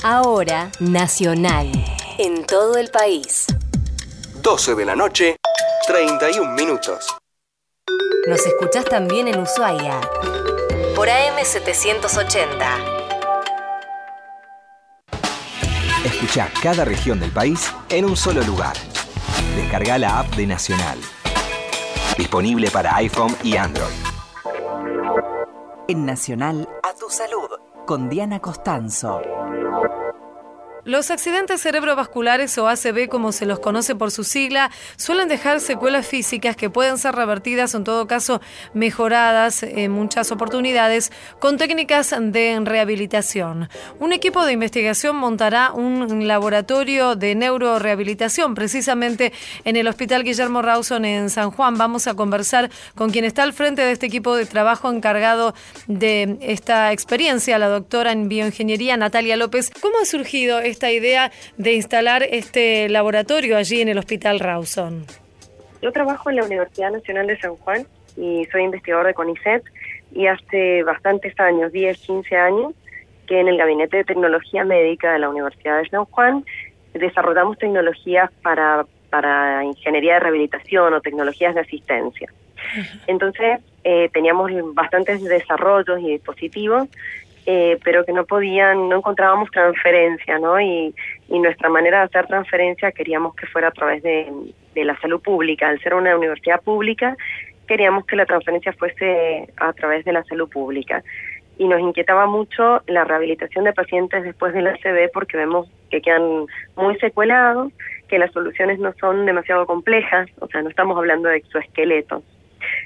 Ahora, 0.04 0.70
Nacional. 0.80 1.68
En 2.18 2.46
todo 2.46 2.78
el 2.78 2.90
país. 2.90 3.48
12 4.42 4.76
de 4.76 4.86
la 4.86 4.96
noche, 4.96 5.36
31 5.88 6.54
minutos. 6.56 7.08
Nos 8.28 8.46
escuchás 8.46 8.86
también 8.86 9.28
en 9.28 9.40
Ushuaia. 9.40 10.00
Por 10.96 11.08
AM780. 11.08 13.00
Escucha 16.06 16.50
cada 16.62 16.86
región 16.86 17.20
del 17.20 17.32
país 17.32 17.74
en 17.90 18.06
un 18.06 18.16
solo 18.16 18.42
lugar. 18.44 18.76
Descarga 19.56 19.98
la 19.98 20.20
app 20.20 20.28
de 20.36 20.46
Nacional. 20.48 21.00
Disponible 22.18 22.70
para 22.72 22.96
iPhone 22.98 23.36
y 23.44 23.58
Android. 23.58 23.96
En 25.88 26.06
Nacional 26.06 26.68
A 26.84 26.94
Tu 26.94 27.10
Salud. 27.10 27.50
Con 27.86 28.10
Diana 28.10 28.40
Costanzo. 28.40 29.22
Los 30.90 31.12
accidentes 31.12 31.62
cerebrovasculares 31.62 32.58
o 32.58 32.68
ACV, 32.68 33.10
como 33.10 33.32
se 33.32 33.46
los 33.46 33.60
conoce 33.60 33.94
por 33.94 34.10
su 34.10 34.24
sigla, 34.24 34.72
suelen 34.98 35.28
dejar 35.28 35.60
secuelas 35.60 36.08
físicas 36.08 36.56
que 36.56 36.72
pueden 36.72 36.98
ser 36.98 37.14
revertidas, 37.14 37.76
en 37.76 37.84
todo 37.84 38.08
caso 38.08 38.42
mejoradas 38.74 39.62
en 39.62 39.92
muchas 39.92 40.32
oportunidades, 40.32 41.12
con 41.38 41.58
técnicas 41.58 42.16
de 42.20 42.60
rehabilitación. 42.64 43.70
Un 44.00 44.14
equipo 44.14 44.44
de 44.44 44.54
investigación 44.54 45.16
montará 45.16 45.74
un 45.74 46.28
laboratorio 46.28 47.16
de 47.16 47.36
neurorehabilitación, 47.36 48.56
precisamente 48.56 49.32
en 49.66 49.76
el 49.76 49.88
Hospital 49.88 50.24
Guillermo 50.24 50.64
Rawson 50.64 51.06
en 51.06 51.30
San 51.30 51.52
Juan. 51.52 51.78
Vamos 51.78 52.08
a 52.08 52.16
conversar 52.16 52.72
con 52.96 53.12
quien 53.12 53.26
está 53.26 53.44
al 53.44 53.54
frente 53.54 53.84
de 53.84 53.92
este 53.92 54.08
equipo 54.08 54.36
de 54.36 54.48
trabajo 54.48 54.90
encargado 54.90 55.54
de 55.86 56.40
esta 56.42 56.92
experiencia, 56.94 57.60
la 57.60 57.70
doctora 57.70 58.12
en 58.12 58.28
bioingeniería 58.28 58.98
Natalia 58.98 59.38
López. 59.38 59.70
¿Cómo 59.82 60.00
ha 60.02 60.06
surgido 60.06 60.58
esta 60.80 60.92
idea 60.94 61.30
de 61.58 61.74
instalar 61.74 62.24
este 62.24 62.88
laboratorio 62.88 63.58
allí 63.58 63.82
en 63.82 63.90
el 63.90 63.98
Hospital 63.98 64.40
Rawson? 64.40 65.06
Yo 65.82 65.92
trabajo 65.92 66.30
en 66.30 66.38
la 66.38 66.46
Universidad 66.46 66.90
Nacional 66.90 67.28
de 67.28 67.38
San 67.38 67.58
Juan 67.58 67.86
y 68.16 68.46
soy 68.50 68.64
investigador 68.64 69.08
de 69.08 69.14
CONICET 69.14 69.62
y 70.14 70.28
hace 70.28 70.84
bastantes 70.84 71.38
años, 71.38 71.74
10, 71.74 71.98
15 71.98 72.36
años, 72.38 72.74
que 73.28 73.42
en 73.42 73.50
el 73.50 73.58
Gabinete 73.58 73.98
de 73.98 74.04
Tecnología 74.06 74.64
Médica 74.64 75.12
de 75.12 75.20
la 75.20 75.28
Universidad 75.28 75.80
de 75.80 75.90
San 75.90 76.06
Juan 76.06 76.46
desarrollamos 76.94 77.58
tecnologías 77.58 78.32
para, 78.42 78.86
para 79.10 79.66
ingeniería 79.66 80.14
de 80.14 80.20
rehabilitación 80.22 80.94
o 80.94 81.02
tecnologías 81.02 81.56
de 81.56 81.62
asistencia. 81.62 82.32
Entonces 83.06 83.60
eh, 83.84 84.10
teníamos 84.14 84.50
bastantes 84.74 85.22
desarrollos 85.22 86.00
y 86.00 86.12
dispositivos 86.14 86.88
eh, 87.52 87.80
pero 87.84 88.06
que 88.06 88.14
no 88.14 88.26
podían, 88.26 88.90
no 88.90 88.98
encontrábamos 88.98 89.50
transferencia, 89.50 90.38
¿no? 90.38 90.62
Y, 90.62 90.94
y 91.30 91.40
nuestra 91.40 91.68
manera 91.68 91.98
de 91.98 92.04
hacer 92.06 92.28
transferencia 92.28 92.92
queríamos 92.92 93.34
que 93.34 93.48
fuera 93.48 93.70
a 93.70 93.72
través 93.72 94.04
de, 94.04 94.54
la 94.76 94.96
salud 95.00 95.20
pública. 95.20 95.68
Al 95.68 95.82
ser 95.82 95.96
una 95.96 96.16
universidad 96.16 96.62
pública, 96.62 97.18
queríamos 97.68 98.06
que 98.06 98.16
la 98.18 98.28
transferencia 98.28 98.72
fuese 98.74 99.50
a 99.58 99.74
través 99.74 100.06
de 100.06 100.14
la 100.14 100.24
salud 100.26 100.48
pública. 100.48 101.04
Y 101.58 101.68
nos 101.68 101.80
inquietaba 101.80 102.28
mucho 102.28 102.84
la 102.86 103.04
rehabilitación 103.04 103.66
de 103.66 103.74
pacientes 103.74 104.24
después 104.24 104.54
del 104.54 104.68
ACV 104.68 105.10
porque 105.12 105.36
vemos 105.36 105.68
que 105.90 106.02
quedan 106.02 106.46
muy 106.76 107.00
secuelados, 107.00 107.74
que 108.10 108.20
las 108.20 108.32
soluciones 108.32 108.78
no 108.78 108.94
son 109.00 109.26
demasiado 109.26 109.66
complejas, 109.66 110.30
o 110.40 110.48
sea, 110.50 110.62
no 110.62 110.70
estamos 110.70 110.96
hablando 110.96 111.30
de 111.30 111.38
exoesqueletos. 111.38 112.22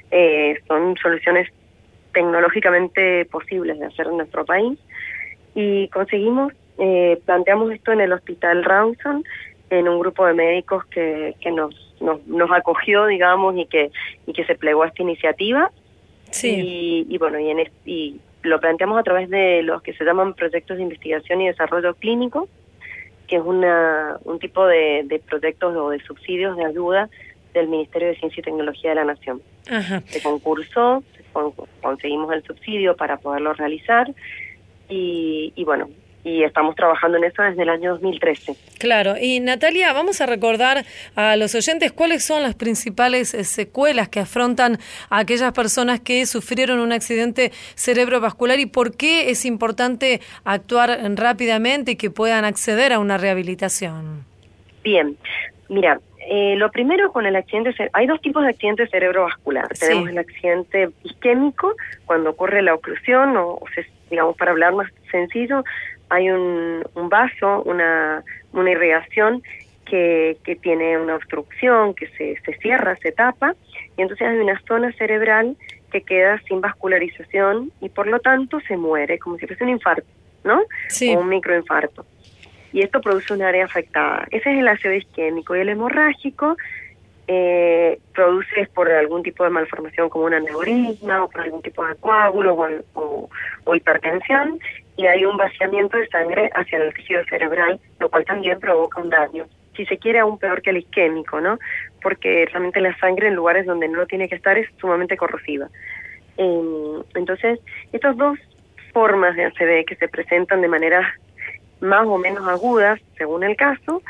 Eh, 0.10 0.58
son 0.70 0.96
soluciones 0.96 1.50
tecnológicamente 2.14 3.26
posibles 3.26 3.80
de 3.80 3.88
hacer 3.88 4.08
en 4.08 4.18
nuestro 4.18 4.46
país 4.46 4.80
y 5.56 5.88
conseguimos, 5.90 6.54
eh, 6.78 7.20
planteamos 7.26 7.72
esto 7.72 7.92
en 7.92 8.02
el 8.02 8.14
Hospital 8.14 8.64
Rawson, 8.64 9.24
en 9.70 9.88
un 9.88 10.00
grupo 10.00 10.26
de 10.26 10.34
médicos 10.34 10.86
que, 10.86 11.36
que 11.42 11.52
nos, 11.52 11.76
nos, 12.00 12.26
nos 12.28 12.52
acogió, 12.52 13.06
digamos, 13.08 13.56
y 13.58 13.66
que, 13.66 13.92
y 14.28 14.34
que 14.34 14.46
se 14.46 14.56
plegó 14.56 14.84
a 14.84 14.88
esta 14.88 15.02
iniciativa. 15.02 15.72
Sí. 16.32 17.06
Y, 17.08 17.14
y 17.14 17.18
bueno, 17.18 17.40
y, 17.40 17.50
en 17.50 17.60
y 17.86 18.20
lo 18.44 18.60
planteamos 18.60 19.00
a 19.00 19.04
través 19.04 19.30
de 19.30 19.64
los 19.64 19.82
que 19.82 19.94
se 19.94 20.04
llaman 20.04 20.34
proyectos 20.34 20.78
de 20.78 20.84
investigación 20.84 21.42
y 21.42 21.48
desarrollo 21.48 21.96
clínico, 21.96 22.48
que 23.28 23.38
es 23.38 23.42
una, 23.42 24.18
un 24.26 24.38
tipo 24.40 24.66
de, 24.68 25.04
de 25.06 25.20
proyectos 25.20 25.76
o 25.76 25.90
de 25.90 26.00
subsidios 26.00 26.58
de 26.58 26.66
ayuda 26.66 27.10
del 27.54 27.68
Ministerio 27.68 28.10
de 28.10 28.16
Ciencia 28.16 28.42
y 28.42 28.44
Tecnología 28.44 28.90
de 28.90 28.96
la 28.96 29.06
Nación. 29.06 29.42
Ajá. 29.72 30.02
Se 30.08 30.22
concursó, 30.22 31.04
se 31.16 31.23
conseguimos 31.82 32.32
el 32.34 32.44
subsidio 32.44 32.96
para 32.96 33.18
poderlo 33.18 33.54
realizar 33.54 34.14
y, 34.90 35.52
y 35.56 35.64
bueno, 35.64 35.90
y 36.24 36.44
estamos 36.44 36.76
trabajando 36.76 37.18
en 37.18 37.26
eso 37.26 37.42
desde 37.44 37.64
el 37.64 37.70
año 37.70 37.92
2013. 37.92 38.56
Claro, 38.80 39.16
y 39.20 39.40
Natalia, 39.40 39.92
vamos 39.92 40.22
a 40.22 40.26
recordar 40.26 40.86
a 41.16 41.36
los 41.36 41.54
oyentes 41.54 41.92
cuáles 41.92 42.24
son 42.24 42.44
las 42.44 42.56
principales 42.56 43.34
eh, 43.34 43.44
secuelas 43.44 44.10
que 44.10 44.22
afrontan 44.22 44.78
a 45.10 45.20
aquellas 45.20 45.52
personas 45.52 46.00
que 46.00 46.26
sufrieron 46.26 46.80
un 46.80 46.92
accidente 46.94 47.52
cerebrovascular 47.76 48.60
y 48.60 48.66
por 48.66 48.96
qué 48.96 49.32
es 49.32 49.46
importante 49.46 50.22
actuar 50.46 50.98
rápidamente 51.16 51.92
y 51.92 51.96
que 51.98 52.10
puedan 52.10 52.46
acceder 52.46 52.94
a 52.94 53.00
una 53.00 53.18
rehabilitación. 53.18 54.26
Bien, 54.84 55.18
mira, 55.70 56.00
eh, 56.30 56.56
lo 56.58 56.70
primero 56.72 57.12
con 57.12 57.26
el 57.26 57.36
accidente, 57.36 57.74
hay 57.94 58.08
dos 58.08 58.22
tipos 58.22 58.44
de 58.44 58.50
accidente 58.50 58.88
cerebrovascular. 58.88 59.68
Sí. 59.76 59.88
Tenemos 59.88 60.10
el 60.10 60.18
accidente 60.18 60.90
isquémico, 61.04 61.76
cuando 62.06 62.32
ocurre 62.32 62.62
la 62.62 62.74
oclusión, 62.74 63.36
o, 63.38 63.56
o 63.56 63.64
se- 63.74 63.88
digamos, 64.10 64.36
para 64.38 64.52
hablar 64.52 64.74
más 64.74 64.90
sencillo, 65.12 65.64
hay 66.10 66.30
un, 66.30 66.84
un 66.96 67.10
vaso, 67.10 67.64
una, 67.64 68.24
una 68.52 68.70
irrigación 68.72 69.42
que, 69.86 70.38
que 70.44 70.56
tiene 70.56 70.98
una 70.98 71.16
obstrucción, 71.16 71.94
que 71.94 72.08
se, 72.10 72.40
se 72.46 72.54
cierra, 72.60 72.96
se 72.98 73.12
tapa, 73.12 73.56
y 73.98 74.02
entonces 74.02 74.28
hay 74.28 74.38
una 74.38 74.60
zona 74.68 74.92
cerebral 74.94 75.56
que 75.92 76.02
queda 76.02 76.40
sin 76.48 76.62
vascularización 76.62 77.72
y 77.82 77.90
por 77.90 78.08
lo 78.08 78.20
tanto 78.20 78.60
se 78.62 78.78
muere, 78.78 79.20
como 79.20 79.38
si 79.38 79.46
fuese 79.48 79.64
un 79.64 79.70
infarto, 79.72 80.08
¿no? 80.44 80.62
Sí. 80.90 81.16
O 81.16 81.20
un 81.20 81.30
microinfarto 81.30 82.06
y 82.74 82.82
esto 82.82 83.00
produce 83.00 83.34
un 83.34 83.44
área 83.44 83.66
afectada. 83.66 84.28
Ese 84.32 84.52
es 84.52 84.60
el 84.60 84.68
ácido 84.68 84.94
isquémico 84.94 85.56
y 85.56 85.62
el 85.62 85.70
hemorrágico 85.70 86.58
eh, 87.28 88.00
produce 88.14 88.68
por 88.74 88.92
algún 88.92 89.24
tipo 89.24 89.46
de 89.46 89.52
malformación 89.52 90.10
como 90.10 90.26
un 90.26 90.34
aneurisma 90.34 91.24
o 91.24 91.30
por 91.30 91.42
algún 91.42 91.62
tipo 91.62 91.86
de 91.86 91.96
coágulo 91.96 92.58
o, 92.96 93.30
hipertensión 93.74 94.60
y 94.98 95.06
hay 95.06 95.24
un 95.24 95.38
vaciamiento 95.38 95.98
de 95.98 96.08
sangre 96.08 96.50
hacia 96.54 96.80
el 96.80 96.94
tejido 96.94 97.24
cerebral, 97.26 97.80
lo 98.00 98.10
cual 98.10 98.26
también 98.26 98.60
provoca 98.60 99.02
un 99.02 99.10
daño. 99.10 99.46
Si 99.78 99.86
se 99.86 99.98
quiere, 99.98 100.20
aún 100.20 100.38
peor 100.38 100.62
que 100.62 100.72
el 100.72 100.78
isquémico, 100.78 101.40
¿no? 101.40 101.58
Porque 102.02 102.46
realmente 102.52 102.82
la 102.82 102.96
sangre 102.98 103.28
en 103.28 103.36
lugares 103.36 103.66
donde 103.66 103.88
no 103.88 104.06
tiene 104.06 104.28
que 104.28 104.36
estar 104.36 104.58
es 104.58 104.68
sumamente 104.80 105.18
corrosiva. 105.18 105.68
Eh, 106.38 107.00
entonces, 107.16 107.60
estas 107.92 108.18
dos 108.18 108.38
formas 108.92 109.36
de 109.36 109.46
ACV 109.46 109.86
que 109.86 109.96
se 109.96 110.08
presentan 110.08 110.62
de 110.62 110.68
manera 110.68 111.16
más 111.84 112.06
o 112.08 112.18
menos 112.18 112.48
agudas, 112.48 113.00
según 113.18 113.44
el 113.44 113.56
caso, 113.56 114.02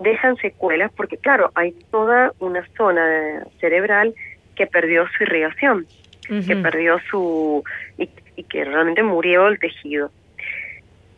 dejan 0.00 0.36
secuelas 0.36 0.92
porque, 0.96 1.16
claro, 1.16 1.50
hay 1.54 1.72
toda 1.90 2.32
una 2.38 2.66
zona 2.76 3.44
cerebral 3.60 4.14
que 4.54 4.66
perdió 4.66 5.06
su 5.16 5.24
irrigación, 5.24 5.86
que 6.46 6.56
perdió 6.56 6.98
su... 7.10 7.62
Y, 7.98 8.08
y 8.36 8.44
que 8.44 8.64
realmente 8.64 9.02
murió 9.02 9.48
el 9.48 9.58
tejido. 9.58 10.10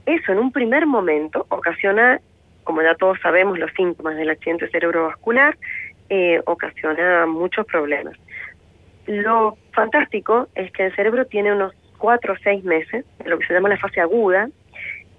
Eso 0.06 0.32
en 0.32 0.38
un 0.38 0.52
primer 0.52 0.86
momento 0.86 1.46
ocasiona, 1.50 2.20
como 2.64 2.80
ya 2.80 2.94
todos 2.94 3.18
sabemos, 3.20 3.58
los 3.58 3.72
síntomas 3.72 4.16
del 4.16 4.30
accidente 4.30 4.68
cerebrovascular, 4.68 5.56
eh, 6.08 6.40
ocasiona 6.46 7.26
muchos 7.26 7.66
problemas. 7.66 8.16
Lo 9.06 9.58
fantástico 9.72 10.48
es 10.54 10.70
que 10.72 10.86
el 10.86 10.94
cerebro 10.94 11.26
tiene 11.26 11.52
unos 11.52 11.74
cuatro 11.98 12.34
o 12.34 12.36
seis 12.42 12.62
meses, 12.64 13.04
lo 13.24 13.38
que 13.38 13.46
se 13.46 13.54
llama 13.54 13.68
la 13.68 13.78
fase 13.78 14.00
aguda, 14.00 14.48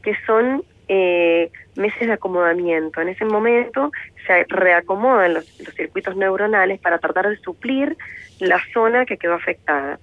que 0.01 0.13
son 0.25 0.63
eh, 0.89 1.49
meses 1.75 2.07
de 2.07 2.13
acomodamiento. 2.13 2.99
En 2.99 3.09
ese 3.09 3.23
momento 3.23 3.91
se 4.27 4.43
reacomodan 4.49 5.35
los, 5.35 5.45
circuitos 5.77 6.15
neuronales 6.17 6.79
para 6.81 6.97
tratar 6.99 7.29
de 7.29 7.37
suplir 7.37 7.95
la 8.39 8.59
zona 8.73 9.05
que 9.05 9.17
quedó 9.17 9.35
afectada 9.35 9.99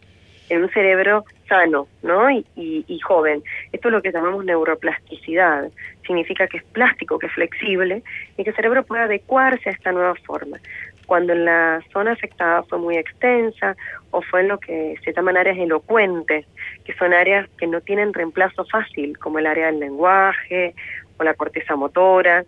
en 0.48 0.62
un 0.62 0.70
cerebro 0.70 1.24
sano 1.48 1.88
¿no? 2.02 2.30
y, 2.30 2.46
y- 2.54 2.84
y 2.86 3.00
joven. 3.00 3.42
Esto 3.72 3.88
es 3.88 3.92
lo 3.92 4.00
que 4.00 4.12
llamamos 4.12 4.44
neuroplasticidad. 4.44 5.70
Significa 6.06 6.46
que 6.46 6.58
es 6.58 6.64
plástico, 6.64 7.18
que 7.18 7.26
es 7.26 7.32
flexible 7.32 8.02
y 8.36 8.44
que 8.44 8.50
el 8.50 8.56
cerebro 8.56 8.84
puede 8.84 9.02
adecuarse 9.02 9.68
a 9.68 9.72
esta 9.72 9.92
nueva 9.92 10.14
forma. 10.24 10.58
Cuando 11.06 11.34
la 11.34 11.80
zona 11.92 12.12
afectada 12.12 12.62
fue 12.64 12.78
muy 12.78 12.96
extensa 12.96 13.76
o 14.10 14.22
fue 14.22 14.40
en 14.40 14.48
lo 14.48 14.58
que 14.58 14.96
se 15.04 15.12
llaman 15.12 15.36
áreas 15.36 15.58
elocuentes, 15.58 16.46
que 16.84 16.94
son 16.94 17.14
áreas 17.14 17.48
que 17.58 17.66
no 17.66 17.80
tienen 17.80 18.12
reemplazo 18.12 18.64
fácil, 18.64 19.18
como 19.18 19.38
el 19.38 19.46
área 19.46 19.66
del 19.66 19.80
lenguaje 19.80 20.74
o 21.18 21.24
la 21.24 21.34
corteza 21.34 21.76
motora, 21.76 22.44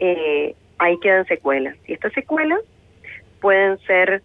eh, 0.00 0.54
ahí 0.78 0.98
quedan 1.00 1.26
secuelas. 1.26 1.76
Y 1.86 1.94
estas 1.94 2.12
secuelas 2.12 2.60
pueden 3.40 3.78
ser 3.80 4.22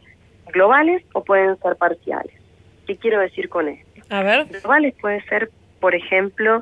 globales 0.52 1.04
o 1.14 1.24
pueden 1.24 1.58
ser 1.60 1.76
parciales. 1.76 2.34
¿Qué 2.86 2.98
quiero 2.98 3.20
decir 3.20 3.50
con 3.50 3.70
esto? 3.70 4.02
A 4.10 4.24
ver. 4.24 4.46
Globales 4.46 4.94
puede 5.00 5.22
ser, 5.24 5.50
por 5.80 5.96
ejemplo, 5.96 6.62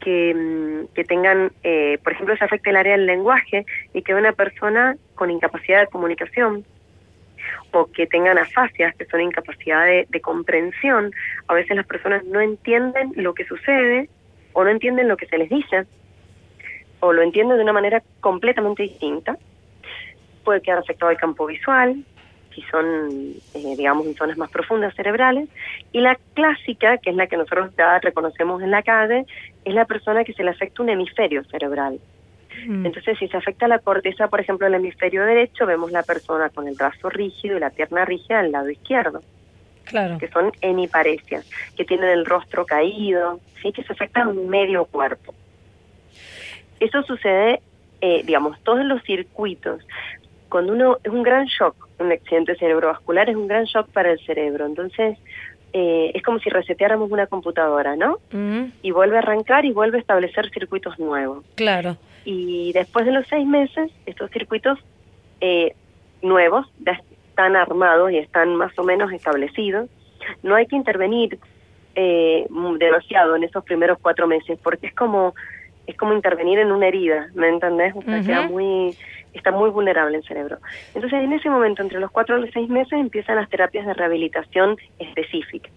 que, 0.00 0.34
mm, 0.34 0.94
que 0.94 1.04
tengan, 1.04 1.52
eh, 1.62 1.98
por 2.02 2.12
ejemplo, 2.12 2.36
se 2.36 2.44
afecte 2.44 2.70
el 2.70 2.76
área 2.76 2.92
del 2.92 3.06
lenguaje 3.06 3.66
y 3.92 4.02
que 4.02 4.14
una 4.14 4.32
persona 4.32 4.96
con 5.14 5.30
incapacidad 5.30 5.80
de 5.80 5.86
comunicación 5.88 6.64
o 7.72 7.86
que 7.86 8.06
tengan 8.06 8.38
afasias, 8.38 8.94
que 8.96 9.04
son 9.06 9.20
incapacidad 9.20 9.84
de, 9.84 10.06
de 10.08 10.20
comprensión. 10.20 11.12
A 11.48 11.54
veces 11.54 11.76
las 11.76 11.86
personas 11.86 12.24
no 12.24 12.40
entienden 12.40 13.12
lo 13.16 13.34
que 13.34 13.44
sucede 13.44 14.08
o 14.52 14.64
no 14.64 14.70
entienden 14.70 15.08
lo 15.08 15.16
que 15.16 15.26
se 15.26 15.38
les 15.38 15.48
dice 15.48 15.86
o 17.00 17.12
lo 17.12 17.22
entienden 17.22 17.56
de 17.56 17.62
una 17.62 17.72
manera 17.72 18.02
completamente 18.20 18.82
distinta. 18.82 19.36
Puede 20.44 20.62
quedar 20.62 20.78
afectado 20.78 21.10
el 21.10 21.18
campo 21.18 21.46
visual, 21.46 22.04
si 22.58 22.70
son, 22.70 23.34
eh, 23.54 23.76
digamos, 23.76 24.06
en 24.06 24.14
zonas 24.14 24.36
más 24.36 24.50
profundas 24.50 24.94
cerebrales. 24.94 25.48
Y 25.92 26.00
la 26.00 26.18
clásica, 26.34 26.98
que 26.98 27.10
es 27.10 27.16
la 27.16 27.26
que 27.26 27.36
nosotros 27.36 27.70
ya 27.76 27.98
reconocemos 28.00 28.62
en 28.62 28.70
la 28.70 28.82
calle, 28.82 29.26
es 29.64 29.74
la 29.74 29.84
persona 29.84 30.24
que 30.24 30.32
se 30.32 30.42
le 30.42 30.50
afecta 30.50 30.82
un 30.82 30.88
hemisferio 30.88 31.44
cerebral. 31.44 32.00
Mm. 32.66 32.86
Entonces, 32.86 33.16
si 33.18 33.28
se 33.28 33.36
afecta 33.36 33.68
la 33.68 33.78
corteza, 33.78 34.28
por 34.28 34.40
ejemplo, 34.40 34.66
el 34.66 34.74
hemisferio 34.74 35.24
derecho, 35.24 35.66
vemos 35.66 35.92
la 35.92 36.02
persona 36.02 36.50
con 36.50 36.66
el 36.66 36.74
brazo 36.74 37.08
rígido 37.08 37.56
y 37.56 37.60
la 37.60 37.70
pierna 37.70 38.04
rígida 38.04 38.40
al 38.40 38.50
lado 38.50 38.70
izquierdo, 38.70 39.22
Claro. 39.84 40.18
que 40.18 40.28
son 40.28 40.52
hemiparesias, 40.60 41.48
que 41.76 41.84
tienen 41.84 42.10
el 42.10 42.26
rostro 42.26 42.66
caído, 42.66 43.40
sí, 43.62 43.72
que 43.72 43.84
se 43.84 43.92
afectan 43.92 44.48
medio 44.48 44.84
cuerpo. 44.86 45.34
Eso 46.80 47.02
sucede, 47.04 47.60
eh, 48.00 48.22
digamos, 48.24 48.58
todos 48.64 48.84
los 48.84 49.02
circuitos. 49.02 49.82
Cuando 50.48 50.72
uno 50.72 50.98
es 51.02 51.12
un 51.12 51.22
gran 51.22 51.46
shock, 51.46 51.74
un 51.98 52.12
accidente 52.12 52.56
cerebrovascular 52.56 53.28
es 53.28 53.36
un 53.36 53.48
gran 53.48 53.64
shock 53.64 53.88
para 53.90 54.12
el 54.12 54.18
cerebro. 54.20 54.66
Entonces, 54.66 55.18
eh, 55.72 56.12
es 56.14 56.22
como 56.22 56.38
si 56.38 56.48
reseteáramos 56.48 57.10
una 57.10 57.26
computadora, 57.26 57.94
¿no? 57.94 58.18
Y 58.82 58.90
vuelve 58.90 59.16
a 59.16 59.18
arrancar 59.18 59.64
y 59.64 59.72
vuelve 59.72 59.98
a 59.98 60.00
establecer 60.00 60.48
circuitos 60.50 60.98
nuevos 60.98 61.44
claro. 61.56 61.98
y 62.24 62.72
después 62.72 63.04
de 63.04 63.12
los 63.12 63.26
seis 63.28 63.46
meses 63.46 63.90
estos 64.06 64.30
circuitos 64.30 64.78
eh, 65.42 65.74
nuevos 66.22 66.66
ya 66.80 66.98
están 67.28 67.54
armados 67.54 68.10
y 68.12 68.16
están 68.16 68.56
más 68.56 68.76
o 68.78 68.82
menos 68.82 69.12
establecidos. 69.12 69.90
No 70.42 70.54
hay 70.54 70.66
que 70.66 70.76
intervenir 70.76 71.38
eh, 71.94 72.46
demasiado 72.78 73.36
en 73.36 73.44
esos 73.44 73.62
primeros 73.64 73.98
cuatro 74.00 74.26
meses 74.26 74.58
porque 74.62 74.86
es 74.86 74.94
como 74.94 75.34
es 75.86 75.96
como 75.96 76.12
intervenir 76.12 76.58
en 76.58 76.70
una 76.70 76.86
herida, 76.88 77.28
¿me 77.34 77.48
entendés? 77.48 77.94
O 77.96 78.02
sea, 78.02 78.16
Ujú. 78.18 78.26
queda 78.26 78.42
muy 78.42 78.94
está 79.34 79.50
muy 79.50 79.70
vulnerable 79.70 80.18
el 80.18 80.24
cerebro. 80.24 80.58
Entonces, 80.94 81.20
en 81.22 81.32
ese 81.32 81.50
momento, 81.50 81.82
entre 81.82 82.00
los 82.00 82.10
cuatro 82.10 82.38
y 82.38 82.42
los 82.42 82.50
seis 82.52 82.68
meses, 82.68 82.92
empiezan 82.92 83.36
las 83.36 83.48
terapias 83.48 83.86
de 83.86 83.94
rehabilitación 83.94 84.76
específicas. 84.98 85.72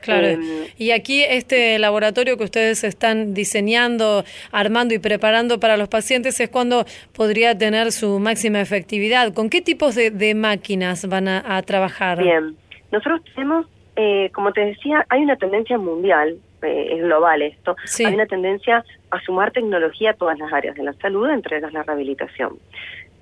Claro. 0.00 0.28
Em, 0.28 0.40
y 0.78 0.92
aquí 0.92 1.24
este 1.24 1.78
laboratorio 1.78 2.36
que 2.36 2.44
ustedes 2.44 2.84
están 2.84 3.34
diseñando, 3.34 4.24
armando 4.52 4.94
y 4.94 4.98
preparando 4.98 5.58
para 5.58 5.76
los 5.76 5.88
pacientes 5.88 6.38
es 6.40 6.48
cuando 6.48 6.84
podría 7.12 7.58
tener 7.58 7.92
su 7.92 8.18
máxima 8.18 8.60
efectividad. 8.60 9.34
¿Con 9.34 9.50
qué 9.50 9.60
tipos 9.60 9.94
de, 9.94 10.10
de 10.10 10.34
máquinas 10.34 11.08
van 11.08 11.28
a, 11.28 11.56
a 11.56 11.62
trabajar? 11.62 12.22
Bien, 12.22 12.56
nosotros 12.92 13.22
tenemos, 13.34 13.66
eh, 13.96 14.30
como 14.32 14.52
te 14.52 14.60
decía, 14.64 15.04
hay 15.08 15.22
una 15.22 15.36
tendencia 15.36 15.78
mundial, 15.78 16.38
eh, 16.62 16.88
es 16.92 17.02
global 17.02 17.42
esto, 17.42 17.76
Sí. 17.84 18.04
hay 18.04 18.14
una 18.14 18.26
tendencia 18.26 18.84
a 19.10 19.20
sumar 19.22 19.52
tecnología 19.52 20.10
a 20.10 20.14
todas 20.14 20.38
las 20.38 20.52
áreas 20.52 20.74
de 20.76 20.82
la 20.82 20.92
salud, 20.94 21.28
entre 21.30 21.58
ellas 21.58 21.72
la 21.72 21.82
rehabilitación. 21.82 22.58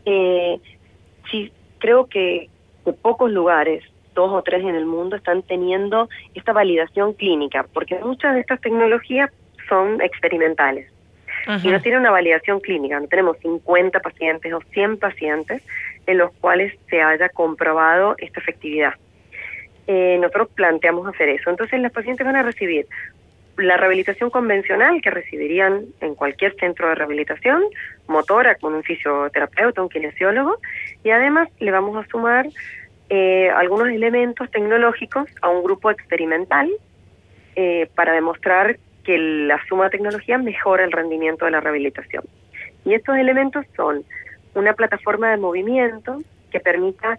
Eh, 0.04 0.58
sí, 1.30 1.52
creo 1.78 2.06
que, 2.06 2.48
que 2.84 2.92
pocos 2.92 3.30
lugares, 3.30 3.84
dos 4.14 4.32
o 4.32 4.42
tres 4.42 4.62
en 4.62 4.74
el 4.74 4.86
mundo, 4.86 5.16
están 5.16 5.42
teniendo 5.42 6.08
esta 6.34 6.52
validación 6.52 7.12
clínica, 7.12 7.66
porque 7.72 7.98
muchas 8.00 8.34
de 8.34 8.40
estas 8.40 8.60
tecnologías 8.60 9.30
son 9.68 10.00
experimentales 10.00 10.90
y 11.62 11.68
no 11.68 11.80
tiene 11.80 11.98
una 11.98 12.10
validación 12.10 12.60
clínica. 12.60 12.98
No 12.98 13.06
tenemos 13.06 13.36
50 13.38 14.00
pacientes 14.00 14.52
o 14.52 14.60
100 14.72 14.98
pacientes 14.98 15.62
en 16.06 16.18
los 16.18 16.32
cuales 16.34 16.74
se 16.90 17.00
haya 17.00 17.28
comprobado 17.28 18.16
esta 18.18 18.40
efectividad. 18.40 18.94
Eh, 19.86 20.18
nosotros 20.20 20.48
planteamos 20.54 21.06
hacer 21.06 21.28
eso. 21.28 21.50
Entonces, 21.50 21.80
los 21.80 21.92
pacientes 21.92 22.26
van 22.26 22.34
a 22.34 22.42
recibir 22.42 22.86
la 23.56 23.76
rehabilitación 23.76 24.30
convencional 24.30 25.00
que 25.00 25.10
recibirían 25.10 25.86
en 26.00 26.14
cualquier 26.14 26.54
centro 26.56 26.88
de 26.88 26.94
rehabilitación, 26.94 27.62
motora 28.06 28.56
con 28.56 28.74
un 28.74 28.82
fisioterapeuta, 28.82 29.82
un 29.82 29.88
kinesiólogo, 29.88 30.58
y 31.02 31.10
además 31.10 31.48
le 31.58 31.70
vamos 31.70 31.96
a 31.96 32.08
sumar 32.08 32.46
eh, 33.08 33.50
algunos 33.50 33.88
elementos 33.88 34.50
tecnológicos 34.50 35.28
a 35.40 35.48
un 35.48 35.62
grupo 35.62 35.90
experimental 35.90 36.70
eh, 37.54 37.88
para 37.94 38.12
demostrar 38.12 38.78
que 39.04 39.16
la 39.16 39.64
suma 39.68 39.84
de 39.84 39.90
tecnología 39.90 40.36
mejora 40.36 40.84
el 40.84 40.92
rendimiento 40.92 41.44
de 41.44 41.52
la 41.52 41.60
rehabilitación. 41.60 42.24
Y 42.84 42.94
estos 42.94 43.16
elementos 43.16 43.64
son 43.76 44.04
una 44.54 44.74
plataforma 44.74 45.30
de 45.30 45.36
movimiento 45.36 46.20
que 46.50 46.60
permita 46.60 47.18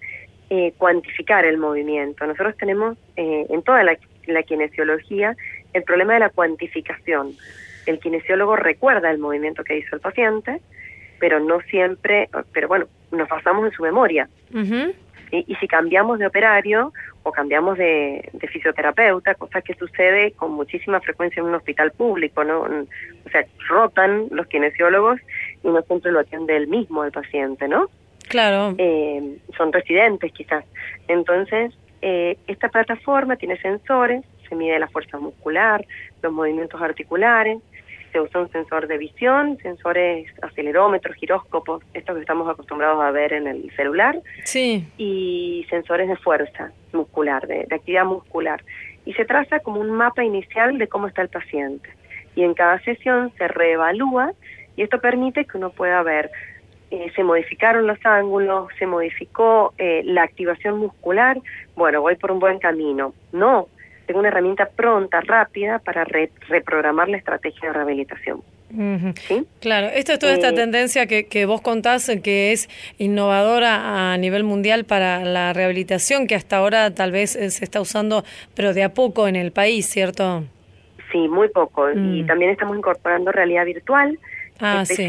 eh, 0.50 0.74
cuantificar 0.78 1.46
el 1.46 1.58
movimiento. 1.58 2.26
Nosotros 2.26 2.56
tenemos 2.58 2.98
eh, 3.16 3.46
en 3.50 3.62
toda 3.64 3.84
la, 3.84 3.98
la 4.28 4.44
kinesiología 4.44 5.36
el 5.74 5.84
problema 5.84 6.14
de 6.14 6.20
la 6.20 6.30
cuantificación. 6.30 7.34
El 7.86 8.00
kinesiólogo 8.00 8.56
recuerda 8.56 9.10
el 9.12 9.18
movimiento 9.18 9.64
que 9.64 9.78
hizo 9.78 9.96
el 9.96 10.02
paciente, 10.02 10.62
pero 11.20 11.40
no 11.40 11.62
siempre, 11.62 12.30
pero 12.54 12.68
bueno, 12.68 12.86
nos 13.12 13.28
basamos 13.30 13.66
en 13.66 13.72
su 13.72 13.84
memoria. 13.84 14.30
Y, 15.30 15.44
y 15.46 15.56
si 15.56 15.68
cambiamos 15.68 16.20
de 16.20 16.28
operario 16.28 16.94
o 17.24 17.32
cambiamos 17.32 17.78
de, 17.78 18.30
de 18.32 18.48
fisioterapeuta, 18.48 19.36
cosa 19.36 19.62
que 19.62 19.74
sucede 19.74 20.32
con 20.32 20.52
muchísima 20.52 21.02
frecuencia 21.02 21.42
en 21.42 21.48
un 21.48 21.56
hospital 21.56 21.92
público, 21.92 22.44
¿no? 22.44 22.62
O 22.62 23.30
sea, 23.30 23.46
rotan 23.68 24.28
los 24.32 24.48
kinesiólogos 24.48 25.20
y 25.64 25.68
no 25.68 25.82
siempre 25.82 26.12
lo 26.12 26.20
atiende 26.20 26.56
el 26.56 26.68
mismo 26.68 27.04
el 27.04 27.12
paciente, 27.12 27.68
¿no? 27.68 27.90
Claro. 28.30 28.76
Eh, 28.78 29.38
son 29.58 29.74
residentes 29.74 30.32
quizás. 30.32 30.64
Entonces, 31.08 31.74
eh, 32.02 32.38
esta 32.48 32.70
plataforma 32.70 33.36
tiene 33.38 33.58
sensores, 33.58 34.24
se 34.48 34.56
mide 34.56 34.80
la 34.80 34.88
fuerza 34.88 35.18
muscular, 35.20 35.86
los 36.22 36.32
movimientos 36.32 36.82
articulares, 36.82 37.60
se 38.12 38.22
usa 38.22 38.40
un 38.42 38.50
sensor 38.52 38.88
de 38.88 38.98
visión, 38.98 39.58
sensores 39.62 40.28
acelerómetros, 40.42 41.16
giróscopos, 41.18 41.84
estos 41.94 42.16
que 42.16 42.22
estamos 42.22 42.50
acostumbrados 42.50 43.02
a 43.04 43.12
ver 43.12 43.34
en 43.34 43.48
el 43.48 43.70
celular, 43.76 44.18
Sí. 44.46 44.88
y 44.98 45.66
sensores 45.70 46.08
de 46.08 46.16
fuerza 46.16 46.72
muscular, 46.94 47.46
de, 47.48 47.66
de 47.68 47.76
actividad 47.76 48.06
muscular. 48.06 48.64
Y 49.06 49.14
se 49.14 49.26
traza 49.26 49.60
como 49.60 49.82
un 49.82 49.92
mapa 49.92 50.24
inicial 50.24 50.78
de 50.78 50.88
cómo 50.88 51.08
está 51.08 51.22
el 51.22 51.30
paciente. 51.30 51.90
Y 52.36 52.44
en 52.44 52.54
cada 52.54 52.80
sesión 52.80 53.32
se 53.38 53.48
reevalúa 53.48 54.32
y 54.76 54.84
esto 54.84 55.00
permite 55.02 55.46
que 55.46 55.58
uno 55.58 55.72
pueda 55.72 56.02
ver, 56.04 56.30
eh, 56.92 57.12
se 57.16 57.24
modificaron 57.24 57.86
los 57.88 57.98
ángulos, 58.06 58.70
se 58.80 58.86
modificó 58.86 59.74
eh, 59.78 60.02
la 60.06 60.24
activación 60.24 60.78
muscular, 60.80 61.38
bueno, 61.76 62.02
voy 62.02 62.16
por 62.16 62.32
un 62.32 62.40
buen 62.40 62.60
camino. 62.60 63.14
No, 63.32 63.68
tengo 64.06 64.20
una 64.22 64.30
herramienta 64.30 64.70
pronta, 64.74 65.20
rápida, 65.22 65.80
para 65.80 66.04
re- 66.06 66.32
reprogramar 66.48 67.10
la 67.10 67.18
estrategia 67.18 67.70
de 67.70 67.74
rehabilitación. 67.74 68.42
¿Sí? 69.28 69.46
Claro, 69.62 69.88
esto 69.88 70.12
es 70.14 70.20
toda 70.20 70.34
esta 70.34 70.50
Eh, 70.50 70.54
tendencia 70.54 71.08
que, 71.08 71.26
que 71.26 71.46
vos 71.46 71.62
contás 71.62 72.10
eh, 72.10 72.22
que 72.22 72.52
es 72.52 72.70
innovadora 72.98 74.12
a 74.14 74.18
nivel 74.18 74.44
mundial 74.44 74.84
para 74.84 75.24
la 75.24 75.54
rehabilitación, 75.54 76.28
que 76.28 76.36
hasta 76.36 76.58
ahora 76.58 76.94
tal 76.94 77.12
vez 77.14 77.36
eh, 77.38 77.50
se 77.50 77.64
está 77.64 77.80
usando, 77.82 78.24
pero 78.56 78.74
de 78.74 78.84
a 78.84 78.94
poco 78.94 79.28
en 79.28 79.36
el 79.38 79.52
país, 79.52 79.88
¿cierto? 79.90 80.44
Sí, 81.12 81.28
muy 81.30 81.48
poco. 81.50 81.90
Y 81.92 82.24
Mm. 82.24 82.26
también 82.28 82.52
estamos 82.52 82.78
incorporando 82.78 83.32
realidad 83.32 83.66
virtual 83.66 84.20
Ah, 84.60 84.84
sí. 84.86 85.06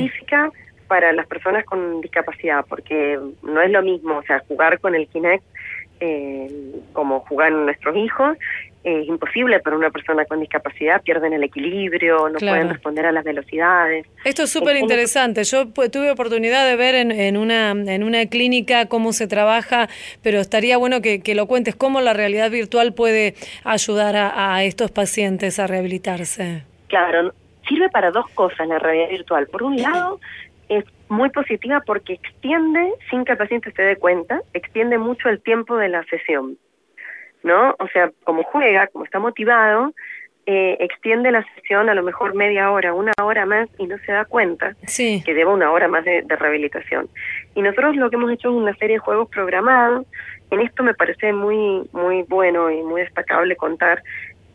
Para 0.88 1.12
las 1.12 1.26
personas 1.26 1.64
con 1.64 2.00
discapacidad, 2.00 2.64
porque 2.68 3.18
no 3.42 3.60
es 3.60 3.70
lo 3.70 3.82
mismo, 3.82 4.16
o 4.18 4.22
sea, 4.22 4.40
jugar 4.48 4.80
con 4.80 4.94
el 4.94 5.06
Kinect 5.08 5.44
eh, 6.00 6.48
como 6.92 7.20
jugan 7.20 7.64
nuestros 7.66 7.96
hijos 7.96 8.36
es 8.84 9.06
imposible 9.08 9.58
para 9.60 9.76
una 9.76 9.90
persona 9.90 10.24
con 10.24 10.40
discapacidad, 10.40 11.02
pierden 11.02 11.32
el 11.32 11.42
equilibrio, 11.42 12.28
no 12.28 12.38
Claro. 12.38 12.56
pueden 12.56 12.68
responder 12.72 13.06
a 13.06 13.12
las 13.12 13.24
velocidades. 13.24 14.06
Esto 14.24 14.44
es 14.44 14.50
súper 14.50 14.76
interesante. 14.76 15.42
Yo 15.44 15.66
tuve 15.68 16.10
oportunidad 16.10 16.66
de 16.66 16.76
ver 16.76 16.94
en, 16.94 17.10
en, 17.10 17.36
una, 17.36 17.70
en 17.72 18.04
una 18.04 18.24
clínica 18.26 18.86
cómo 18.86 19.12
se 19.12 19.26
trabaja, 19.26 19.88
pero 20.22 20.38
estaría 20.38 20.78
bueno 20.78 21.02
que, 21.02 21.20
que 21.20 21.34
lo 21.34 21.46
cuentes, 21.46 21.74
cómo 21.74 22.00
la 22.00 22.14
realidad 22.14 22.50
virtual 22.50 22.94
puede 22.94 23.34
ayudar 23.64 24.16
a, 24.16 24.54
a 24.54 24.64
estos 24.64 24.90
pacientes 24.92 25.58
a 25.58 25.66
rehabilitarse. 25.66 26.62
Claro, 26.86 27.32
sirve 27.68 27.88
para 27.90 28.10
dos 28.10 28.28
cosas 28.30 28.66
la 28.68 28.78
realidad 28.78 29.10
virtual. 29.10 29.48
Por 29.48 29.64
un 29.64 29.76
lado, 29.82 30.20
muy 31.08 31.30
positiva 31.30 31.82
porque 31.86 32.14
extiende, 32.14 32.92
sin 33.10 33.24
que 33.24 33.32
el 33.32 33.38
paciente 33.38 33.72
se 33.72 33.82
dé 33.82 33.96
cuenta, 33.96 34.40
extiende 34.54 34.98
mucho 34.98 35.28
el 35.28 35.40
tiempo 35.40 35.76
de 35.76 35.88
la 35.88 36.04
sesión. 36.04 36.56
¿No? 37.42 37.76
O 37.78 37.86
sea, 37.88 38.10
como 38.24 38.42
juega, 38.42 38.88
como 38.88 39.04
está 39.04 39.20
motivado, 39.20 39.92
eh, 40.46 40.76
extiende 40.80 41.30
la 41.30 41.44
sesión 41.54 41.88
a 41.88 41.94
lo 41.94 42.02
mejor 42.02 42.34
media 42.34 42.70
hora, 42.72 42.94
una 42.94 43.12
hora 43.22 43.46
más 43.46 43.68
y 43.78 43.86
no 43.86 43.96
se 43.98 44.12
da 44.12 44.24
cuenta 44.24 44.74
Sí. 44.86 45.22
que 45.24 45.34
lleva 45.34 45.52
una 45.52 45.70
hora 45.70 45.88
más 45.88 46.04
de, 46.04 46.22
de 46.22 46.36
rehabilitación. 46.36 47.08
Y 47.54 47.62
nosotros 47.62 47.96
lo 47.96 48.10
que 48.10 48.16
hemos 48.16 48.32
hecho 48.32 48.48
es 48.48 48.54
una 48.56 48.74
serie 48.76 48.96
de 48.96 49.00
juegos 49.00 49.28
programados. 49.28 50.06
En 50.50 50.60
esto 50.60 50.82
me 50.82 50.94
parece 50.94 51.32
muy 51.32 51.88
muy 51.92 52.22
bueno 52.22 52.70
y 52.70 52.82
muy 52.82 53.02
destacable 53.02 53.54
contar 53.56 54.02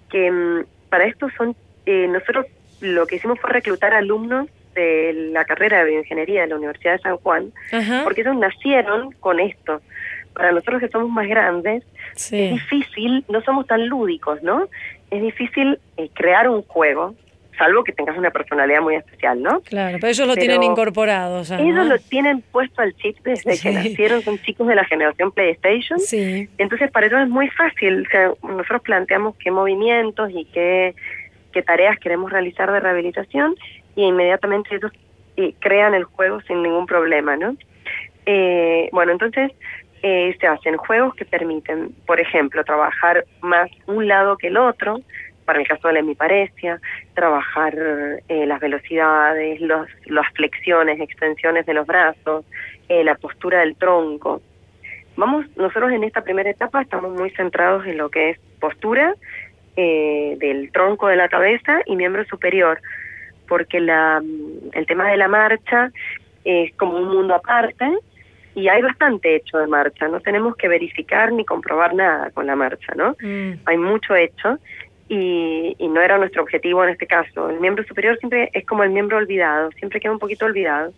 que 0.09 0.29
mm, 0.31 0.65
para 0.89 1.05
esto 1.05 1.29
son 1.37 1.55
eh, 1.85 2.07
nosotros 2.07 2.47
lo 2.81 3.05
que 3.07 3.15
hicimos 3.15 3.39
fue 3.39 3.51
reclutar 3.51 3.93
alumnos 3.93 4.49
de 4.73 5.13
la 5.31 5.45
carrera 5.45 5.79
de 5.83 5.91
bioingeniería 5.91 6.41
de 6.41 6.47
la 6.47 6.55
Universidad 6.57 6.93
de 6.93 6.99
San 6.99 7.17
Juan, 7.17 7.51
Ajá. 7.71 8.01
porque 8.03 8.21
ellos 8.21 8.35
nacieron 8.37 9.11
con 9.19 9.39
esto. 9.39 9.81
Para 10.33 10.51
nosotros 10.51 10.81
que 10.81 10.87
somos 10.89 11.09
más 11.09 11.27
grandes, 11.27 11.83
es 12.15 12.31
difícil, 12.31 13.23
no 13.29 13.41
somos 13.41 13.67
tan 13.67 13.87
lúdicos, 13.87 14.41
¿no? 14.41 14.67
Es 15.11 15.21
difícil 15.21 15.79
eh, 15.97 16.09
crear 16.13 16.49
un 16.49 16.63
juego, 16.63 17.13
salvo 17.55 17.83
que 17.83 17.91
tengas 17.91 18.17
una 18.17 18.31
personalidad 18.31 18.81
muy 18.81 18.95
especial, 18.95 19.39
¿no? 19.43 19.61
Claro, 19.61 19.97
pero 20.01 20.07
ellos 20.09 20.27
lo 20.27 20.33
Pero 20.33 20.45
tienen 20.47 20.63
incorporado. 20.63 21.41
Ellos 21.41 21.75
¿no? 21.75 21.83
lo 21.83 21.99
tienen 21.99 22.41
puesto 22.51 22.81
al 22.81 22.95
chip 22.95 23.17
desde 23.23 23.53
Sí. 23.57 23.61
que 23.67 23.73
nacieron, 23.75 24.23
son 24.23 24.39
chicos 24.39 24.67
de 24.67 24.73
la 24.73 24.85
generación 24.85 25.31
PlayStation. 25.31 25.99
Sí. 25.99 26.49
Entonces 26.57 26.89
para 26.91 27.05
ellos 27.05 27.21
es 27.21 27.29
muy 27.29 27.47
fácil, 27.49 28.07
o 28.07 28.09
sea, 28.09 28.31
nosotros 28.41 28.81
planteamos 28.81 29.35
qué 29.37 29.51
movimientos 29.51 30.31
y 30.33 30.45
qué, 30.45 30.95
qué 31.51 31.61
tareas 31.61 31.99
queremos 31.99 32.31
realizar 32.31 32.71
de 32.71 32.79
rehabilitación 32.79 33.53
y 33.95 34.03
inmediatamente 34.03 34.75
ellos 34.75 34.91
eh, 35.37 35.53
crean 35.59 35.93
el 35.93 36.03
juego 36.03 36.41
sin 36.41 36.61
ningún 36.63 36.85
problema, 36.85 37.35
¿no? 37.35 37.55
Eh, 38.25 38.89
bueno, 38.91 39.11
entonces 39.11 39.51
eh, 40.01 40.35
se 40.39 40.47
hacen 40.47 40.77
juegos 40.77 41.15
que 41.15 41.25
permiten, 41.25 41.93
por 42.05 42.19
ejemplo, 42.19 42.63
trabajar 42.63 43.25
más 43.41 43.69
un 43.87 44.07
lado 44.07 44.37
que 44.37 44.47
el 44.47 44.57
otro, 44.57 45.01
para 45.45 45.59
el 45.59 45.67
caso 45.67 45.87
de 45.87 45.95
la 45.95 45.99
hemiparesia, 45.99 46.79
trabajar 47.13 47.75
eh, 48.27 48.45
las 48.45 48.59
velocidades, 48.59 49.59
los, 49.61 49.87
las 50.05 50.27
flexiones, 50.33 50.99
extensiones 50.99 51.65
de 51.65 51.73
los 51.73 51.85
brazos, 51.85 52.45
eh, 52.89 53.03
la 53.03 53.15
postura 53.15 53.59
del 53.59 53.75
tronco. 53.75 54.41
Vamos, 55.15 55.45
nosotros 55.57 55.91
en 55.91 56.03
esta 56.03 56.21
primera 56.21 56.49
etapa 56.49 56.81
estamos 56.81 57.11
muy 57.11 57.29
centrados 57.31 57.85
en 57.85 57.97
lo 57.97 58.09
que 58.09 58.31
es 58.31 58.39
postura 58.59 59.15
eh, 59.75 60.35
del 60.39 60.71
tronco 60.71 61.07
de 61.07 61.15
la 61.15 61.29
cabeza 61.29 61.81
y 61.85 61.95
miembro 61.95 62.25
superior, 62.25 62.81
porque 63.47 63.79
la, 63.79 64.21
el 64.73 64.85
tema 64.85 65.09
de 65.09 65.17
la 65.17 65.27
marcha 65.27 65.91
es 66.43 66.73
como 66.75 66.97
un 66.97 67.09
mundo 67.09 67.35
aparte 67.35 67.85
y 68.55 68.67
hay 68.67 68.81
bastante 68.81 69.35
hecho 69.35 69.57
de 69.57 69.67
marcha, 69.67 70.07
no 70.07 70.19
tenemos 70.19 70.55
que 70.55 70.67
verificar 70.67 71.31
ni 71.31 71.43
comprobar 71.43 71.95
nada 71.95 72.29
con 72.31 72.45
la 72.45 72.55
marcha, 72.55 72.93
¿no? 72.95 73.15
Mm. 73.21 73.59
Hay 73.65 73.77
mucho 73.77 74.15
hecho 74.15 74.59
y, 75.09 75.75
y 75.77 75.87
no 75.87 76.01
era 76.01 76.17
nuestro 76.17 76.43
objetivo 76.43 76.83
en 76.83 76.91
este 76.91 77.07
caso. 77.07 77.49
El 77.49 77.59
miembro 77.59 77.83
superior 77.83 78.17
siempre 78.19 78.49
es 78.53 78.65
como 78.65 78.83
el 78.83 78.91
miembro 78.91 79.17
olvidado, 79.17 79.71
siempre 79.71 79.99
queda 79.99 80.11
un 80.11 80.19
poquito 80.19 80.45
olvidado, 80.45 80.93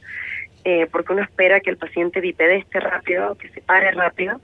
eh, 0.65 0.88
porque 0.91 1.13
uno 1.13 1.21
espera 1.21 1.60
que 1.60 1.69
el 1.69 1.77
paciente 1.77 2.19
bipedeste 2.19 2.79
rápido, 2.79 3.36
que 3.36 3.49
se 3.49 3.62
pare 3.62 3.91
rápido, 3.91 4.41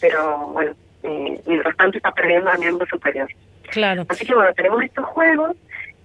pero 0.00 0.48
bueno, 0.52 0.72
eh, 1.02 1.40
mientras 1.46 1.76
tanto 1.76 1.96
está 1.96 2.12
perdiendo 2.12 2.50
al 2.50 2.58
miembro 2.58 2.86
superior. 2.86 3.28
Claro. 3.70 4.04
Así 4.08 4.24
que 4.26 4.34
bueno, 4.34 4.52
tenemos 4.54 4.82
estos 4.82 5.04
juegos. 5.06 5.56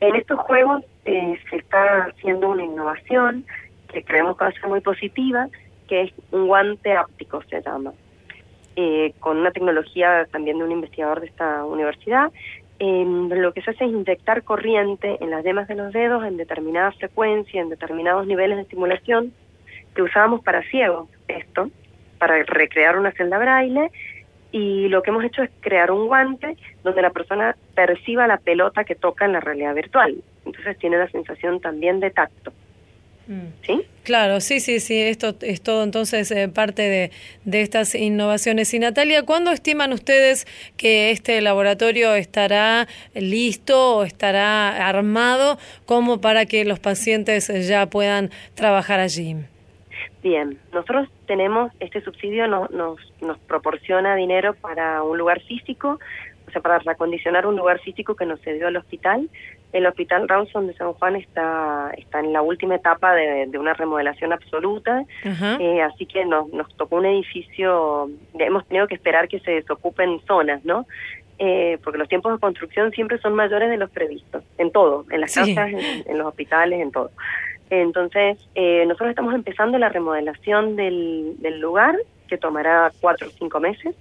En 0.01 0.15
estos 0.15 0.39
juegos 0.39 0.83
eh, 1.05 1.37
se 1.49 1.57
está 1.57 2.05
haciendo 2.05 2.49
una 2.49 2.63
innovación 2.63 3.45
que 3.91 4.03
creemos 4.03 4.37
que 4.37 4.45
va 4.45 4.49
a 4.49 4.53
ser 4.53 4.67
muy 4.67 4.81
positiva, 4.81 5.49
que 5.87 6.03
es 6.03 6.13
un 6.31 6.47
guante 6.47 6.93
áptico, 6.93 7.41
se 7.49 7.61
llama, 7.61 7.93
eh, 8.75 9.13
con 9.19 9.37
una 9.37 9.51
tecnología 9.51 10.25
también 10.31 10.57
de 10.59 10.63
un 10.63 10.71
investigador 10.71 11.19
de 11.19 11.27
esta 11.27 11.65
universidad. 11.65 12.31
Eh, 12.79 13.03
lo 13.05 13.51
que 13.51 13.61
se 13.61 13.71
hace 13.71 13.85
es 13.85 13.91
inyectar 13.91 14.43
corriente 14.43 15.17
en 15.19 15.31
las 15.31 15.43
yemas 15.43 15.67
de 15.67 15.75
los 15.75 15.91
dedos 15.91 16.23
en 16.23 16.37
determinada 16.37 16.93
frecuencia, 16.93 17.61
en 17.61 17.67
determinados 17.67 18.25
niveles 18.25 18.55
de 18.55 18.63
estimulación, 18.63 19.33
que 19.95 20.01
usábamos 20.01 20.41
para 20.43 20.63
ciegos, 20.69 21.09
esto, 21.27 21.69
para 22.19 22.41
recrear 22.43 22.97
una 22.97 23.11
celda 23.11 23.37
braille, 23.37 23.91
y 24.51 24.87
lo 24.89 25.03
que 25.03 25.11
hemos 25.11 25.23
hecho 25.23 25.43
es 25.43 25.51
crear 25.59 25.91
un 25.91 26.07
guante 26.07 26.57
donde 26.83 27.01
la 27.01 27.11
persona 27.11 27.55
perciba 27.75 28.27
la 28.27 28.37
pelota 28.37 28.83
que 28.83 28.95
toca 28.95 29.25
en 29.25 29.33
la 29.33 29.39
realidad 29.39 29.75
virtual. 29.75 30.15
Entonces 30.45 30.77
tiene 30.79 30.97
la 30.97 31.09
sensación 31.09 31.59
también 31.59 31.99
de 31.99 32.11
tacto. 32.11 32.51
¿Sí? 33.61 33.85
Claro, 34.01 34.41
sí, 34.41 34.59
sí, 34.59 34.79
sí, 34.79 34.99
esto 34.99 35.35
es 35.41 35.61
todo 35.61 35.83
entonces 35.83 36.31
eh, 36.31 36.47
parte 36.47 36.81
de, 36.81 37.11
de 37.45 37.61
estas 37.61 37.93
innovaciones. 37.93 38.73
Y 38.73 38.79
Natalia, 38.79 39.21
¿cuándo 39.23 39.51
estiman 39.51 39.93
ustedes 39.93 40.47
que 40.77 41.11
este 41.11 41.39
laboratorio 41.41 42.15
estará 42.15 42.87
listo 43.13 43.97
o 43.97 44.03
estará 44.03 44.87
armado 44.87 45.59
como 45.85 46.21
para 46.21 46.47
que 46.47 46.65
los 46.65 46.79
pacientes 46.79 47.51
ya 47.67 47.85
puedan 47.85 48.31
trabajar 48.55 48.99
allí? 48.99 49.35
Bien, 50.23 50.57
nosotros 50.73 51.07
tenemos, 51.27 51.71
este 51.79 52.01
subsidio 52.01 52.47
no- 52.47 52.67
nos, 52.71 52.97
nos 53.21 53.37
proporciona 53.39 54.15
dinero 54.15 54.53
para 54.55 55.03
un 55.03 55.17
lugar 55.17 55.41
físico, 55.41 55.99
o 56.47 56.51
sea, 56.51 56.61
para 56.61 56.79
reacondicionar 56.79 57.45
un 57.45 57.55
lugar 57.55 57.79
físico 57.79 58.15
que 58.15 58.25
nos 58.25 58.41
cedió 58.41 58.67
el 58.69 58.77
hospital. 58.77 59.29
El 59.71 59.85
hospital 59.85 60.27
Rawson 60.27 60.65
de 60.65 60.73
San 60.73 60.93
Juan 60.93 61.15
está, 61.15 61.91
está 61.95 62.19
en 62.21 62.33
la 62.33 62.41
última 62.41 62.73
etapa 62.75 63.13
de, 63.13 63.45
de 63.45 63.57
una 63.59 63.75
remodelación 63.75 64.33
absoluta, 64.33 65.03
eh, 65.59 65.81
así 65.83 66.07
que 66.07 66.25
nos, 66.25 66.47
nos 66.51 66.73
tocó 66.75 66.95
un 66.95 67.05
edificio, 67.05 68.09
hemos 68.39 68.65
tenido 68.67 68.87
que 68.87 68.95
esperar 68.95 69.27
que 69.27 69.39
se 69.41 69.51
desocupen 69.51 70.21
zonas, 70.25 70.65
¿no? 70.65 70.87
Eh, 71.37 71.77
porque 71.83 71.99
los 71.99 72.09
tiempos 72.09 72.33
de 72.33 72.39
construcción 72.39 72.91
siempre 72.91 73.17
son 73.19 73.33
mayores 73.35 73.69
de 73.69 73.77
los 73.77 73.91
previstos, 73.91 74.43
en 74.57 74.71
todo, 74.71 75.05
en 75.11 75.21
las 75.21 75.31
Sí. 75.31 75.53
casas, 75.55 75.71
en, 75.71 76.03
en 76.11 76.17
los 76.17 76.27
hospitales, 76.27 76.81
en 76.81 76.91
todo. 76.91 77.11
Entonces, 77.69 78.37
eh, 78.55 78.85
nosotros 78.85 79.09
estamos 79.11 79.33
empezando 79.35 79.77
la 79.77 79.89
remodelación 79.89 80.75
del, 80.75 81.35
del 81.37 81.59
lugar, 81.59 81.95
que 82.27 82.37
tomará 82.37 82.91
cuatro 82.99 83.27
o 83.27 83.31
cinco 83.31 83.59
meses, 83.59 83.95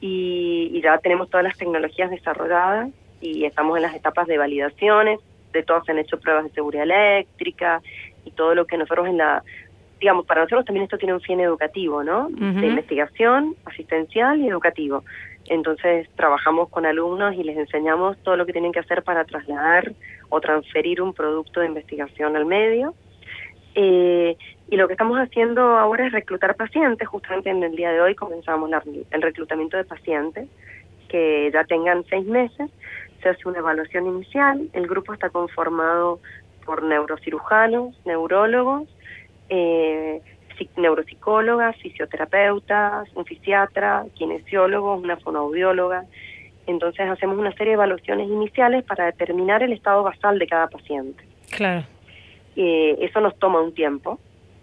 y, 0.00 0.70
y 0.72 0.82
ya 0.82 0.98
tenemos 0.98 1.30
todas 1.30 1.44
las 1.44 1.56
tecnologías 1.56 2.10
desarrolladas 2.10 2.90
y 3.20 3.44
estamos 3.44 3.76
en 3.76 3.82
las 3.82 3.94
etapas 3.94 4.26
de 4.26 4.36
validaciones, 4.36 5.20
de 5.52 5.62
todas 5.62 5.84
se 5.84 5.92
han 5.92 5.98
hecho 5.98 6.18
pruebas 6.18 6.44
de 6.44 6.50
seguridad 6.50 6.84
eléctrica 6.84 7.80
y 8.24 8.32
todo 8.32 8.54
lo 8.54 8.66
que 8.66 8.76
nosotros 8.76 9.06
en 9.06 9.18
la, 9.18 9.44
digamos, 10.00 10.26
para 10.26 10.42
nosotros 10.42 10.64
también 10.64 10.84
esto 10.84 10.98
tiene 10.98 11.14
un 11.14 11.20
fin 11.20 11.38
educativo, 11.40 12.02
¿no? 12.02 12.28
De 12.28 12.66
investigación, 12.66 13.54
asistencial 13.64 14.40
y 14.40 14.48
educativo. 14.48 15.04
Entonces 15.46 16.08
trabajamos 16.16 16.68
con 16.68 16.86
alumnos 16.86 17.34
y 17.34 17.42
les 17.42 17.56
enseñamos 17.56 18.16
todo 18.22 18.36
lo 18.36 18.46
que 18.46 18.52
tienen 18.52 18.72
que 18.72 18.80
hacer 18.80 19.02
para 19.02 19.24
trasladar 19.24 19.92
o 20.28 20.40
transferir 20.40 21.02
un 21.02 21.12
producto 21.12 21.60
de 21.60 21.66
investigación 21.66 22.36
al 22.36 22.46
medio. 22.46 22.94
Eh, 23.74 24.36
y 24.70 24.76
lo 24.76 24.86
que 24.86 24.94
estamos 24.94 25.18
haciendo 25.18 25.60
ahora 25.62 26.06
es 26.06 26.12
reclutar 26.12 26.54
pacientes. 26.56 27.08
Justamente 27.08 27.50
en 27.50 27.62
el 27.62 27.74
día 27.74 27.90
de 27.92 28.00
hoy 28.00 28.14
comenzamos 28.14 28.70
la- 28.70 28.82
el 29.10 29.22
reclutamiento 29.22 29.76
de 29.76 29.84
pacientes 29.84 30.48
que 31.08 31.50
ya 31.52 31.64
tengan 31.64 32.04
seis 32.08 32.26
meses. 32.26 32.70
Se 33.22 33.28
hace 33.28 33.48
una 33.48 33.58
evaluación 33.58 34.06
inicial. 34.06 34.68
El 34.72 34.86
grupo 34.86 35.12
está 35.12 35.30
conformado 35.30 36.20
por 36.64 36.82
neurocirujanos, 36.82 37.94
neurólogos, 38.04 38.88
eh, 39.48 40.22
neuropsicólogas, 40.76 41.76
fisioterapeutas, 41.76 43.08
un 43.14 43.24
fisiatra, 43.24 44.04
kinesiólogos, 44.14 45.02
una 45.02 45.16
fonoaudióloga. 45.16 46.04
Entonces 46.66 47.08
hacemos 47.08 47.38
una 47.38 47.52
serie 47.52 47.72
de 47.72 47.74
evaluaciones 47.74 48.28
iniciales 48.28 48.84
para 48.84 49.06
determinar 49.06 49.62
el 49.62 49.72
estado 49.72 50.02
basal 50.02 50.38
de 50.38 50.46
cada 50.46 50.68
paciente. 50.68 51.24
Claro. 51.50 51.84
Eh, 52.56 52.96
eso 53.00 53.20
nos 53.20 53.36
toma 53.38 53.60
un 53.60 53.74
tiempo, 53.74 54.20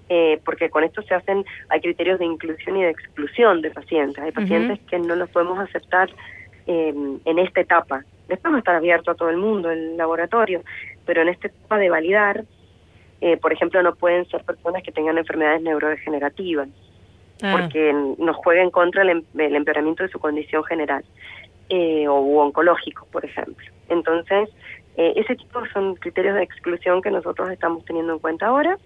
eh, 0.07 0.39
porque 0.45 0.69
con 0.69 0.83
esto 0.83 1.01
se 1.01 1.13
hacen, 1.13 1.45
hay 1.69 1.81
criterios 1.81 2.19
de 2.19 2.25
inclusión 2.25 2.77
y 2.77 2.83
de 2.83 2.89
exclusión 2.89 3.61
de 3.61 3.71
pacientes. 3.71 4.23
Hay 4.23 4.31
pacientes 4.31 4.79
que 4.89 4.99
no 4.99 5.15
los 5.15 5.29
podemos 5.29 5.59
aceptar 5.59 6.09
eh, 6.67 6.93
en 7.25 7.39
esta 7.39 7.61
etapa. 7.61 8.03
Después 8.27 8.53
va 8.53 8.57
a 8.57 8.59
estar 8.59 8.75
abierto 8.75 9.11
a 9.11 9.15
todo 9.15 9.29
el 9.29 9.37
mundo 9.37 9.71
el 9.71 9.97
laboratorio, 9.97 10.63
pero 11.05 11.23
en 11.23 11.29
esta 11.29 11.47
etapa 11.47 11.77
de 11.77 11.89
validar, 11.89 12.43
eh, 13.21 13.37
por 13.37 13.51
ejemplo, 13.53 13.81
no 13.83 13.95
pueden 13.95 14.25
ser 14.29 14.43
personas 14.43 14.83
que 14.83 14.91
tengan 14.91 15.17
enfermedades 15.17 15.61
neurodegenerativas, 15.61 16.69
Ah, 17.41 17.55
porque 17.57 17.93
nos 18.17 18.35
juega 18.35 18.61
en 18.61 18.69
contra 18.69 19.01
el, 19.03 19.09
em- 19.11 19.23
el 19.37 19.55
empeoramiento 19.55 20.03
de 20.03 20.09
su 20.09 20.19
condición 20.19 20.61
general, 20.65 21.05
eh, 21.69 22.05
o 22.07 22.15
oncológico, 22.41 23.07
por 23.11 23.23
ejemplo. 23.23 23.65
Entonces, 23.87 24.49
eh, 24.97 25.13
ese 25.15 25.35
tipo 25.37 25.65
son 25.73 25.95
criterios 25.95 26.35
de 26.35 26.43
exclusión 26.43 27.01
que 27.01 27.11
nosotros 27.11 27.49
estamos 27.49 27.85
teniendo 27.85 28.11
en 28.13 28.19
cuenta 28.19 28.47
ahora. 28.47 28.77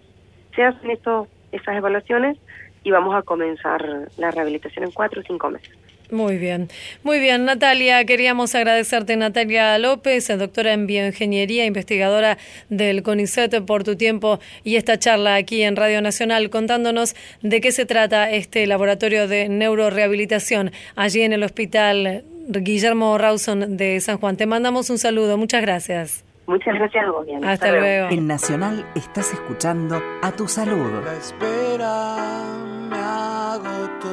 Se 0.55 0.63
hacen 0.63 0.91
estos, 0.91 1.27
esas 1.51 1.75
evaluaciones 1.75 2.38
y 2.84 2.91
vamos 2.91 3.15
a 3.15 3.23
comenzar 3.23 3.84
la 4.17 4.29
rehabilitación 4.29 4.86
en 4.86 4.91
cuatro 4.91 5.21
o 5.21 5.23
cinco 5.23 5.49
meses. 5.49 5.75
Muy 6.12 6.38
bien, 6.38 6.70
muy 7.04 7.20
bien, 7.20 7.45
Natalia. 7.45 8.06
Queríamos 8.06 8.54
agradecerte, 8.56 9.16
Natalia 9.16 9.78
López, 9.80 10.28
doctora 10.38 10.74
en 10.74 10.86
bioingeniería, 10.86 11.66
investigadora 11.66 12.38
del 12.70 13.04
CONICET, 13.04 13.66
por 13.66 13.84
tu 13.84 13.95
tiempo 13.95 14.39
y 14.64 14.76
esta 14.76 14.99
charla 14.99 15.36
aquí 15.36 15.64
en 15.64 15.76
Radio 15.76 16.01
Nacional, 16.01 16.49
contándonos 16.49 17.16
de 17.41 17.62
qué 17.62 17.72
se 17.72 17.86
trata 17.86 18.30
este 18.30 18.68
laboratorio 18.68 19.28
de 19.28 19.49
neurorehabilitación 19.49 20.72
allí 20.95 21.22
en 21.22 21.34
el 21.34 21.43
Hospital 21.43 22.24
Guillermo 22.47 23.18
Rawson 23.18 23.78
de 23.78 23.99
San 23.99 24.18
Juan. 24.18 24.38
Te 24.38 24.45
mandamos 24.45 24.89
un 24.89 24.97
saludo, 24.97 25.38
muchas 25.38 25.62
gracias. 25.62 26.24
Muchas 26.45 26.76
gracias 26.76 27.06
a 27.06 27.12
vos, 27.12 27.26
Diana. 27.26 27.51
Hasta 27.51 27.72
luego. 27.72 28.10
En 28.10 28.28
Nacional 28.28 28.86
estás 28.95 29.32
escuchando 29.34 30.01
A 30.22 30.32
Tu 30.34 30.47
Salud. 30.47 31.01
La 31.04 31.14
espera 31.14 32.18
me 32.89 32.97
agotó. 32.97 34.12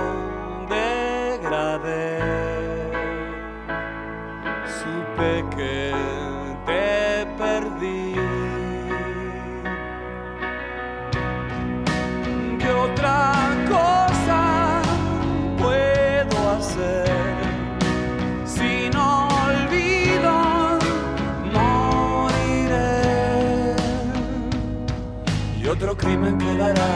crimen 26.21 26.37
quedará. 26.37 26.91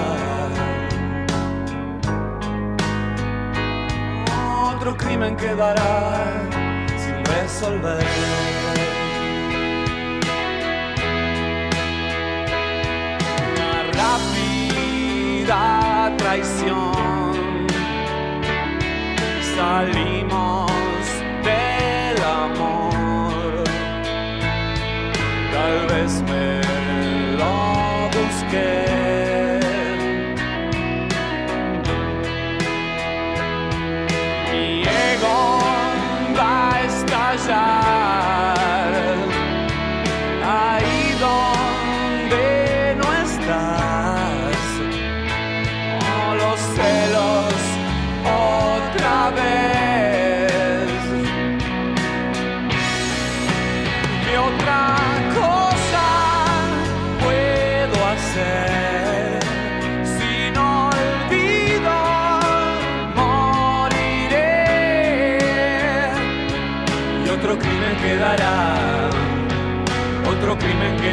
Otro 4.72 4.96
crimen 4.98 5.36
quedará 5.36 6.44
sin 6.98 7.26
resolver. 7.26 8.06
Traición. 16.18 17.68
Salimos 19.56 20.65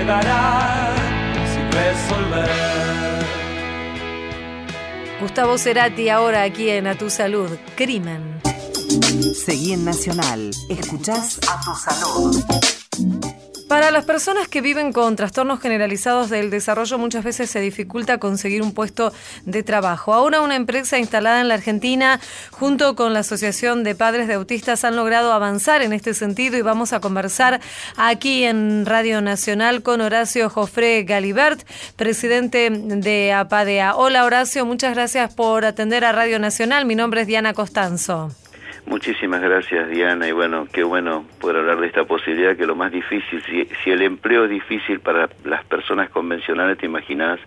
quedará 0.02 0.94
sin 1.52 1.72
resolver. 1.72 2.48
Gustavo 5.20 5.56
Cerati 5.56 6.08
ahora 6.08 6.42
aquí 6.42 6.70
en 6.70 6.88
A 6.88 6.96
Tu 6.96 7.08
Salud. 7.08 7.50
Crimen. 7.76 8.40
Seguí 9.34 9.72
en 9.72 9.84
Nacional. 9.84 10.50
Escuchás 10.68 11.38
a 11.48 11.60
tu 11.60 11.74
salud. 11.74 12.81
Para 13.72 13.90
las 13.90 14.04
personas 14.04 14.48
que 14.48 14.60
viven 14.60 14.92
con 14.92 15.16
trastornos 15.16 15.58
generalizados 15.58 16.28
del 16.28 16.50
desarrollo 16.50 16.98
muchas 16.98 17.24
veces 17.24 17.48
se 17.48 17.58
dificulta 17.58 18.18
conseguir 18.18 18.60
un 18.60 18.74
puesto 18.74 19.14
de 19.46 19.62
trabajo. 19.62 20.12
Ahora 20.12 20.42
una 20.42 20.56
empresa 20.56 20.98
instalada 20.98 21.40
en 21.40 21.48
la 21.48 21.54
Argentina 21.54 22.20
junto 22.50 22.94
con 22.96 23.14
la 23.14 23.20
Asociación 23.20 23.82
de 23.82 23.94
Padres 23.94 24.28
de 24.28 24.34
Autistas 24.34 24.84
han 24.84 24.94
logrado 24.94 25.32
avanzar 25.32 25.80
en 25.80 25.94
este 25.94 26.12
sentido 26.12 26.58
y 26.58 26.60
vamos 26.60 26.92
a 26.92 27.00
conversar 27.00 27.62
aquí 27.96 28.44
en 28.44 28.84
Radio 28.84 29.22
Nacional 29.22 29.82
con 29.82 30.02
Horacio 30.02 30.50
Jofré 30.50 31.04
Galibert, 31.04 31.66
presidente 31.96 32.68
de 32.70 33.32
APADEA. 33.32 33.96
Hola 33.96 34.26
Horacio, 34.26 34.66
muchas 34.66 34.92
gracias 34.92 35.32
por 35.32 35.64
atender 35.64 36.04
a 36.04 36.12
Radio 36.12 36.38
Nacional. 36.38 36.84
Mi 36.84 36.94
nombre 36.94 37.22
es 37.22 37.26
Diana 37.26 37.54
Costanzo. 37.54 38.32
Muchísimas 38.86 39.40
gracias 39.40 39.88
Diana 39.88 40.28
y 40.28 40.32
bueno, 40.32 40.66
qué 40.72 40.82
bueno 40.82 41.24
poder 41.40 41.58
hablar 41.58 41.80
de 41.80 41.86
esta 41.86 42.04
posibilidad 42.04 42.56
que 42.56 42.66
lo 42.66 42.74
más 42.74 42.92
difícil, 42.92 43.42
si, 43.44 43.68
si 43.82 43.90
el 43.90 44.02
empleo 44.02 44.44
es 44.44 44.50
difícil 44.50 45.00
para 45.00 45.28
las 45.44 45.64
personas 45.64 46.10
convencionales, 46.10 46.78
te 46.78 46.86
imaginas 46.86 47.38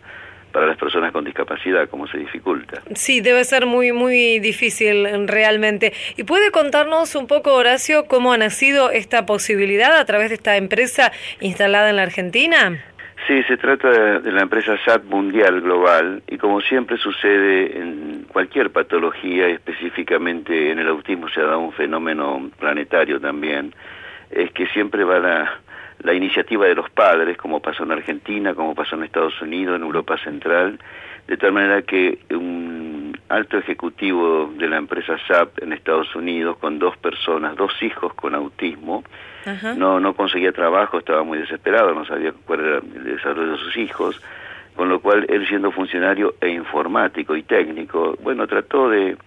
para 0.56 0.68
las 0.68 0.78
personas 0.78 1.12
con 1.12 1.26
discapacidad, 1.26 1.90
cómo 1.90 2.08
se 2.08 2.18
dificulta. 2.18 2.82
Sí, 2.96 3.20
debe 3.20 3.44
ser 3.44 3.66
muy, 3.66 3.92
muy 3.92 4.40
difícil 4.40 5.28
realmente. 5.28 5.92
¿Y 6.16 6.24
puede 6.24 6.50
contarnos 6.50 7.14
un 7.16 7.28
poco, 7.28 7.54
Horacio, 7.54 8.06
cómo 8.06 8.32
ha 8.32 8.38
nacido 8.38 8.90
esta 8.90 9.26
posibilidad 9.26 9.98
a 9.98 10.06
través 10.06 10.30
de 10.30 10.36
esta 10.36 10.56
empresa 10.56 11.12
instalada 11.42 11.90
en 11.90 11.98
la 11.98 12.04
Argentina? 12.04 12.82
Sí, 13.28 13.42
se 13.44 13.58
trata 13.58 14.20
de 14.20 14.32
la 14.32 14.42
empresa 14.42 14.78
SAT 14.86 15.06
Mundial 15.06 15.62
Global 15.62 16.22
y 16.28 16.38
como 16.38 16.62
siempre 16.62 16.98
sucede 16.98 17.80
en 17.80 18.26
cualquier 18.32 18.72
patología, 18.72 19.48
específicamente 19.48 20.72
en 20.72 20.78
el 20.78 20.88
autismo 20.88 21.28
se 21.30 21.40
ha 21.40 21.46
dado 21.46 21.60
un 21.60 21.74
fenómeno 21.74 22.52
planetario 22.60 23.20
también, 23.20 23.74
es 24.30 24.52
que 24.52 24.68
siempre 24.68 25.04
va 25.04 25.18
la, 25.18 25.60
la 26.04 26.14
iniciativa 26.14 26.68
de 26.68 26.76
los 26.76 26.88
padres, 26.92 27.36
como 27.38 27.62
pasó 27.62 27.84
en 27.84 27.94
Argentina, 27.94 28.54
como 28.54 28.76
pasó 28.76 28.96
en 28.96 29.04
Estados 29.04 29.42
Unidos, 29.42 29.78
en 29.78 29.82
Europa 29.82 30.20
Central, 30.20 30.78
de 31.28 31.38
tal 31.38 31.52
manera 31.52 31.82
que 31.82 32.20
un 32.30 33.18
alto 33.30 33.58
ejecutivo 33.58 34.54
de 34.56 34.68
la 34.70 34.78
empresa 34.78 35.18
SAP 35.28 35.64
en 35.64 35.74
Estados 35.74 36.16
Unidos, 36.16 36.58
con 36.58 36.78
dos 36.78 36.96
personas, 36.98 37.56
dos 37.56 37.74
hijos 37.82 38.14
con 38.14 38.36
autismo, 38.36 39.04
no 39.78 40.00
no 40.00 40.14
conseguía 40.14 40.52
trabajo, 40.52 41.00
estaba 41.00 41.24
muy 41.24 41.38
desesperado, 41.38 41.94
no 41.94 42.06
sabía 42.06 42.34
cuál 42.46 42.60
era 42.62 42.78
el 42.78 43.04
desarrollo 43.04 43.52
de 43.54 43.58
sus 43.58 43.78
hijos, 43.78 44.22
con 44.76 44.90
lo 44.90 45.00
cual 45.00 45.26
él 45.30 45.48
siendo 45.48 45.72
funcionario 45.72 46.36
e 46.42 46.50
informático 46.50 47.36
y 47.36 47.44
técnico, 47.44 48.16
bueno, 48.22 48.48
trató 48.48 48.90
de, 48.90 49.18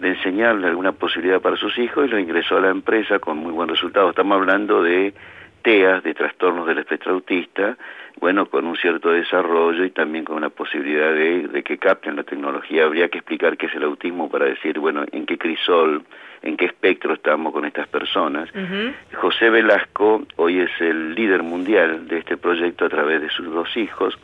de 0.00 0.08
enseñarle 0.08 0.66
alguna 0.66 0.92
posibilidad 0.92 1.40
para 1.40 1.56
sus 1.56 1.78
hijos 1.78 2.06
y 2.06 2.08
lo 2.08 2.18
ingresó 2.18 2.56
a 2.56 2.60
la 2.60 2.70
empresa 2.70 3.18
con 3.18 3.38
muy 3.38 3.52
buen 3.52 3.68
resultado. 3.68 4.10
Estamos 4.10 4.36
hablando 4.36 4.82
de 4.82 5.14
TEAS, 5.62 6.02
de 6.02 6.14
trastornos 6.14 6.66
del 6.66 6.78
espectro 6.78 7.12
autista, 7.12 7.76
bueno, 8.20 8.46
con 8.46 8.66
un 8.66 8.76
cierto 8.76 9.10
desarrollo 9.10 9.84
y 9.84 9.90
también 9.90 10.24
con 10.24 10.36
una 10.36 10.48
posibilidad 10.48 11.12
de, 11.12 11.48
de, 11.48 11.62
que 11.62 11.76
capten 11.76 12.16
la 12.16 12.22
tecnología. 12.22 12.84
Habría 12.84 13.08
que 13.08 13.18
explicar 13.18 13.56
qué 13.56 13.66
es 13.66 13.74
el 13.74 13.82
autismo 13.82 14.30
para 14.30 14.46
decir, 14.46 14.78
bueno, 14.78 15.04
en 15.12 15.26
qué 15.26 15.36
crisol, 15.36 16.02
en 16.42 16.56
qué 16.56 16.66
espectro 16.66 17.14
estamos 17.14 17.52
con 17.52 17.64
estas 17.64 17.88
personas. 17.88 18.48
Uh 18.54 18.58
-huh. 18.58 18.94
José 19.14 19.50
Velasco 19.50 20.22
hoy 20.36 20.60
es 20.60 20.70
el 20.80 21.14
líder 21.14 21.42
mundial 21.42 22.08
de 22.08 22.18
este 22.18 22.36
proyecto 22.36 22.84
a 22.84 22.88
través 22.88 23.20
de 23.20 23.30
sus 23.30 23.46
dos 23.46 23.76
hijos. 23.76 24.18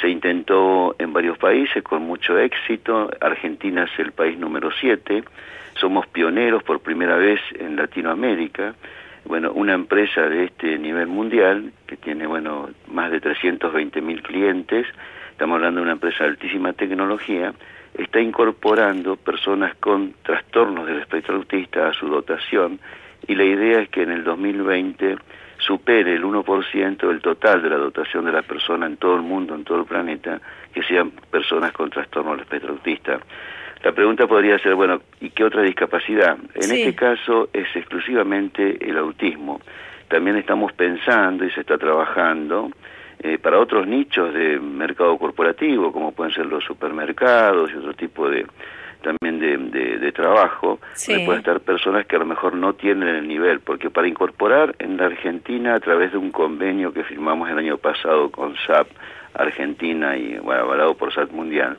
Se 0.00 0.08
intentó 0.08 0.94
en 0.98 1.12
varios 1.12 1.38
países 1.38 1.82
con 1.82 2.02
mucho 2.02 2.38
éxito. 2.38 3.10
Argentina 3.20 3.84
es 3.84 3.98
el 3.98 4.12
país 4.12 4.38
número 4.38 4.70
siete. 4.80 5.24
Somos 5.74 6.06
pioneros 6.06 6.62
por 6.62 6.80
primera 6.80 7.16
vez 7.16 7.40
en 7.58 7.76
Latinoamérica 7.76 8.74
bueno, 9.28 9.52
una 9.52 9.74
empresa 9.74 10.22
de 10.22 10.44
este 10.44 10.78
nivel 10.78 11.06
mundial, 11.06 11.72
que 11.86 11.96
tiene, 11.96 12.26
bueno, 12.26 12.70
más 12.88 13.10
de 13.10 13.20
320 13.20 14.00
mil 14.00 14.22
clientes, 14.22 14.86
estamos 15.30 15.56
hablando 15.56 15.80
de 15.80 15.84
una 15.84 15.92
empresa 15.92 16.24
de 16.24 16.30
altísima 16.30 16.72
tecnología, 16.72 17.52
está 17.98 18.20
incorporando 18.20 19.16
personas 19.16 19.74
con 19.76 20.14
trastornos 20.22 20.86
del 20.86 21.00
espectro 21.00 21.36
autista 21.36 21.88
a 21.88 21.92
su 21.92 22.08
dotación 22.08 22.80
y 23.26 23.34
la 23.34 23.44
idea 23.44 23.80
es 23.80 23.88
que 23.88 24.02
en 24.02 24.12
el 24.12 24.24
2020 24.24 25.16
supere 25.58 26.14
el 26.14 26.22
1% 26.22 27.08
del 27.08 27.20
total 27.20 27.62
de 27.62 27.70
la 27.70 27.76
dotación 27.76 28.24
de 28.24 28.32
la 28.32 28.42
persona 28.42 28.86
en 28.86 28.96
todo 28.96 29.16
el 29.16 29.22
mundo, 29.22 29.54
en 29.54 29.64
todo 29.64 29.80
el 29.80 29.84
planeta, 29.84 30.40
que 30.72 30.82
sean 30.84 31.10
personas 31.30 31.72
con 31.72 31.90
trastorno 31.90 32.30
del 32.32 32.40
espectro 32.40 32.70
autista. 32.70 33.18
La 33.82 33.92
pregunta 33.92 34.26
podría 34.26 34.58
ser, 34.58 34.74
bueno, 34.74 35.02
¿y 35.20 35.30
qué 35.30 35.44
otra 35.44 35.62
discapacidad? 35.62 36.38
En 36.54 36.62
sí. 36.62 36.82
este 36.82 36.94
caso 36.94 37.48
es 37.52 37.66
exclusivamente 37.74 38.78
el 38.88 38.96
autismo. 38.96 39.60
También 40.08 40.36
estamos 40.36 40.72
pensando 40.72 41.44
y 41.44 41.50
se 41.50 41.60
está 41.60 41.76
trabajando 41.76 42.70
eh, 43.20 43.38
para 43.38 43.58
otros 43.58 43.86
nichos 43.86 44.32
de 44.32 44.58
mercado 44.60 45.16
corporativo, 45.18 45.92
como 45.92 46.12
pueden 46.12 46.32
ser 46.34 46.46
los 46.46 46.64
supermercados 46.64 47.70
y 47.72 47.76
otro 47.76 47.94
tipo 47.94 48.28
de 48.28 48.46
también 49.02 49.38
de, 49.38 49.56
de, 49.78 49.98
de 49.98 50.12
trabajo, 50.12 50.80
sí. 50.94 51.14
pueden 51.24 51.40
estar 51.40 51.60
personas 51.60 52.06
que 52.06 52.16
a 52.16 52.18
lo 52.18 52.26
mejor 52.26 52.54
no 52.54 52.74
tienen 52.74 53.08
el 53.08 53.28
nivel, 53.28 53.60
porque 53.60 53.90
para 53.90 54.08
incorporar 54.08 54.74
en 54.80 54.96
la 54.96 55.06
Argentina 55.06 55.74
a 55.74 55.80
través 55.80 56.12
de 56.12 56.18
un 56.18 56.30
convenio 56.30 56.92
que 56.92 57.04
firmamos 57.04 57.48
el 57.48 57.58
año 57.58 57.78
pasado 57.78 58.30
con 58.30 58.56
SAP 58.66 58.88
Argentina 59.34 60.16
y 60.16 60.38
bueno, 60.38 60.62
avalado 60.62 60.94
por 60.96 61.12
SAP 61.12 61.30
Mundial, 61.30 61.76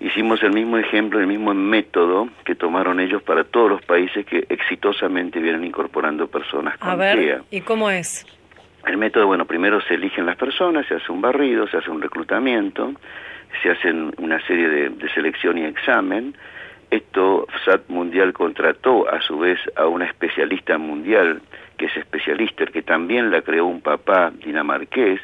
hicimos 0.00 0.42
el 0.42 0.52
mismo 0.52 0.78
ejemplo, 0.78 1.18
el 1.18 1.26
mismo 1.26 1.52
método 1.54 2.28
que 2.44 2.54
tomaron 2.54 3.00
ellos 3.00 3.22
para 3.22 3.44
todos 3.44 3.70
los 3.70 3.82
países 3.82 4.24
que 4.24 4.46
exitosamente 4.48 5.40
vienen 5.40 5.64
incorporando 5.64 6.28
personas 6.28 6.78
con 6.78 6.90
A 6.90 6.94
ver, 6.94 7.18
TEA. 7.18 7.42
¿y 7.50 7.60
cómo 7.62 7.90
es? 7.90 8.24
El 8.88 8.96
método, 8.96 9.26
bueno, 9.26 9.44
primero 9.44 9.82
se 9.82 9.94
eligen 9.94 10.24
las 10.24 10.36
personas, 10.36 10.86
se 10.86 10.94
hace 10.94 11.12
un 11.12 11.20
barrido, 11.20 11.68
se 11.68 11.76
hace 11.76 11.90
un 11.90 12.00
reclutamiento, 12.00 12.94
se 13.62 13.70
hacen 13.70 14.14
una 14.16 14.40
serie 14.46 14.66
de, 14.66 15.08
selección 15.10 15.58
y 15.58 15.64
examen. 15.64 16.34
Esto 16.90 17.46
SAT 17.66 17.82
Mundial 17.88 18.32
contrató 18.32 19.06
a 19.06 19.20
su 19.20 19.38
vez 19.38 19.58
a 19.76 19.86
una 19.86 20.06
especialista 20.06 20.78
mundial, 20.78 21.42
que 21.76 21.84
es 21.84 21.96
especialista, 21.98 22.64
que 22.64 22.80
también 22.80 23.30
la 23.30 23.42
creó 23.42 23.66
un 23.66 23.82
papá 23.82 24.30
dinamarqués, 24.30 25.20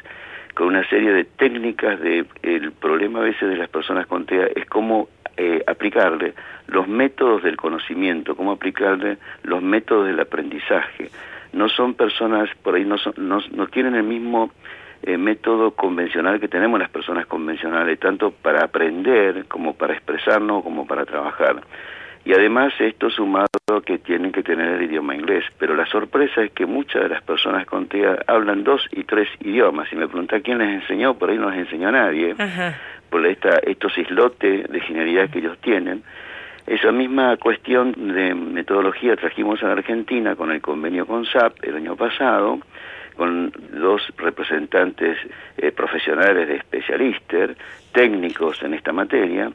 con 0.53 0.67
una 0.67 0.87
serie 0.87 1.11
de 1.11 1.23
técnicas 1.23 1.99
de 1.99 2.23
el 2.43 2.71
problema 2.71 3.19
a 3.19 3.23
veces 3.23 3.49
de 3.49 3.57
las 3.57 3.69
personas 3.69 4.05
con 4.05 4.27
TEA 4.27 4.47
es 4.55 4.67
cómo 4.67 5.09
eh, 5.37 5.63
aplicarle 5.65 6.35
los 6.67 6.87
métodos 6.87 7.41
del 7.41 7.57
conocimiento, 7.57 8.35
cómo 8.35 8.51
aplicarle 8.51 9.17
los 9.41 9.63
métodos 9.63 10.05
del 10.05 10.19
aprendizaje. 10.19 11.09
No 11.55 11.69
son 11.69 11.93
personas, 11.93 12.49
por 12.61 12.75
ahí 12.75 12.85
no, 12.85 12.97
son, 12.97 13.13
no, 13.17 13.39
no 13.51 13.67
tienen 13.67 13.95
el 13.95 14.03
mismo 14.03 14.51
eh, 15.01 15.17
método 15.17 15.71
convencional 15.71 16.39
que 16.39 16.47
tenemos 16.47 16.79
las 16.79 16.89
personas 16.89 17.25
convencionales, 17.27 17.99
tanto 17.99 18.31
para 18.31 18.65
aprender 18.65 19.45
como 19.45 19.73
para 19.73 19.93
expresarnos 19.93 20.63
como 20.63 20.85
para 20.85 21.05
trabajar. 21.05 21.61
Y 22.25 22.33
además 22.33 22.73
esto 22.79 23.09
sumado 23.09 23.47
que 23.85 23.99
tienen 23.99 24.31
que 24.31 24.41
tener 24.41 24.73
el 24.73 24.83
idioma 24.83 25.15
inglés. 25.15 25.45
Pero 25.59 25.75
la 25.75 25.85
sorpresa 25.85 26.41
es 26.41 26.51
que 26.51 26.65
muchas 26.65 27.03
de 27.03 27.09
las 27.09 27.21
personas 27.21 27.67
con 27.67 27.87
TEA 27.87 28.17
hablan 28.25 28.63
dos 28.63 28.85
y 28.91 29.03
tres 29.03 29.29
idiomas. 29.41 29.87
Y 29.93 29.95
me 29.95 30.07
pregunta 30.07 30.39
quién 30.39 30.57
les 30.57 30.81
enseñó, 30.81 31.13
por 31.13 31.29
ahí 31.29 31.37
no 31.37 31.51
les 31.51 31.59
enseñó 31.59 31.89
a 31.89 31.91
nadie. 31.91 32.33
Ajá. 32.37 32.79
Por 33.11 33.25
esta, 33.27 33.59
estos 33.59 33.95
islotes 33.97 34.67
de 34.67 34.79
genialidad 34.81 35.29
que 35.29 35.39
ellos 35.39 35.57
tienen. 35.59 36.03
Esa 36.67 36.91
misma 36.91 37.37
cuestión 37.37 37.93
de 37.93 38.33
metodología 38.33 39.15
trajimos 39.15 39.61
a 39.61 39.71
Argentina 39.71 40.35
con 40.35 40.51
el 40.51 40.61
convenio 40.61 41.05
con 41.05 41.25
SAP 41.25 41.63
el 41.63 41.75
año 41.75 41.95
pasado, 41.95 42.59
con 43.15 43.51
dos 43.71 44.01
representantes 44.17 45.17
eh, 45.57 45.71
profesionales 45.71 46.47
de 46.47 46.55
especialistas, 46.55 47.51
técnicos 47.91 48.61
en 48.63 48.73
esta 48.73 48.91
materia, 48.91 49.51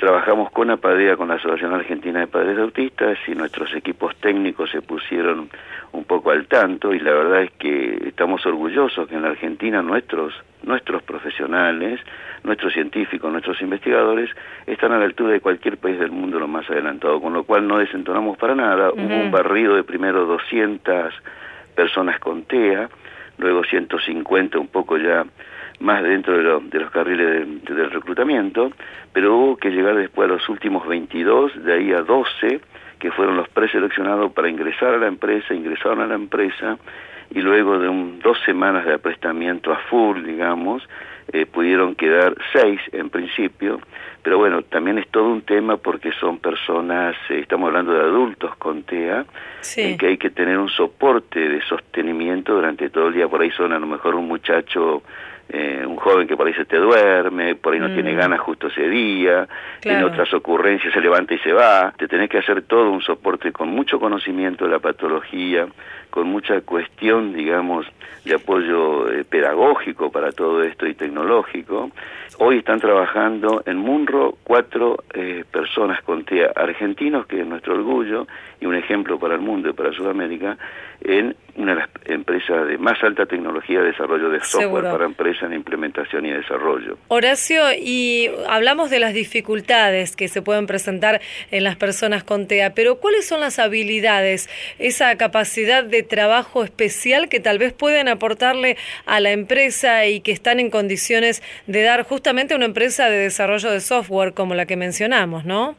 trabajamos 0.00 0.50
con 0.50 0.70
APADEA, 0.70 1.16
con 1.16 1.28
la 1.28 1.34
Asociación 1.34 1.74
Argentina 1.74 2.20
de 2.20 2.26
Padres 2.26 2.56
de 2.56 2.62
Autistas, 2.62 3.18
y 3.28 3.32
nuestros 3.32 3.72
equipos 3.74 4.16
técnicos 4.16 4.70
se 4.70 4.80
pusieron 4.80 5.50
un 5.92 6.04
poco 6.04 6.30
al 6.30 6.46
tanto, 6.46 6.94
y 6.94 6.98
la 6.98 7.12
verdad 7.12 7.42
es 7.42 7.50
que 7.52 8.08
estamos 8.08 8.44
orgullosos 8.46 9.06
que 9.06 9.14
en 9.14 9.22
la 9.22 9.28
Argentina 9.28 9.82
nuestros, 9.82 10.32
nuestros 10.62 11.02
profesionales, 11.02 12.00
nuestros 12.44 12.72
científicos, 12.72 13.30
nuestros 13.30 13.60
investigadores, 13.60 14.30
están 14.66 14.92
a 14.92 14.98
la 14.98 15.04
altura 15.04 15.34
de 15.34 15.40
cualquier 15.40 15.76
país 15.76 15.98
del 15.98 16.10
mundo 16.10 16.40
lo 16.40 16.48
más 16.48 16.68
adelantado, 16.70 17.20
con 17.20 17.34
lo 17.34 17.44
cual 17.44 17.68
no 17.68 17.76
desentonamos 17.76 18.38
para 18.38 18.54
nada. 18.54 18.90
Uh 18.90 18.96
-huh. 18.96 19.06
Hubo 19.06 19.16
un 19.16 19.30
barrido 19.30 19.76
de 19.76 19.84
primero 19.84 20.24
200 20.24 21.12
personas 21.76 22.18
con 22.20 22.44
TEA, 22.44 22.88
luego 23.36 23.64
150 23.64 24.58
un 24.58 24.68
poco 24.68 24.96
ya 24.96 25.26
más 25.80 26.02
dentro 26.02 26.36
de, 26.36 26.42
lo, 26.42 26.60
de 26.60 26.78
los 26.78 26.90
carriles 26.90 27.26
de, 27.26 27.44
de, 27.44 27.74
del 27.74 27.90
reclutamiento, 27.90 28.70
pero 29.12 29.36
hubo 29.36 29.56
que 29.56 29.70
llegar 29.70 29.96
después 29.96 30.30
a 30.30 30.34
los 30.34 30.48
últimos 30.48 30.86
22, 30.86 31.64
de 31.64 31.72
ahí 31.72 31.92
a 31.92 32.02
12, 32.02 32.60
que 32.98 33.10
fueron 33.10 33.36
los 33.36 33.48
preseleccionados 33.48 34.32
para 34.32 34.48
ingresar 34.48 34.94
a 34.94 34.98
la 34.98 35.08
empresa, 35.08 35.54
ingresaron 35.54 36.00
a 36.00 36.06
la 36.06 36.14
empresa, 36.14 36.78
y 37.30 37.40
luego 37.40 37.78
de 37.78 37.88
un, 37.88 38.18
dos 38.20 38.38
semanas 38.44 38.84
de 38.84 38.94
aprestamiento 38.94 39.72
a 39.72 39.76
full, 39.88 40.22
digamos, 40.24 40.86
eh, 41.32 41.46
pudieron 41.46 41.94
quedar 41.94 42.34
seis 42.52 42.80
en 42.92 43.08
principio, 43.08 43.80
pero 44.22 44.38
bueno, 44.38 44.62
también 44.62 44.98
es 44.98 45.08
todo 45.08 45.28
un 45.28 45.42
tema 45.42 45.76
porque 45.76 46.10
son 46.18 46.38
personas, 46.38 47.14
eh, 47.28 47.38
estamos 47.38 47.68
hablando 47.68 47.92
de 47.92 48.00
adultos 48.00 48.56
con 48.56 48.82
TEA, 48.82 49.24
en 49.76 49.96
que 49.96 50.08
hay 50.08 50.18
que 50.18 50.30
tener 50.30 50.58
un 50.58 50.68
soporte 50.68 51.38
de 51.38 51.62
sostenimiento 51.62 52.54
durante 52.54 52.90
todo 52.90 53.08
el 53.08 53.14
día, 53.14 53.28
por 53.28 53.42
ahí 53.42 53.50
son 53.52 53.72
a 53.72 53.78
lo 53.78 53.86
mejor 53.86 54.16
un 54.16 54.26
muchacho 54.26 55.02
eh, 55.52 55.84
un 55.86 55.96
joven 55.96 56.26
que 56.26 56.36
por 56.36 56.46
ahí 56.46 56.54
se 56.54 56.64
te 56.64 56.76
duerme, 56.76 57.54
por 57.56 57.74
ahí 57.74 57.80
no 57.80 57.90
tiene 57.92 58.12
Mm. 58.12 58.16
ganas 58.16 58.40
justo 58.40 58.68
ese 58.68 58.88
día, 58.88 59.48
en 59.82 60.04
otras 60.04 60.32
ocurrencias 60.34 60.92
se 60.92 61.00
levanta 61.00 61.34
y 61.34 61.38
se 61.38 61.52
va, 61.52 61.92
te 61.96 62.06
tenés 62.08 62.28
que 62.28 62.38
hacer 62.38 62.62
todo 62.62 62.90
un 62.90 63.00
soporte 63.02 63.52
con 63.52 63.68
mucho 63.68 63.98
conocimiento 63.98 64.64
de 64.64 64.70
la 64.70 64.78
patología, 64.78 65.66
con 66.10 66.28
mucha 66.28 66.60
cuestión, 66.60 67.32
digamos, 67.32 67.86
de 68.24 68.34
apoyo 68.34 69.10
eh, 69.10 69.24
pedagógico 69.24 70.10
para 70.10 70.32
todo 70.32 70.62
esto 70.62 70.86
y 70.86 70.94
tecnológico. 70.94 71.90
Hoy 72.38 72.58
están 72.58 72.80
trabajando 72.80 73.62
en 73.66 73.76
Munro 73.76 74.38
cuatro 74.44 75.04
eh, 75.14 75.44
personas 75.50 76.02
con 76.02 76.24
TEA 76.24 76.52
argentinos, 76.54 77.26
que 77.26 77.40
es 77.40 77.46
nuestro 77.46 77.74
orgullo 77.74 78.26
y 78.60 78.66
un 78.66 78.74
ejemplo 78.74 79.18
para 79.18 79.34
el 79.34 79.40
mundo 79.40 79.70
y 79.70 79.72
para 79.72 79.92
Sudamérica, 79.92 80.56
en 81.02 81.34
una 81.56 81.74
de 81.74 81.80
las 81.80 81.88
empresas 82.06 82.66
de 82.66 82.78
más 82.78 83.02
alta 83.02 83.26
tecnología 83.26 83.80
de 83.80 83.88
desarrollo 83.88 84.30
de 84.30 84.40
software 84.40 84.62
Seguro. 84.62 84.92
para 84.92 85.04
empresas 85.04 85.44
en 85.44 85.54
implementación 85.54 86.26
y 86.26 86.30
desarrollo. 86.30 86.96
Horacio, 87.08 87.62
y 87.78 88.30
hablamos 88.48 88.90
de 88.90 89.00
las 89.00 89.14
dificultades 89.14 90.14
que 90.16 90.28
se 90.28 90.42
pueden 90.42 90.66
presentar 90.66 91.20
en 91.50 91.64
las 91.64 91.76
personas 91.76 92.22
con 92.24 92.46
TEA, 92.46 92.74
pero 92.74 92.96
¿cuáles 92.96 93.26
son 93.26 93.40
las 93.40 93.58
habilidades, 93.58 94.48
esa 94.78 95.16
capacidad 95.16 95.84
de 95.84 95.99
trabajo 96.02 96.64
especial 96.64 97.28
que 97.28 97.40
tal 97.40 97.58
vez 97.58 97.72
pueden 97.72 98.08
aportarle 98.08 98.76
a 99.06 99.20
la 99.20 99.30
empresa 99.30 100.06
y 100.06 100.20
que 100.20 100.32
están 100.32 100.60
en 100.60 100.70
condiciones 100.70 101.42
de 101.66 101.82
dar 101.82 102.04
justamente 102.04 102.54
a 102.54 102.56
una 102.56 102.66
empresa 102.66 103.08
de 103.08 103.18
desarrollo 103.18 103.70
de 103.70 103.80
software 103.80 104.34
como 104.34 104.54
la 104.54 104.66
que 104.66 104.76
mencionamos, 104.76 105.44
¿no? 105.44 105.76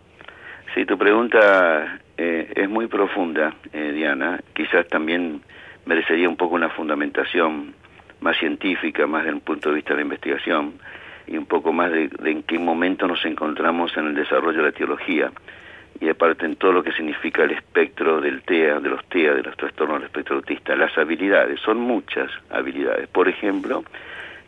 Sí, 0.73 0.85
tu 0.85 0.97
pregunta 0.97 1.99
eh, 2.17 2.51
es 2.55 2.69
muy 2.69 2.87
profunda, 2.87 3.55
eh, 3.73 3.91
Diana. 3.93 4.39
Quizás 4.53 4.87
también 4.87 5.41
merecería 5.85 6.29
un 6.29 6.37
poco 6.37 6.55
una 6.55 6.69
fundamentación 6.69 7.73
más 8.21 8.37
científica, 8.37 9.07
más 9.07 9.23
desde 9.23 9.35
un 9.35 9.41
punto 9.41 9.69
de 9.69 9.75
vista 9.75 9.89
de 9.91 9.97
la 9.97 10.03
investigación 10.03 10.73
y 11.27 11.37
un 11.37 11.45
poco 11.45 11.73
más 11.73 11.91
de, 11.91 12.07
de 12.07 12.31
en 12.31 12.43
qué 12.43 12.59
momento 12.59 13.07
nos 13.07 13.25
encontramos 13.25 13.95
en 13.97 14.07
el 14.07 14.15
desarrollo 14.15 14.59
de 14.59 14.63
la 14.63 14.71
teología 14.71 15.31
y 16.01 16.09
aparte 16.09 16.45
en 16.45 16.55
todo 16.55 16.73
lo 16.73 16.83
que 16.83 16.91
significa 16.91 17.43
el 17.43 17.51
espectro 17.51 18.19
del 18.19 18.41
TEA, 18.41 18.79
de 18.79 18.89
los 18.89 19.05
TEA, 19.05 19.35
de 19.35 19.43
los 19.43 19.55
trastornos 19.55 19.99
del 19.99 20.07
espectro 20.07 20.37
autista. 20.37 20.75
Las 20.75 20.97
habilidades, 20.97 21.59
son 21.61 21.77
muchas 21.77 22.29
habilidades. 22.49 23.07
Por 23.07 23.29
ejemplo, 23.29 23.83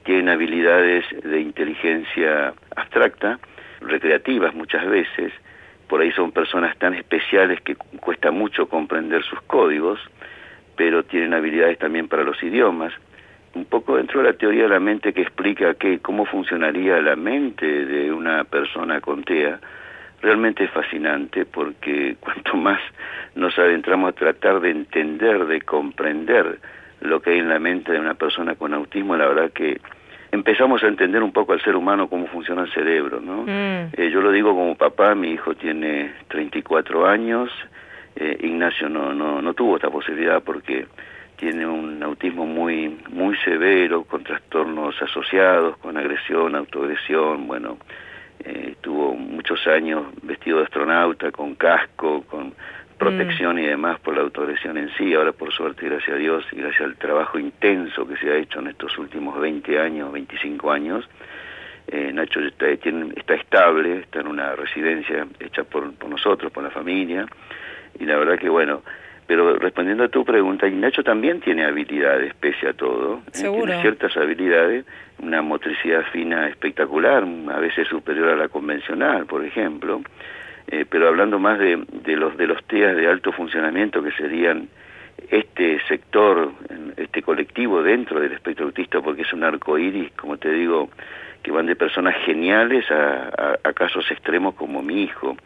tienen 0.04 0.30
habilidades 0.30 1.06
de 1.24 1.40
inteligencia 1.40 2.54
abstracta, 2.76 3.40
recreativas 3.82 4.56
muchas 4.56 4.86
veces, 4.88 5.32
por 5.88 6.02
ahí 6.02 6.12
son 6.12 6.32
personas 6.32 6.76
tan 6.80 6.96
especiales 6.96 7.62
que 7.62 7.76
cuesta 7.76 8.32
mucho 8.32 8.68
comprender 8.68 9.24
sus 9.24 9.40
códigos, 9.42 10.00
pero 10.76 11.04
tienen 11.04 11.36
habilidades 11.36 11.78
también 11.78 12.08
para 12.08 12.24
los 12.24 12.42
idiomas. 12.42 12.92
Un 13.54 13.66
poco 13.66 13.98
dentro 13.98 14.22
de 14.22 14.32
la 14.32 14.36
teoría 14.36 14.64
de 14.64 14.70
la 14.70 14.80
mente 14.80 15.14
que 15.14 15.22
explica 15.22 15.76
que, 15.76 16.00
cómo 16.00 16.26
funcionaría 16.26 17.00
la 17.00 17.16
mente 17.16 17.86
de 17.86 18.12
una 18.12 18.44
persona 18.44 19.02
con 19.02 19.24
TEA, 19.24 19.60
realmente 20.24 20.64
es 20.64 20.72
fascinante 20.72 21.46
porque 21.46 22.16
cuanto 22.20 22.56
más 22.56 22.80
nos 23.36 23.58
adentramos 23.60 24.10
a 24.10 24.14
tratar 24.14 24.60
de 24.62 24.72
entender, 24.72 25.46
de 25.46 25.62
comprender 25.62 26.60
lo 27.02 27.22
que 27.22 27.32
hay 27.32 27.40
en 27.40 27.50
la 27.50 27.60
mente 27.60 27.92
de 27.92 28.00
una 28.00 28.14
persona 28.14 28.56
con 28.56 28.74
autismo, 28.74 29.18
la 29.18 29.28
verdad 29.28 29.52
que 29.52 29.80
empezamos 30.32 30.82
a 30.84 30.88
entender 30.88 31.22
un 31.22 31.34
poco 31.34 31.52
al 31.52 31.62
ser 31.62 31.76
humano 31.76 32.08
cómo 32.08 32.28
funciona 32.28 32.64
el 32.64 32.72
cerebro, 32.72 33.20
¿no? 33.20 33.46
Eh, 33.48 34.10
yo 34.12 34.22
lo 34.22 34.32
digo 34.32 34.56
como 34.56 34.76
papá, 34.76 35.14
mi 35.14 35.32
hijo 35.32 35.54
tiene 35.54 36.14
34 36.30 37.06
años, 37.06 37.52
eh, 38.16 38.38
Ignacio 38.42 38.88
no, 38.88 39.14
no, 39.14 39.42
no 39.42 39.54
tuvo 39.54 39.76
esta 39.76 39.90
posibilidad 39.90 40.42
porque 40.42 40.88
tiene 41.36 41.68
un 41.68 42.02
autismo 42.02 42.46
muy, 42.46 42.98
muy 43.10 43.36
severo, 43.40 44.06
con 44.06 44.24
trastornos 44.24 44.96
asociados, 45.02 45.76
con 45.78 45.98
agresión, 45.98 46.56
autoagresión, 46.56 47.48
bueno, 47.48 47.78
eh, 48.44 48.70
estuvo 48.72 49.14
muchos 49.14 49.66
años 49.68 50.06
vestido 50.22 50.60
de 50.60 50.66
astronauta, 50.66 51.32
con 51.32 51.56
casco, 51.56 52.24
con 52.24 52.54
protección 52.98 53.60
y 53.60 53.66
demás 53.66 54.00
por 54.00 54.16
la 54.16 54.22
autoagresión 54.22 54.78
en 54.78 54.90
sí. 54.96 55.14
Ahora, 55.14 55.32
por 55.32 55.52
suerte, 55.52 55.88
gracias 55.88 56.16
a 56.16 56.20
Dios 56.20 56.46
y 56.52 56.58
gracias 56.58 56.82
al 56.82 56.96
trabajo 56.96 57.40
intenso 57.40 58.08
que 58.08 58.18
se 58.18 58.30
ha 58.30 58.38
hecho 58.38 58.60
en 58.60 58.68
estos 58.68 58.98
últimos 58.98 59.40
20 59.40 59.80
años, 59.80 60.12
25 60.12 60.72
años, 60.72 61.10
eh, 61.88 62.12
Nacho 62.14 62.40
está, 62.40 62.68
está 62.70 63.34
estable, 63.36 64.00
está 64.00 64.22
en 64.22 64.28
una 64.28 64.56
residencia 64.56 65.28
hecha 65.40 65.64
por, 65.64 65.94
por 65.96 66.10
nosotros, 66.10 66.52
por 66.52 66.64
la 66.64 66.70
familia, 66.70 67.26
y 68.00 68.06
la 68.06 68.18
verdad 68.18 68.40
que 68.40 68.50
bueno, 68.50 68.84
pero 69.28 69.56
respondiendo 69.58 70.04
a 70.04 70.10
tu 70.10 70.24
pregunta, 70.26 70.68
y 70.68 70.72
Nacho 70.72 71.04
también 71.04 71.40
tiene 71.40 71.64
habilidades, 71.66 72.34
pese 72.36 72.68
a 72.68 72.74
todo, 72.74 73.16
¿eh? 73.18 73.30
Seguro. 73.32 73.66
tiene 73.66 73.82
ciertas 73.82 74.16
habilidades, 74.18 74.86
una 75.20 75.42
motricidad 75.42 76.04
fina 76.12 76.48
espectacular, 76.50 77.24
a 77.24 77.60
veces 77.60 77.88
superior 77.88 78.30
a 78.30 78.36
la 78.36 78.50
convencional, 78.50 79.26
por 79.26 79.44
ejemplo, 79.46 80.02
eh, 80.68 80.86
pero 80.90 81.08
hablando 81.08 81.40
más 81.40 81.60
de, 81.60 81.84
de 82.04 82.16
los 82.18 82.36
de 82.38 82.48
los 82.48 82.64
TEAs 82.66 82.96
de 82.96 83.08
alto 83.08 83.32
funcionamiento 83.32 84.02
que 84.04 84.12
serían 84.12 84.68
este 85.30 85.80
sector, 85.88 86.52
este 86.98 87.22
colectivo 87.22 87.82
dentro 87.84 88.20
del 88.20 88.32
espectro 88.34 88.66
autista, 88.66 89.02
porque 89.02 89.22
es 89.22 89.32
un 89.34 89.44
arco 89.44 89.78
iris, 89.78 90.12
como 90.14 90.38
te 90.38 90.52
digo, 90.52 90.90
que 91.42 91.52
van 91.52 91.66
de 91.66 91.76
personas 91.76 92.16
geniales 92.26 92.90
a, 92.92 93.30
a- 93.38 93.60
a 93.64 93.74
casos 93.74 94.10
extremos 94.12 94.56
como 94.56 94.82
mi 94.82 95.04
hijo. 95.04 95.38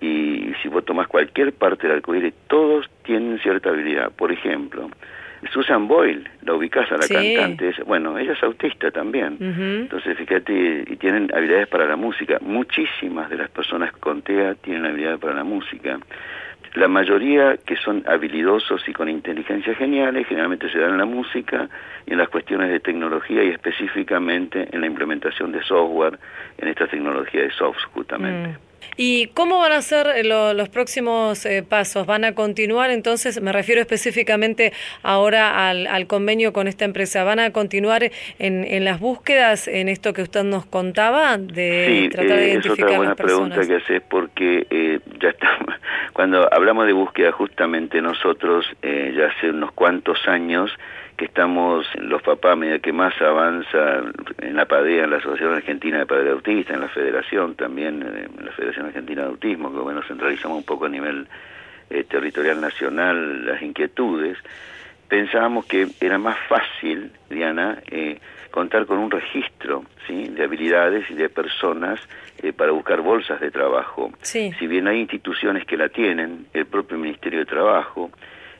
Y 0.00 0.52
si 0.62 0.68
vos 0.68 0.84
tomás 0.84 1.08
cualquier 1.08 1.52
parte 1.52 1.86
del 1.86 1.96
arco 1.96 2.14
iris, 2.14 2.34
todos 2.48 2.88
tienen 3.02 3.38
cierta 3.38 3.70
habilidad. 3.70 4.10
Por 4.12 4.30
ejemplo, 4.30 4.90
Susan 5.52 5.86
Boyle, 5.88 6.28
la 6.42 6.54
ubicás 6.54 6.90
a 6.92 6.96
la 6.96 7.02
Sí. 7.02 7.14
cantante, 7.14 7.72
bueno, 7.86 8.18
ella 8.18 8.32
es 8.32 8.42
autista 8.42 8.90
también. 8.90 9.36
Entonces, 9.40 10.16
fíjate, 10.16 10.84
y 10.88 10.96
tienen 10.96 11.30
habilidades 11.34 11.68
para 11.68 11.86
la 11.86 11.96
música. 11.96 12.38
Muchísimas 12.40 13.30
de 13.30 13.36
las 13.36 13.50
personas 13.50 13.92
con 13.92 14.22
TEA 14.22 14.54
tienen 14.56 14.84
habilidades 14.86 15.20
para 15.20 15.34
la 15.34 15.44
música. 15.44 15.98
La 16.74 16.88
mayoría 16.88 17.56
que 17.56 17.74
son 17.76 18.04
habilidosos 18.06 18.86
y 18.86 18.92
con 18.92 19.08
inteligencia 19.08 19.74
geniales 19.76 20.26
generalmente 20.26 20.70
se 20.70 20.78
dan 20.78 20.92
en 20.92 20.98
la 20.98 21.06
música 21.06 21.68
y 22.06 22.12
en 22.12 22.18
las 22.18 22.28
cuestiones 22.28 22.68
de 22.68 22.80
tecnología 22.80 23.42
y 23.44 23.48
específicamente 23.48 24.68
en 24.70 24.82
la 24.82 24.86
implementación 24.86 25.52
de 25.52 25.62
software 25.62 26.18
en 26.58 26.68
esta 26.68 26.86
tecnología 26.86 27.42
de 27.42 27.50
soft 27.52 27.82
justamente. 27.94 28.50
Mm. 28.50 28.65
¿Y 28.96 29.26
cómo 29.28 29.58
van 29.58 29.72
a 29.72 29.82
ser 29.82 30.06
eh, 30.08 30.24
lo- 30.24 30.54
los 30.54 30.68
próximos 30.68 31.44
eh, 31.46 31.62
pasos? 31.62 32.06
¿Van 32.06 32.24
a 32.24 32.34
continuar 32.34 32.90
entonces? 32.90 33.40
Me 33.40 33.52
refiero 33.52 33.80
específicamente 33.80 34.72
ahora 35.02 35.68
al, 35.68 35.86
al 35.86 36.06
convenio 36.06 36.52
con 36.52 36.68
esta 36.68 36.84
empresa. 36.84 37.24
¿Van 37.24 37.38
a 37.40 37.50
continuar 37.52 38.10
en, 38.38 38.64
en 38.64 38.84
las 38.84 39.00
búsquedas, 39.00 39.68
en 39.68 39.88
esto 39.88 40.12
que 40.12 40.22
usted 40.22 40.44
nos 40.44 40.66
contaba, 40.66 41.36
de 41.38 41.84
Sí, 42.02 42.08
tratar 42.10 42.36
de 42.38 42.44
eh, 42.46 42.50
es 42.52 42.58
otra 42.58 42.70
identificar 42.70 42.96
buena 42.96 43.10
las 43.10 43.16
personas? 43.16 43.50
pregunta 43.58 43.66
que 43.66 43.82
haces 43.84 44.02
porque 44.08 44.66
eh, 44.70 45.00
ya 45.20 45.28
estamos, 45.30 45.74
cuando 46.12 46.52
hablamos 46.52 46.86
de 46.86 46.92
búsqueda 46.92 47.32
justamente 47.32 48.00
nosotros 48.00 48.66
eh, 48.82 49.14
ya 49.16 49.26
hace 49.26 49.50
unos 49.50 49.72
cuantos 49.72 50.18
años 50.26 50.70
que 51.16 51.26
estamos, 51.26 51.86
los 51.96 52.22
papás, 52.22 52.52
a 52.52 52.56
medida 52.56 52.78
que 52.78 52.92
más 52.92 53.14
avanza 53.20 54.02
en 54.38 54.56
la 54.56 54.66
PADEA, 54.66 55.04
en 55.04 55.10
la 55.10 55.16
Asociación 55.16 55.54
Argentina 55.54 55.98
de 55.98 56.06
Padres 56.06 56.32
Autistas, 56.32 56.74
en 56.74 56.80
la 56.80 56.88
Federación 56.88 57.54
también, 57.54 58.02
eh, 58.02 58.28
en 58.38 58.44
la 58.44 58.52
Federación 58.52 58.86
Argentina 58.86 59.22
de 59.22 59.28
Autismo, 59.28 59.72
que 59.72 59.78
bueno, 59.78 60.02
centralizamos 60.06 60.58
un 60.58 60.64
poco 60.64 60.86
a 60.86 60.88
nivel 60.88 61.26
eh, 61.88 62.04
territorial 62.04 62.60
nacional 62.60 63.46
las 63.46 63.62
inquietudes, 63.62 64.36
pensábamos 65.08 65.66
que 65.66 65.86
era 66.00 66.18
más 66.18 66.36
fácil, 66.48 67.12
Diana, 67.30 67.78
eh, 67.90 68.18
contar 68.50 68.86
con 68.86 68.98
un 68.98 69.10
registro 69.10 69.84
¿sí? 70.06 70.28
de 70.28 70.44
habilidades 70.44 71.08
y 71.10 71.14
de 71.14 71.28
personas 71.28 72.00
eh, 72.42 72.52
para 72.52 72.72
buscar 72.72 73.00
bolsas 73.02 73.40
de 73.40 73.50
trabajo. 73.50 74.10
Sí. 74.22 74.52
Si 74.58 74.66
bien 74.66 74.88
hay 74.88 75.00
instituciones 75.00 75.64
que 75.64 75.76
la 75.76 75.88
tienen, 75.88 76.46
el 76.52 76.66
propio 76.66 76.98
Ministerio 76.98 77.40
de 77.40 77.44
Trabajo, 77.46 78.10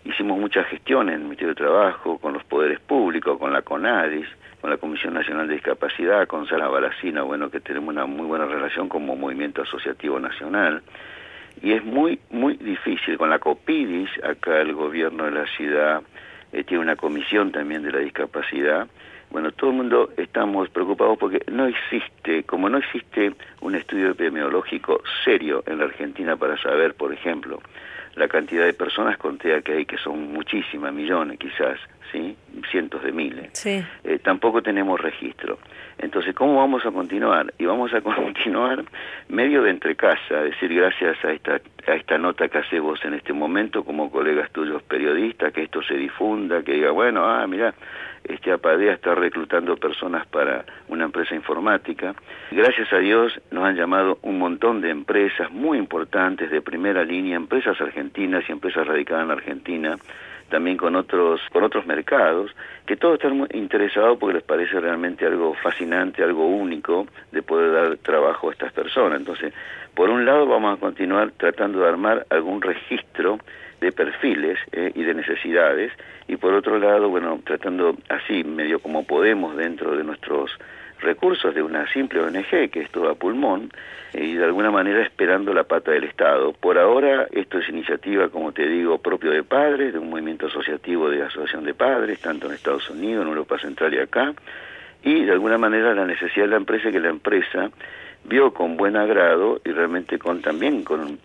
hicimos 0.08 0.38
muchas 0.38 0.66
gestiones 0.68 1.14
en 1.14 1.20
el 1.20 1.24
Ministerio 1.24 1.54
de 1.54 1.60
Trabajo, 1.60 2.18
con 2.18 2.32
los 2.32 2.44
poderes 2.44 2.80
públicos, 2.80 3.38
con 3.38 3.52
la 3.52 3.62
CONADIS, 3.62 4.26
con 4.60 4.70
la 4.70 4.76
Comisión 4.76 5.14
Nacional 5.14 5.48
de 5.48 5.54
Discapacidad, 5.54 6.26
con 6.26 6.46
Sara 6.46 6.68
Balacina, 6.68 7.22
bueno, 7.22 7.50
que 7.50 7.60
tenemos 7.60 7.90
una 7.90 8.06
muy 8.06 8.26
buena 8.26 8.46
relación 8.46 8.88
como 8.88 9.16
movimiento 9.16 9.62
asociativo 9.62 10.18
nacional. 10.18 10.82
Y 11.62 11.72
es 11.72 11.84
muy, 11.84 12.18
muy 12.30 12.56
difícil. 12.56 13.16
Con 13.16 13.30
la 13.30 13.38
COPIDIS, 13.38 14.10
acá 14.22 14.60
el 14.60 14.74
gobierno 14.74 15.24
de 15.24 15.30
la 15.30 15.46
ciudad 15.46 16.02
eh, 16.52 16.64
tiene 16.64 16.82
una 16.82 16.96
comisión 16.96 17.52
también 17.52 17.82
de 17.82 17.92
la 17.92 17.98
discapacidad. 17.98 18.86
Bueno, 19.30 19.50
todo 19.52 19.70
el 19.70 19.76
mundo 19.76 20.10
estamos 20.16 20.68
preocupados 20.68 21.18
porque 21.18 21.42
no 21.50 21.66
existe, 21.66 22.44
como 22.44 22.68
no 22.68 22.78
existe 22.78 23.32
un 23.60 23.74
estudio 23.74 24.10
epidemiológico 24.10 25.02
serio 25.24 25.64
en 25.66 25.78
la 25.78 25.86
Argentina 25.86 26.36
para 26.36 26.56
saber, 26.58 26.94
por 26.94 27.12
ejemplo, 27.12 27.60
la 28.16 28.28
cantidad 28.28 28.64
de 28.64 28.72
personas 28.72 29.18
con 29.18 29.38
TEA 29.38 29.62
que 29.62 29.72
hay, 29.72 29.86
que 29.86 29.98
son 29.98 30.32
muchísimas, 30.32 30.92
millones 30.92 31.38
quizás, 31.38 31.78
¿sí? 32.12 32.36
cientos 32.70 33.02
de 33.02 33.12
miles. 33.12 33.50
Sí. 33.52 33.82
Eh, 34.04 34.18
tampoco 34.22 34.62
tenemos 34.62 35.00
registro. 35.00 35.58
Entonces, 35.98 36.34
¿cómo 36.34 36.56
vamos 36.56 36.84
a 36.84 36.90
continuar? 36.90 37.52
Y 37.58 37.64
vamos 37.64 37.92
a 37.94 38.00
continuar 38.02 38.84
medio 39.28 39.62
de 39.62 39.70
entre 39.70 39.96
casa, 39.96 40.44
es 40.44 40.52
decir, 40.52 40.74
gracias 40.74 41.22
a 41.24 41.32
esta, 41.32 41.60
a 41.86 41.94
esta 41.94 42.18
nota 42.18 42.48
que 42.48 42.58
haces 42.58 42.80
vos 42.80 43.04
en 43.04 43.14
este 43.14 43.32
momento 43.32 43.84
como 43.84 44.10
colegas 44.10 44.50
tuyos 44.50 44.82
periodistas, 44.82 45.52
que 45.52 45.62
esto 45.62 45.82
se 45.82 45.94
difunda, 45.94 46.62
que 46.62 46.72
diga, 46.72 46.90
bueno, 46.90 47.24
ah, 47.24 47.46
mira, 47.46 47.74
este 48.24 48.52
Apadea 48.52 48.94
está 48.94 49.14
reclutando 49.14 49.76
personas 49.76 50.26
para 50.26 50.64
una 50.88 51.04
empresa 51.04 51.34
informática. 51.34 52.14
Gracias 52.50 52.92
a 52.92 52.98
Dios 52.98 53.40
nos 53.50 53.64
han 53.64 53.76
llamado 53.76 54.18
un 54.22 54.38
montón 54.38 54.80
de 54.80 54.90
empresas 54.90 55.50
muy 55.52 55.78
importantes 55.78 56.50
de 56.50 56.60
primera 56.60 57.04
línea, 57.04 57.36
empresas 57.36 57.80
argentinas 57.80 58.44
y 58.48 58.52
empresas 58.52 58.86
radicadas 58.86 59.24
en 59.24 59.30
Argentina, 59.30 59.96
también 60.48 60.76
con 60.76 60.96
otros 60.96 61.40
con 61.52 61.64
otros 61.64 61.86
mercados, 61.86 62.54
que 62.86 62.96
todos 62.96 63.14
están 63.14 63.36
muy 63.36 63.48
interesados 63.52 64.18
porque 64.18 64.34
les 64.34 64.42
parece 64.42 64.80
realmente 64.80 65.26
algo 65.26 65.54
fascinante, 65.54 66.22
algo 66.22 66.46
único 66.46 67.06
de 67.32 67.42
poder 67.42 67.72
dar 67.72 67.96
trabajo 67.98 68.48
a 68.48 68.52
estas 68.52 68.72
personas. 68.72 69.18
Entonces, 69.18 69.52
por 69.94 70.10
un 70.10 70.24
lado 70.24 70.46
vamos 70.46 70.76
a 70.76 70.80
continuar 70.80 71.32
tratando 71.36 71.80
de 71.80 71.88
armar 71.88 72.26
algún 72.30 72.62
registro 72.62 73.38
de 73.80 73.92
perfiles 73.92 74.58
eh, 74.72 74.92
y 74.94 75.02
de 75.02 75.14
necesidades 75.14 75.92
y 76.28 76.36
por 76.36 76.54
otro 76.54 76.78
lado, 76.78 77.08
bueno, 77.08 77.38
tratando 77.44 77.96
así 78.08 78.42
medio 78.42 78.78
como 78.80 79.04
podemos 79.04 79.56
dentro 79.56 79.96
de 79.96 80.04
nuestros 80.04 80.50
recursos 81.00 81.54
de 81.54 81.62
una 81.62 81.90
simple 81.92 82.20
ONG 82.20 82.70
que 82.70 82.80
es 82.80 82.90
todo 82.90 83.10
a 83.10 83.14
pulmón 83.14 83.70
y 84.12 84.34
de 84.34 84.44
alguna 84.44 84.70
manera 84.70 85.02
esperando 85.02 85.52
la 85.52 85.64
pata 85.64 85.90
del 85.90 86.04
Estado. 86.04 86.52
Por 86.52 86.78
ahora 86.78 87.26
esto 87.30 87.58
es 87.58 87.68
iniciativa, 87.68 88.28
como 88.28 88.52
te 88.52 88.66
digo, 88.66 88.98
propio 88.98 89.30
de 89.30 89.42
padres, 89.42 89.92
de 89.92 89.98
un 89.98 90.10
movimiento 90.10 90.46
asociativo 90.46 91.10
de 91.10 91.22
asociación 91.22 91.64
de 91.64 91.74
padres, 91.74 92.20
tanto 92.20 92.46
en 92.46 92.54
Estados 92.54 92.88
Unidos, 92.90 93.22
en 93.22 93.28
Europa 93.28 93.58
Central 93.58 93.94
y 93.94 93.98
acá, 93.98 94.34
y 95.02 95.24
de 95.24 95.32
alguna 95.32 95.58
manera 95.58 95.94
la 95.94 96.06
necesidad 96.06 96.46
de 96.46 96.50
la 96.50 96.56
empresa 96.56 96.90
que 96.90 97.00
la 97.00 97.10
empresa 97.10 97.70
vio 98.24 98.52
con 98.52 98.76
buen 98.76 98.96
agrado 98.96 99.60
y 99.64 99.70
realmente 99.70 100.18
con 100.18 100.40
también 100.40 100.82
con 100.82 101.18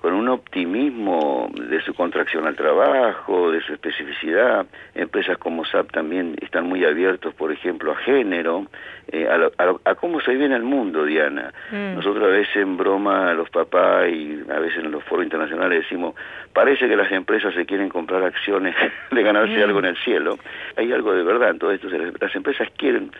con 0.00 0.12
un 0.12 0.28
optimismo 0.28 1.50
de 1.54 1.80
su 1.82 1.94
contracción 1.94 2.46
al 2.46 2.54
trabajo, 2.54 3.50
de 3.50 3.60
su 3.62 3.72
especificidad. 3.72 4.66
Empresas 4.94 5.38
como 5.38 5.64
SAP 5.64 5.90
también 5.90 6.36
están 6.42 6.66
muy 6.66 6.84
abiertos, 6.84 7.34
por 7.34 7.50
ejemplo, 7.50 7.92
a 7.92 7.96
género, 7.96 8.66
eh, 9.10 9.26
a, 9.28 9.36
lo- 9.38 9.52
a 9.56 9.64
lo- 9.66 9.80
a 9.84 9.94
cómo 9.94 10.20
se 10.20 10.32
vive 10.32 10.44
en 10.44 10.52
el 10.52 10.62
mundo, 10.62 11.04
Diana. 11.04 11.52
Mm. 11.72 11.94
Nosotros 11.96 12.24
a 12.24 12.28
veces 12.28 12.56
en 12.56 12.76
broma 12.76 13.30
a 13.30 13.34
los 13.34 13.48
papás 13.50 14.08
y 14.08 14.40
a 14.50 14.58
veces 14.58 14.84
en 14.84 14.90
los 14.90 15.02
foros 15.04 15.24
internacionales 15.24 15.82
decimos, 15.82 16.14
parece 16.52 16.88
que 16.88 16.96
las 16.96 17.10
empresas 17.12 17.54
se 17.54 17.64
quieren 17.66 17.88
comprar 17.88 18.22
acciones 18.22 18.74
de 19.10 19.22
ganarse 19.22 19.56
Mm. 19.58 19.62
algo 19.62 19.78
en 19.80 19.84
el 19.86 19.96
cielo. 19.98 20.38
Hay 20.76 20.92
algo 20.92 21.14
de 21.14 21.22
verdad 21.22 21.50
en 21.50 21.58
todo 21.58 21.72
esto. 21.72 21.88
Las 22.20 22.34
empresas 22.34 22.68
quieren 22.76 23.10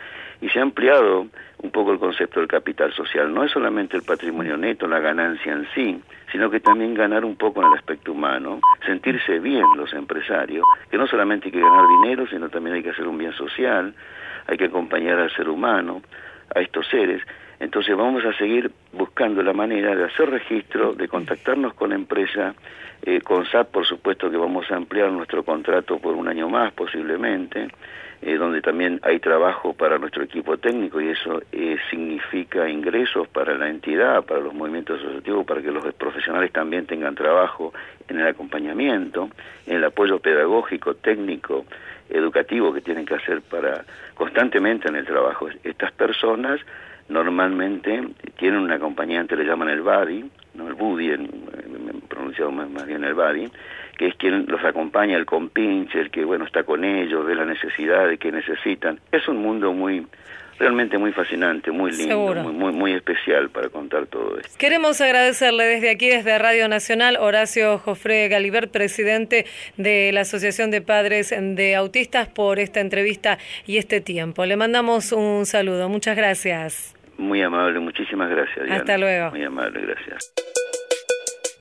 y 0.41 0.49
se 0.49 0.59
ha 0.59 0.63
ampliado 0.63 1.27
un 1.63 1.71
poco 1.71 1.93
el 1.93 1.99
concepto 1.99 2.41
del 2.41 2.49
capital 2.49 2.93
social. 2.93 3.33
No 3.33 3.45
es 3.45 3.53
solamente 3.53 3.97
el 3.97 4.03
patrimonio 4.03 4.57
neto, 4.57 4.87
la 4.87 5.01
ganancia 5.01 5.53
en 5.53 5.67
sí, 5.75 6.01
sino 6.31 6.51
que 6.51 6.61
también 6.61 6.95
ganar 6.95 7.25
un 7.25 7.37
poco 7.37 7.61
en 7.63 7.69
el 7.69 7.79
aspecto 7.79 8.13
humano, 8.13 8.61
sentirse 8.85 9.39
bien 9.39 9.65
los 9.77 9.93
empresarios, 9.93 10.65
que 10.91 10.99
no 10.99 11.07
solamente 11.07 11.47
hay 11.47 11.53
que 11.53 11.61
ganar 11.61 11.85
dinero, 12.03 12.27
sino 12.27 12.49
también 12.49 12.77
hay 12.77 12.83
que 12.83 12.91
hacer 12.91 13.07
un 13.07 13.19
bien 13.19 13.33
social, 13.33 13.95
hay 14.47 14.57
que 14.57 14.67
acompañar 14.67 15.19
al 15.19 15.31
ser 15.35 15.49
humano, 15.49 16.03
a 16.55 16.61
estos 16.61 16.87
seres. 16.89 17.23
Entonces 17.59 17.97
vamos 17.97 18.25
a 18.25 18.37
seguir 18.37 18.71
buscando 18.93 19.43
la 19.43 19.55
manera 19.55 19.95
de 19.95 20.05
hacer 20.05 20.29
registro, 20.31 20.93
de 20.93 21.09
contactarnos 21.09 21.73
con 21.75 21.91
la 21.91 21.95
empresa, 21.95 22.55
eh, 23.03 23.21
con 23.23 23.47
SAP 23.47 23.71
por 23.71 23.87
supuesto 23.87 24.31
que 24.31 24.37
vamos 24.37 24.71
a 24.71 24.77
ampliar 24.77 25.11
nuestro 25.11 25.43
contrato 25.43 25.99
por 25.99 26.15
un 26.15 26.29
año 26.29 26.49
más 26.49 26.73
posiblemente, 26.73 27.69
eh, 28.23 28.37
donde 28.37 28.63
también 28.63 29.01
hay 29.03 29.21
trabajo 29.21 29.75
para 29.75 29.99
nuestro 29.99 30.23
equipo 30.23 30.57
técnico 30.57 31.01
y 31.01 31.09
eso 31.09 31.43
eh, 31.53 31.77
significa 31.91 32.69
ingresos 32.69 33.29
para 33.29 33.57
la 33.57 33.69
entidad, 33.69 34.25
para 34.25 34.41
los 34.41 34.55
movimientos 34.55 35.01
asociativos, 35.01 35.47
para 35.47 35.63
que 35.63 35.71
los 35.71 35.85
profesionales 35.95 36.53
también 36.53 36.87
tengan 36.87 37.15
trabajo 37.15 37.73
en 38.09 38.21
el 38.21 38.27
acompañamiento, 38.27 39.29
en 39.67 39.77
el 39.77 39.85
apoyo 39.85 40.19
pedagógico, 40.19 40.95
técnico, 40.95 41.67
educativo 42.09 42.73
que 42.73 42.81
tienen 42.81 43.05
que 43.05 43.15
hacer 43.15 43.43
para 43.43 43.85
constantemente 44.15 44.89
en 44.89 44.97
el 44.97 45.05
trabajo. 45.05 45.49
Estas 45.63 45.93
personas 45.93 46.61
normalmente 47.09 48.03
tienen 48.39 48.61
un 48.61 48.71
acompañante, 48.71 49.37
le 49.37 49.45
llaman 49.45 49.69
el 49.69 49.83
buddy, 49.83 50.25
no 50.55 50.69
el 50.69 50.75
buddy, 50.75 51.17
pronunciado 52.09 52.51
más, 52.51 52.69
más 52.71 52.87
bien 52.87 53.05
el 53.05 53.15
buddy, 53.15 53.51
que 53.97 54.09
es 54.09 54.15
quien 54.17 54.47
los 54.47 54.65
acompaña, 54.65 55.17
el 55.17 55.27
compinche, 55.27 56.01
el 56.01 56.11
que 56.11 56.25
bueno 56.25 56.45
está 56.45 56.65
con 56.65 56.85
ellos, 56.85 57.25
ve 57.27 57.35
la 57.35 57.45
necesidad 57.45 58.09
de 58.09 58.19
que 58.19 58.31
necesitan. 58.31 59.01
Es 59.11 59.27
un 59.29 59.39
mundo 59.39 59.73
muy, 59.73 60.07
realmente 60.59 60.99
muy 60.99 61.13
fascinante, 61.13 61.71
muy 61.71 61.93
lindo, 61.93 62.35
muy, 62.35 62.53
muy, 62.53 62.73
muy 62.73 62.93
especial 62.93 63.51
para 63.51 63.69
contar 63.69 64.07
todo 64.07 64.39
esto. 64.39 64.55
Queremos 64.59 65.01
agradecerle 65.01 65.65
desde 65.65 65.91
aquí, 65.91 66.09
desde 66.09 66.39
Radio 66.39 66.69
Nacional, 66.69 67.17
Horacio 67.19 67.79
Jofre 67.79 68.29
Galibert, 68.29 68.71
presidente 68.71 69.47
de 69.77 70.11
la 70.13 70.23
Asociación 70.23 70.71
de 70.71 70.83
Padres 70.83 71.35
de 71.39 71.75
Autistas, 71.75 72.29
por 72.29 72.59
esta 72.59 72.81
entrevista 72.81 73.39
y 73.67 73.79
este 73.79 74.01
tiempo. 74.01 74.45
Le 74.45 74.57
mandamos 74.57 75.13
un 75.13 75.47
saludo. 75.47 75.89
Muchas 75.89 76.17
gracias. 76.17 76.95
Muy 77.19 77.41
amable, 77.43 77.81
muchísimas 77.81 78.29
gracias. 78.29 78.67
Diana. 78.67 78.77
Hasta 78.77 78.99
luego. 78.99 79.31
Muy 79.31 79.45
amable, 79.45 79.81
gracias. 79.81 80.33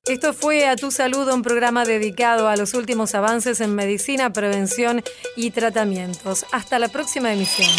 Esto 0.07 0.33
fue 0.33 0.67
A 0.67 0.75
Tu 0.75 0.91
Salud, 0.91 1.27
un 1.33 1.41
programa 1.41 1.83
dedicado 1.83 2.47
a 2.47 2.55
los 2.55 2.75
últimos 2.75 3.15
avances 3.15 3.59
en 3.59 3.73
medicina, 3.73 4.31
prevención 4.31 5.01
y 5.35 5.49
tratamientos. 5.49 6.45
Hasta 6.51 6.77
la 6.77 6.89
próxima 6.89 7.33
emisión. 7.33 7.71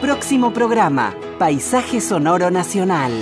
Próximo 0.00 0.52
programa, 0.52 1.14
Paisaje 1.38 2.00
Sonoro 2.00 2.50
Nacional. 2.50 3.12